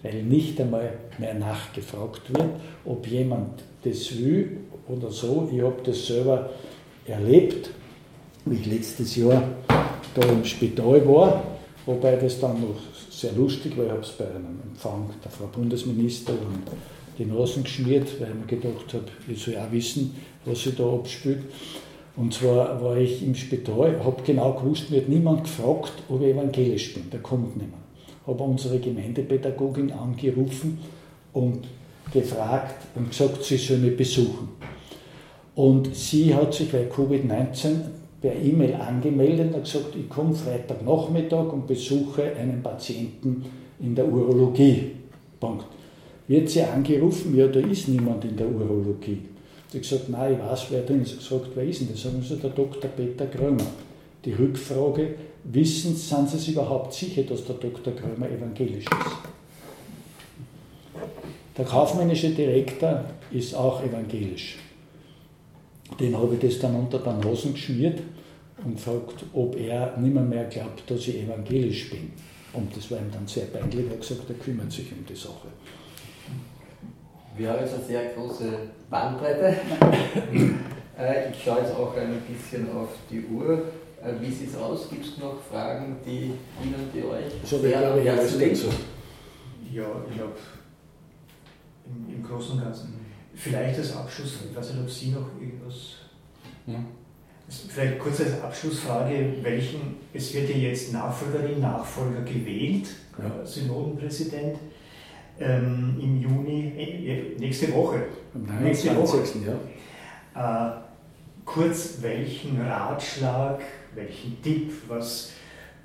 weil 0.02 0.22
nicht 0.22 0.60
einmal 0.60 0.92
mehr 1.18 1.34
nachgefragt 1.34 2.32
wird, 2.32 2.50
ob 2.84 3.06
jemand 3.06 3.62
das 3.82 4.16
will 4.16 4.58
oder 4.86 5.10
so. 5.10 5.48
Ich 5.52 5.60
habe 5.60 5.82
das 5.84 6.06
selber 6.06 6.50
erlebt 7.06 7.70
wie 8.50 8.56
ich 8.56 8.66
letztes 8.66 9.16
Jahr 9.16 9.42
da 10.14 10.28
im 10.28 10.44
Spital 10.44 11.06
war, 11.06 11.42
wobei 11.86 12.16
das 12.16 12.40
dann 12.40 12.60
noch 12.60 12.80
sehr 13.10 13.32
lustig 13.32 13.76
war. 13.76 13.84
Ich 13.84 13.90
habe 13.90 14.00
es 14.00 14.10
bei 14.12 14.26
einem 14.26 14.60
Empfang 14.70 15.10
der 15.22 15.30
Frau 15.30 15.46
Bundesministerin 15.46 16.62
die 17.18 17.24
Nasen 17.24 17.64
geschmiert, 17.64 18.08
weil 18.20 18.28
ich 18.28 18.34
mir 18.34 18.60
gedacht 18.60 18.94
habe, 18.94 19.06
ich 19.28 19.42
soll 19.42 19.56
auch 19.56 19.72
wissen, 19.72 20.14
was 20.44 20.62
sich 20.62 20.76
da 20.76 20.84
abspielt. 20.84 21.42
Und 22.18 22.34
zwar 22.34 22.82
war 22.82 22.96
ich 22.96 23.24
im 23.24 23.34
Spital, 23.36 24.04
habe 24.04 24.22
genau 24.24 24.52
gewusst, 24.54 24.90
mir 24.90 25.02
hat 25.02 25.08
niemand 25.08 25.44
gefragt, 25.44 25.92
ob 26.08 26.20
ich 26.20 26.34
evangelisch 26.34 26.94
bin, 26.94 27.04
da 27.10 27.18
kommt 27.18 27.56
niemand. 27.56 27.82
Habe 28.26 28.42
unsere 28.42 28.80
Gemeindepädagogin 28.80 29.92
angerufen 29.92 30.78
und 31.32 31.68
gefragt 32.12 32.74
und 32.96 33.10
gesagt, 33.10 33.44
sie 33.44 33.56
soll 33.56 33.78
mich 33.78 33.96
besuchen. 33.96 34.48
Und 35.54 35.94
sie 35.94 36.34
hat 36.34 36.54
sich, 36.54 36.72
weil 36.72 36.88
Covid-19 36.88 37.76
per 38.20 38.34
E-Mail 38.34 38.74
angemeldet 38.74 39.54
und 39.54 39.62
gesagt, 39.62 39.94
ich 39.96 40.08
komme 40.08 40.34
Freitagnachmittag 40.34 41.52
und 41.52 41.68
besuche 41.68 42.34
einen 42.34 42.62
Patienten 42.64 43.44
in 43.78 43.94
der 43.94 44.06
Urologie. 44.06 44.90
Punkt. 45.38 45.66
Wird 46.26 46.50
sie 46.50 46.62
angerufen, 46.62 47.36
ja, 47.36 47.46
da 47.46 47.60
ist 47.60 47.88
niemand 47.88 48.24
in 48.24 48.36
der 48.36 48.48
Urologie. 48.48 49.20
Sie 49.70 49.80
gesagt, 49.80 50.08
nein, 50.08 50.34
ich 50.34 50.38
weiß, 50.38 50.66
wer 50.70 50.82
drin 50.82 51.02
ist. 51.02 51.20
Sagt, 51.20 51.48
wer 51.54 51.64
ist 51.64 51.80
denn 51.80 51.88
das? 51.92 52.02
Sagen 52.02 52.22
sie, 52.22 52.36
der 52.36 52.50
Dr. 52.50 52.90
Peter 52.90 53.26
Krömer. 53.26 53.66
Die 54.24 54.32
Rückfrage, 54.32 55.14
wissen, 55.44 55.94
sind 55.94 56.28
Sie 56.28 56.38
sich 56.38 56.52
überhaupt 56.52 56.92
sicher, 56.92 57.22
dass 57.22 57.44
der 57.44 57.56
Dr. 57.56 57.94
Krömer 57.94 58.28
evangelisch 58.28 58.84
ist? 58.84 59.16
Der 61.56 61.64
kaufmännische 61.64 62.30
Direktor 62.30 63.04
ist 63.30 63.54
auch 63.54 63.82
evangelisch 63.82 64.58
den 65.98 66.16
habe 66.16 66.34
ich 66.34 66.40
das 66.40 66.58
dann 66.60 66.76
unter 66.76 66.98
der 66.98 67.14
Nase 67.14 67.50
geschmiert 67.50 68.00
und 68.64 68.76
gefragt, 68.76 69.24
ob 69.32 69.56
er 69.56 69.96
nicht 69.98 70.14
mehr, 70.14 70.22
mehr 70.22 70.44
glaubt, 70.44 70.88
dass 70.88 71.08
ich 71.08 71.22
evangelisch 71.22 71.90
bin. 71.90 72.12
Und 72.52 72.76
das 72.76 72.90
war 72.90 72.98
ihm 72.98 73.10
dann 73.12 73.26
sehr 73.26 73.46
peinlich, 73.46 73.86
er 73.86 73.92
hat 73.92 74.00
gesagt, 74.00 74.28
er 74.28 74.34
kümmert 74.36 74.72
sich 74.72 74.90
um 74.92 75.04
die 75.06 75.14
Sache. 75.14 75.48
Wir 77.38 77.50
haben 77.50 77.60
jetzt 77.60 77.74
eine 77.74 77.84
sehr 77.84 78.04
große 78.10 78.52
Bandbreite. 78.90 79.56
Äh, 80.98 81.30
ich 81.30 81.44
schaue 81.44 81.60
jetzt 81.60 81.76
auch 81.76 81.96
ein 81.96 82.20
bisschen 82.22 82.68
auf 82.76 82.88
die 83.08 83.24
Uhr. 83.24 83.62
Äh, 84.02 84.20
wie 84.20 84.32
sieht 84.32 84.48
es 84.48 84.56
aus? 84.56 84.90
Gibt 84.90 85.06
es 85.06 85.16
noch 85.18 85.40
Fragen, 85.40 85.96
die 86.04 86.32
Ihnen, 86.60 86.90
die 86.92 87.04
euch 87.04 87.32
so, 87.44 87.60
sehr 87.60 87.92
am 87.92 88.00
Herzen 88.00 88.40
liegen? 88.40 88.58
Ja, 89.72 89.84
ich 90.10 90.16
glaube, 90.16 90.32
im, 91.86 92.16
im 92.16 92.20
Großen 92.24 92.58
und 92.58 92.64
Ganzen 92.64 92.98
Vielleicht 93.32 93.78
als 93.78 93.94
Abschluss, 93.94 94.38
ich 94.50 94.56
weiß 94.56 94.72
nicht, 94.72 94.82
ob 94.82 94.90
Sie 94.90 95.10
noch 95.10 95.28
irgendwas. 95.40 95.92
Ja. 96.66 96.84
Vielleicht 97.48 98.00
kurz 98.00 98.20
als 98.20 98.42
Abschlussfrage, 98.42 99.36
welchen, 99.42 99.98
es 100.12 100.34
wird 100.34 100.50
ja 100.50 100.56
jetzt 100.56 100.92
Nachfolgerin, 100.92 101.60
Nachfolger 101.60 102.22
gewählt, 102.22 102.88
ja. 103.16 103.46
Synodenpräsident, 103.46 104.58
ähm, 105.40 105.96
im 106.00 106.20
Juni, 106.20 106.72
äh, 106.76 107.38
nächste 107.38 107.72
Woche. 107.72 108.04
Am 108.34 108.62
nächste 108.62 108.96
Woche. 108.96 109.22
Ja. 110.34 110.68
Äh, 110.68 110.80
kurz, 111.44 111.98
welchen 112.00 112.60
Ratschlag, 112.60 113.60
welchen 113.94 114.42
Tipp, 114.42 114.72
was 114.88 115.32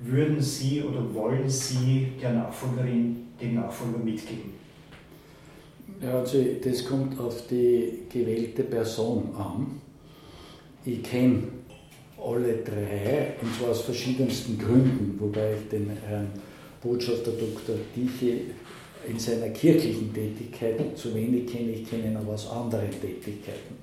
würden 0.00 0.40
Sie 0.40 0.82
oder 0.82 1.14
wollen 1.14 1.48
Sie 1.48 2.12
der 2.20 2.32
Nachfolgerin, 2.32 3.28
dem 3.40 3.54
Nachfolger 3.54 3.98
mitgeben? 3.98 4.52
Ja, 6.02 6.18
also 6.18 6.38
das 6.62 6.84
kommt 6.84 7.18
auf 7.20 7.46
die 7.46 8.00
gewählte 8.12 8.64
Person 8.64 9.30
an. 9.36 9.80
Ich 10.84 11.02
kenne 11.02 11.44
alle 12.18 12.56
drei, 12.58 13.34
und 13.40 13.54
zwar 13.54 13.70
aus 13.70 13.82
verschiedensten 13.82 14.58
Gründen, 14.58 15.16
wobei 15.18 15.54
ich 15.54 15.68
den 15.68 15.90
Herrn 16.06 16.28
Botschafter 16.82 17.32
Dr. 17.32 17.76
Diche 17.96 18.40
in 19.08 19.18
seiner 19.18 19.48
kirchlichen 19.48 20.12
Tätigkeit 20.12 20.96
zu 20.96 21.14
wenig 21.14 21.46
kenne. 21.46 21.72
Ich 21.72 21.88
kenne 21.88 22.06
ihn 22.06 22.16
aber 22.16 22.32
aus 22.32 22.50
anderen 22.50 22.90
Tätigkeiten, 22.90 23.76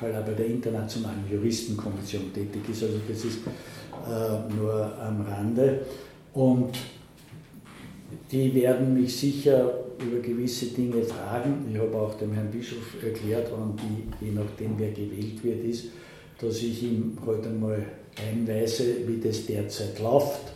weil 0.00 0.12
er 0.12 0.22
bei 0.22 0.32
der 0.32 0.46
Internationalen 0.46 1.24
Juristenkommission 1.30 2.32
tätig 2.32 2.62
ist. 2.70 2.82
Also 2.82 3.00
das 3.08 3.24
ist 3.24 3.38
äh, 4.06 4.54
nur 4.54 4.98
am 4.98 5.22
Rande. 5.22 5.80
Und 6.34 6.76
die 8.30 8.54
werden 8.54 8.94
mich 8.94 9.16
sicher 9.16 9.72
über 9.98 10.20
gewisse 10.20 10.66
Dinge 10.66 11.02
fragen. 11.02 11.66
Ich 11.70 11.78
habe 11.78 11.96
auch 11.96 12.14
dem 12.14 12.32
Herrn 12.32 12.50
Bischof 12.50 13.02
erklärt, 13.02 13.50
wann 13.52 13.76
die, 13.76 14.24
je 14.24 14.32
nachdem 14.32 14.78
wer 14.78 14.90
gewählt 14.90 15.42
wird, 15.42 15.64
ist, 15.64 15.86
dass 16.40 16.56
ich 16.62 16.82
ihm 16.82 17.18
heute 17.26 17.48
einmal 17.48 17.84
einweise, 18.16 19.06
wie 19.06 19.20
das 19.20 19.44
derzeit 19.46 19.98
läuft, 20.00 20.52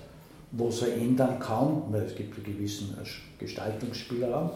was 0.56 0.82
er 0.82 0.96
ändern 0.96 1.38
kann, 1.38 1.82
weil 1.90 2.02
es 2.02 2.14
gibt 2.14 2.36
einen 2.36 2.56
gewissen 2.56 2.96
Gestaltungsspielraum. 3.38 4.50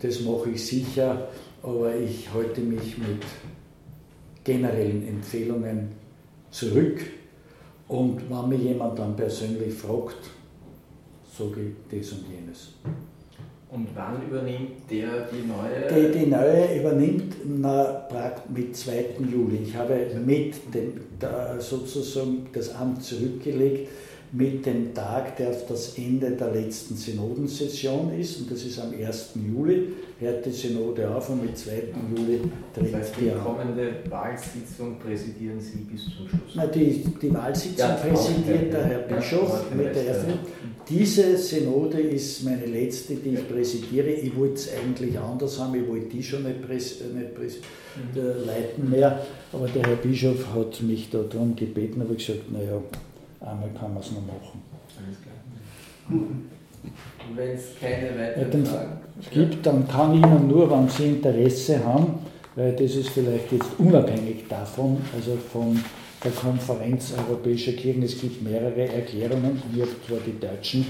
Das 0.00 0.20
mache 0.20 0.50
ich 0.50 0.66
sicher, 0.66 1.28
aber 1.62 1.94
ich 1.94 2.32
halte 2.32 2.60
mich 2.60 2.98
mit 2.98 3.22
generellen 4.44 5.06
Empfehlungen 5.06 5.90
zurück. 6.50 7.00
Und 7.88 8.28
wenn 8.30 8.48
mich 8.48 8.62
jemand 8.62 8.98
dann 8.98 9.14
persönlich 9.14 9.74
fragt, 9.74 10.30
sage 11.38 11.60
ich 11.90 12.00
das 12.00 12.12
und 12.12 12.24
jenes. 12.28 12.74
Und 13.70 13.88
wann 13.94 14.22
übernimmt 14.28 14.90
der 14.90 15.28
die 15.32 15.46
neue? 15.46 16.10
Die, 16.10 16.18
die 16.18 16.26
neue 16.26 16.78
übernimmt 16.78 17.36
na, 17.46 18.06
mit 18.54 18.76
2. 18.76 19.16
Juli. 19.32 19.60
Ich 19.62 19.74
habe 19.74 20.08
mit 20.24 20.74
dem, 20.74 21.00
da, 21.18 21.58
sozusagen 21.58 22.48
das 22.52 22.74
Amt 22.74 23.02
zurückgelegt, 23.02 23.88
mit 24.32 24.64
dem 24.64 24.94
Tag, 24.94 25.36
der 25.36 25.50
auf 25.50 25.66
das 25.66 25.98
Ende 25.98 26.30
der 26.30 26.52
letzten 26.52 26.96
Synodensession 26.96 28.18
ist, 28.18 28.40
und 28.40 28.50
das 28.50 28.64
ist 28.64 28.78
am 28.80 28.90
1. 28.90 29.32
Juli, 29.34 29.88
hört 30.18 30.46
die 30.46 30.50
Synode 30.50 31.14
auf 31.14 31.28
und 31.28 31.42
mit 31.42 31.58
2. 31.58 31.70
Juli 32.16 32.40
tritt 32.72 32.94
das 32.94 33.00
heißt, 33.00 33.14
die 33.20 33.30
kommende 33.44 33.92
Wahlsitzung 34.08 34.98
präsidieren 34.98 35.60
Sie 35.60 35.80
bis 35.80 36.04
zum 36.04 36.28
Schluss? 36.28 36.52
Na, 36.54 36.66
die, 36.66 37.04
die 37.20 37.34
Wahlsitzung 37.34 37.88
ja, 37.88 37.94
präsidiert 37.94 38.72
der 38.72 38.84
Herr 38.86 38.98
Bischof 39.00 39.66
ja, 39.70 39.76
mit 39.76 39.94
der 39.94 40.06
ersten. 40.06 40.32
Diese 40.88 41.36
Synode 41.36 42.00
ist 42.00 42.42
meine 42.44 42.64
letzte, 42.64 43.16
die 43.16 43.34
ich 43.34 43.48
präsidiere. 43.48 44.08
Ich 44.12 44.34
wollte 44.34 44.54
es 44.54 44.70
eigentlich 44.72 45.18
anders 45.18 45.60
haben, 45.60 45.74
ich 45.74 45.86
wollte 45.86 46.06
die 46.06 46.22
schon 46.22 46.44
nicht, 46.44 46.62
präs, 46.62 47.02
nicht 47.14 47.34
präs, 47.34 47.56
mhm. 47.56 48.18
Äh, 48.18 48.46
leiten 48.46 48.88
mehr, 48.88 49.26
aber 49.52 49.68
der 49.68 49.82
Herr 49.82 49.96
Bischof 49.96 50.54
hat 50.54 50.82
mich 50.82 51.10
da 51.10 51.22
darum 51.22 51.54
gebeten, 51.54 52.00
habe 52.00 52.14
ich 52.14 52.26
gesagt, 52.26 52.50
naja, 52.50 52.82
einmal 53.44 53.70
kann 53.78 53.92
man 53.94 54.02
es 54.02 54.10
noch 54.12 54.22
machen. 54.22 54.62
Alles 54.98 55.18
klar. 55.22 55.34
Wenn 57.34 57.50
es 57.50 57.62
keine 57.80 58.18
weiteren 58.18 58.66
Fragen 58.66 58.98
gibt, 59.30 59.64
dann 59.66 59.86
kann 59.86 60.14
ich 60.14 60.22
Ihnen 60.22 60.48
nur, 60.48 60.70
wenn 60.70 60.88
Sie 60.88 61.06
Interesse 61.06 61.84
haben, 61.84 62.18
weil 62.56 62.72
das 62.72 62.94
ist 62.96 63.10
vielleicht 63.10 63.52
jetzt 63.52 63.70
unabhängig 63.78 64.48
davon, 64.48 64.98
also 65.14 65.36
von 65.52 65.78
der 66.24 66.32
Konferenz 66.32 67.14
Europäischer 67.16 67.72
Kirchen, 67.72 68.02
es 68.02 68.20
gibt 68.20 68.42
mehrere 68.42 68.88
Erklärungen, 68.88 69.62
ich 69.74 69.80
habe 69.80 69.90
zwar 70.06 70.18
die 70.26 70.38
deutschen 70.38 70.86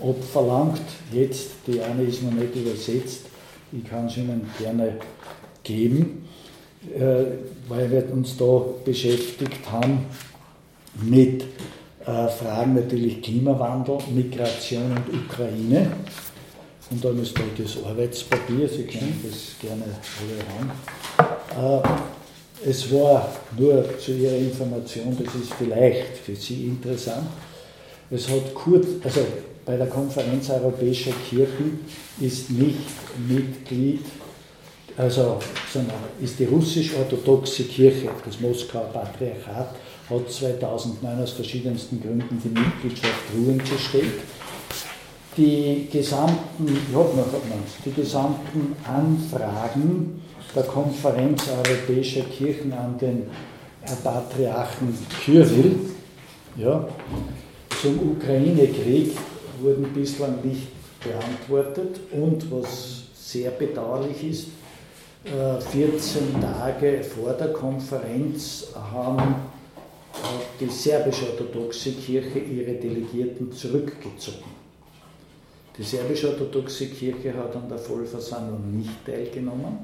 abverlangt, 0.00 0.82
jetzt, 1.12 1.50
die 1.66 1.80
eine 1.80 2.02
ist 2.02 2.22
noch 2.22 2.32
nicht 2.32 2.54
übersetzt, 2.54 3.26
ich 3.72 3.84
kann 3.84 4.06
es 4.06 4.16
Ihnen 4.16 4.48
gerne 4.58 4.98
geben, 5.62 6.28
äh, 6.94 7.24
weil 7.68 7.90
wir 7.90 8.12
uns 8.12 8.36
da 8.36 8.64
beschäftigt 8.84 9.70
haben 9.70 10.06
mit 11.02 11.44
äh, 12.08 12.28
Fragen 12.28 12.74
natürlich 12.74 13.20
Klimawandel, 13.20 13.98
Migration 14.14 14.92
und 14.92 15.26
Ukraine. 15.26 15.90
Und 16.90 17.04
dann 17.04 17.22
ist 17.22 17.36
da 17.36 17.42
das 17.56 17.76
Arbeitspapier, 17.84 18.66
Sie 18.66 18.84
können 18.84 19.22
das 19.22 19.56
gerne 19.60 19.84
alle 19.84 21.58
haben. 21.60 21.82
Äh, 22.64 22.68
es 22.70 22.90
war 22.90 23.28
nur 23.58 23.98
zu 23.98 24.12
Ihrer 24.12 24.36
Information, 24.36 25.16
das 25.22 25.34
ist 25.34 25.52
vielleicht 25.58 26.16
für 26.16 26.34
Sie 26.34 26.64
interessant. 26.64 27.26
Es 28.10 28.26
hat 28.28 28.54
kurz, 28.54 28.86
also 29.04 29.20
bei 29.66 29.76
der 29.76 29.88
Konferenz 29.88 30.48
Europäischer 30.48 31.12
Kirchen 31.28 31.80
ist 32.20 32.50
nicht 32.50 32.88
Mitglied, 33.28 34.00
also 34.96 35.38
sondern 35.70 35.98
ist 36.22 36.38
die 36.38 36.46
russisch-orthodoxe 36.46 37.64
Kirche, 37.64 38.08
das 38.24 38.40
Moskauer 38.40 38.86
Patriarchat, 38.94 39.74
hat 40.10 40.30
2009 40.30 41.22
aus 41.22 41.32
verschiedensten 41.32 42.00
Gründen 42.00 42.40
die 42.42 42.48
Mitgliedschaft 42.48 43.24
ruhen 43.34 43.58
gestellt. 43.58 44.20
Die 45.36 45.88
gesamten, 45.90 46.66
ja, 46.92 47.04
die 47.84 47.92
gesamten 47.92 48.74
Anfragen 48.84 50.22
der 50.54 50.64
Konferenz 50.64 51.44
Europäischer 51.48 52.22
Kirchen 52.22 52.72
an 52.72 52.98
den 52.98 53.24
Patriarchen 54.02 54.96
Kyrill 55.24 55.76
ja, 56.56 56.88
zum 57.80 58.16
Ukraine-Krieg 58.16 59.16
wurden 59.60 59.92
bislang 59.94 60.38
nicht 60.42 60.68
beantwortet 61.02 62.00
und 62.12 62.50
was 62.50 63.02
sehr 63.14 63.50
bedauerlich 63.52 64.24
ist, 64.24 64.46
14 65.70 66.22
äh, 66.36 66.40
Tage 66.40 67.02
vor 67.04 67.32
der 67.34 67.52
Konferenz 67.52 68.68
haben 68.74 69.34
die 70.60 70.68
serbisch-orthodoxe 70.68 71.92
Kirche 71.92 72.38
ihre 72.38 72.74
Delegierten 72.74 73.52
zurückgezogen. 73.52 74.58
Die 75.76 75.82
serbisch-orthodoxe 75.82 76.86
Kirche 76.86 77.34
hat 77.34 77.54
an 77.54 77.68
der 77.68 77.78
Vollversammlung 77.78 78.76
nicht 78.76 79.04
teilgenommen. 79.06 79.78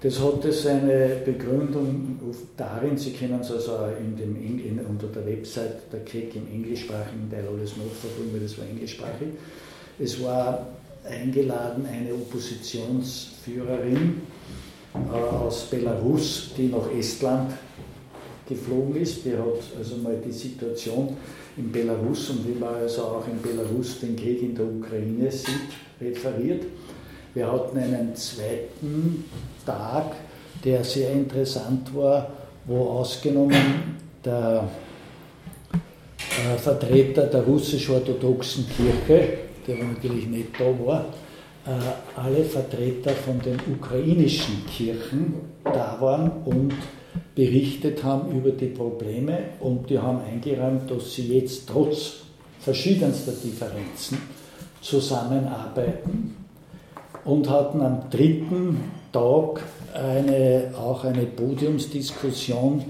Das 0.00 0.20
hatte 0.20 0.52
seine 0.52 1.22
Begründung 1.24 2.20
darin, 2.56 2.96
Sie 2.96 3.12
können 3.12 3.40
es 3.40 3.50
also 3.50 3.72
in 3.98 4.16
dem, 4.16 4.36
in, 4.36 4.78
unter 4.86 5.08
der 5.08 5.26
Website 5.26 5.92
der 5.92 6.00
Kirche 6.00 6.38
im 6.38 6.46
englischsprachigen 6.52 7.28
Teil 7.30 7.48
alles 7.48 7.76
nachverfolgen, 7.76 8.32
weil 8.32 8.40
das 8.40 8.56
war 8.58 8.66
englischsprachig. 8.66 9.28
Es 9.98 10.22
war 10.22 10.68
eingeladen 11.04 11.86
eine 11.86 12.14
Oppositionsführerin 12.14 14.22
äh, 14.94 14.98
aus 15.10 15.64
Belarus, 15.64 16.52
die 16.56 16.68
nach 16.68 16.90
Estland 16.96 17.52
geflogen 18.48 18.96
ist. 18.96 19.24
Die 19.24 19.32
hat 19.32 19.78
also 19.78 19.96
mal 19.96 20.16
die 20.24 20.32
Situation 20.32 21.16
in 21.56 21.70
Belarus 21.70 22.30
und 22.30 22.48
wie 22.48 22.58
man 22.58 22.74
also 22.74 23.02
auch 23.02 23.24
in 23.26 23.40
Belarus 23.42 24.00
den 24.00 24.16
Krieg 24.16 24.42
in 24.42 24.54
der 24.54 24.64
Ukraine 24.64 25.30
sieht, 25.30 25.70
referiert. 26.00 26.64
Wir 27.34 27.50
hatten 27.50 27.78
einen 27.78 28.14
zweiten 28.16 29.24
Tag, 29.66 30.12
der 30.64 30.82
sehr 30.82 31.12
interessant 31.12 31.94
war, 31.94 32.30
wo 32.64 32.84
ausgenommen 32.84 33.96
der 34.24 34.68
äh, 35.72 36.58
Vertreter 36.58 37.26
der 37.26 37.42
russisch-orthodoxen 37.42 38.66
Kirche, 38.68 39.38
der 39.66 39.76
natürlich 39.84 40.26
nicht 40.26 40.48
da 40.58 40.64
war, 40.84 41.04
äh, 41.66 41.70
alle 42.18 42.44
Vertreter 42.44 43.10
von 43.10 43.40
den 43.40 43.58
ukrainischen 43.72 44.64
Kirchen 44.66 45.34
da 45.64 45.96
waren 46.00 46.30
und 46.44 46.72
berichtet 47.34 48.02
haben 48.02 48.36
über 48.36 48.50
die 48.50 48.66
Probleme 48.66 49.38
und 49.60 49.88
die 49.90 49.98
haben 49.98 50.20
eingeräumt, 50.20 50.90
dass 50.90 51.14
sie 51.14 51.38
jetzt 51.38 51.68
trotz 51.68 52.14
verschiedenster 52.60 53.32
Differenzen 53.32 54.18
zusammenarbeiten 54.80 56.36
und 57.24 57.48
hatten 57.48 57.80
am 57.80 58.10
dritten 58.10 58.78
Tag 59.12 59.62
eine, 59.94 60.72
auch 60.76 61.04
eine 61.04 61.26
Podiumsdiskussion 61.26 62.84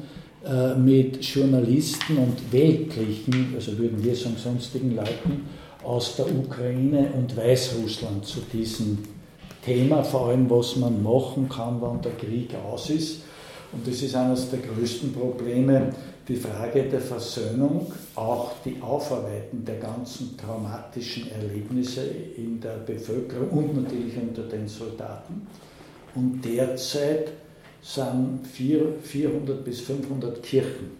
äh, 0.47 0.75
mit 0.75 1.23
Journalisten 1.23 2.17
und 2.17 2.53
weltlichen, 2.53 3.53
also 3.55 3.77
würden 3.79 4.03
wir 4.03 4.15
sagen 4.15 4.37
sonstigen 4.37 4.97
Leuten 4.97 5.47
aus 5.85 6.17
der 6.17 6.27
Ukraine 6.27 7.11
und 7.17 7.37
Weißrussland 7.37 8.25
zu 8.25 8.41
diesem 8.53 8.99
Thema, 9.65 10.03
vor 10.03 10.29
allem 10.29 10.49
was 10.49 10.77
man 10.77 11.03
machen 11.03 11.49
kann, 11.49 11.77
wann 11.81 12.01
der 12.03 12.13
Krieg 12.13 12.55
aus 12.55 12.91
ist 12.91 13.28
und 13.73 13.87
das 13.87 14.03
ist 14.03 14.15
eines 14.15 14.51
der 14.51 14.61
größten 14.61 15.13
Probleme, 15.13 15.93
die 16.27 16.37
Frage 16.37 16.85
der 16.85 17.01
Versöhnung, 17.01 17.93
auch 18.15 18.53
die 18.65 18.81
Aufarbeiten 18.81 19.65
der 19.65 19.77
ganzen 19.77 20.37
traumatischen 20.37 21.31
Erlebnisse 21.31 22.03
in 22.37 22.61
der 22.61 22.79
Bevölkerung 22.79 23.51
und 23.51 23.83
natürlich 23.83 24.17
unter 24.17 24.43
den 24.43 24.69
Soldaten. 24.69 25.47
Und 26.15 26.43
derzeit 26.45 27.33
sind 27.81 28.47
400 28.47 29.65
bis 29.65 29.81
500 29.81 30.43
Kirchen 30.43 30.91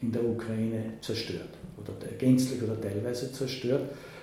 in 0.00 0.12
der 0.12 0.24
Ukraine 0.24 0.94
zerstört 1.00 1.50
oder 1.78 1.92
gänzlich 2.18 2.62
oder 2.62 2.80
teilweise 2.80 3.32
zerstört. 3.32 3.82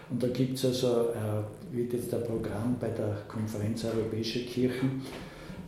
Und 0.09 0.21
da 0.21 0.27
gibt 0.27 0.57
es 0.57 0.65
also, 0.65 1.09
äh, 1.09 1.75
wird 1.75 1.93
jetzt 1.93 2.11
der 2.11 2.17
Programm 2.17 2.75
bei 2.79 2.89
der 2.89 3.17
Konferenz 3.27 3.85
Europäischer 3.85 4.41
Kirchen 4.41 5.01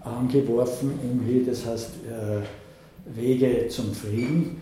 angeworfen, 0.06 0.94
um 1.04 1.22
hier, 1.26 1.46
das 1.46 1.66
heißt 1.66 1.90
äh, 2.06 3.18
Wege 3.20 3.68
zum 3.70 3.94
Frieden, 3.94 4.62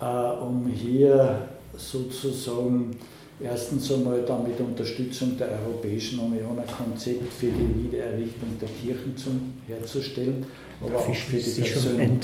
äh, 0.00 0.04
um 0.04 0.66
hier 0.66 1.48
sozusagen 1.76 2.96
erstens 3.40 3.92
einmal 3.92 4.22
dann 4.22 4.44
mit 4.44 4.58
Unterstützung 4.60 5.36
der 5.36 5.48
Europäischen 5.50 6.20
Union 6.20 6.58
ein 6.58 6.66
Konzept 6.66 7.32
für 7.32 7.46
die 7.46 7.84
Wiedererrichtung 7.84 8.58
der 8.60 8.68
Kirchen 8.68 9.16
zum, 9.16 9.54
herzustellen, 9.66 10.46
aber 10.80 10.98
auch 10.98 11.14
für 11.14 11.36
die 11.36 11.42
Versöhnung. 11.42 12.20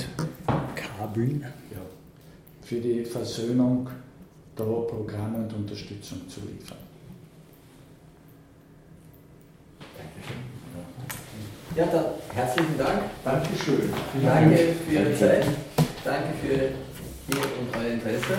Kabeln. 0.75 1.41
Ja, 1.71 1.81
für 2.61 2.79
die 2.79 3.03
Versöhnung 3.03 3.89
da 4.55 4.63
Programme 4.63 5.39
und 5.39 5.53
Unterstützung 5.53 6.19
zu 6.29 6.41
liefern. 6.41 6.77
Ja, 11.75 11.85
dann 11.85 12.05
herzlichen 12.33 12.77
Dank. 12.77 13.03
Dankeschön. 13.23 13.93
Danke 14.23 14.57
für 14.85 14.93
Ihre 14.93 15.17
Zeit. 15.17 15.45
Danke 16.03 16.29
für 16.41 16.53
Ihr 16.53 17.41
und 17.59 17.75
euer 17.79 17.93
Interesse. 17.93 18.33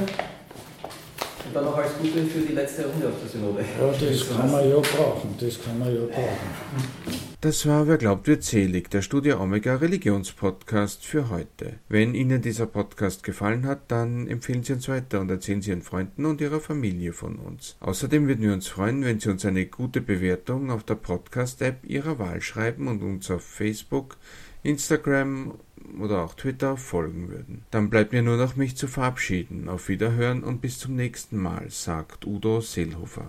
Und 1.44 1.54
dann 1.54 1.64
noch 1.64 1.76
alles 1.76 1.92
Gute 1.98 2.24
für 2.26 2.40
die 2.40 2.52
letzte 2.52 2.86
Runde 2.86 3.08
auf 3.08 3.14
der 3.22 3.30
Synode. 3.30 3.60
Ja, 3.62 3.86
das 3.88 4.28
kann 4.28 4.50
man 4.50 4.68
ja 4.68 4.76
brauchen. 4.76 5.34
Das 5.40 5.64
kann 5.64 5.78
man 5.78 5.94
ja 5.94 6.02
brauchen. 6.02 7.21
Das 7.43 7.66
war 7.66 7.88
Wer 7.88 7.99
glaubt 7.99 8.28
wird 8.28 8.45
selig, 8.45 8.88
der 8.88 9.03
Studio 9.03 9.43
Omega 9.43 9.74
Religionspodcast 9.74 11.05
für 11.05 11.28
heute. 11.28 11.80
Wenn 11.88 12.14
Ihnen 12.14 12.40
dieser 12.40 12.66
Podcast 12.66 13.24
gefallen 13.24 13.66
hat, 13.66 13.90
dann 13.90 14.28
empfehlen 14.28 14.62
Sie 14.62 14.74
uns 14.74 14.88
weiter 14.88 15.20
und 15.20 15.28
erzählen 15.28 15.61
Sie 15.61 15.70
Ihren 15.70 15.82
Freunden 15.82 16.24
und 16.24 16.40
Ihrer 16.40 16.61
Familie 16.61 17.12
von 17.12 17.40
uns. 17.40 17.76
Außerdem 17.80 18.28
würden 18.28 18.45
wir 18.45 18.53
uns 18.53 18.68
freuen, 18.68 19.03
wenn 19.03 19.18
Sie 19.18 19.28
uns 19.28 19.45
eine 19.45 19.66
gute 19.66 20.01
Bewertung 20.01 20.70
auf 20.70 20.84
der 20.84 20.95
Podcast-App 20.95 21.84
Ihrer 21.84 22.20
Wahl 22.20 22.40
schreiben 22.43 22.86
und 22.86 23.03
uns 23.03 23.28
auf 23.28 23.43
Facebook, 23.43 24.18
Instagram 24.62 25.55
oder 26.01 26.22
auch 26.22 26.34
Twitter 26.34 26.76
folgen 26.76 27.28
würden. 27.28 27.64
Dann 27.72 27.90
bleibt 27.90 28.12
mir 28.12 28.22
nur 28.22 28.36
noch 28.36 28.55
mich 28.55 28.76
zu 28.76 28.86
verabschieden. 28.86 29.68
Auf 29.68 29.88
Wiederhören 29.88 30.45
und 30.45 30.61
bis 30.61 30.78
zum 30.78 30.95
nächsten 30.95 31.38
Mal, 31.38 31.70
sagt 31.70 32.24
Udo 32.24 32.61
Seelhofer. 32.61 33.26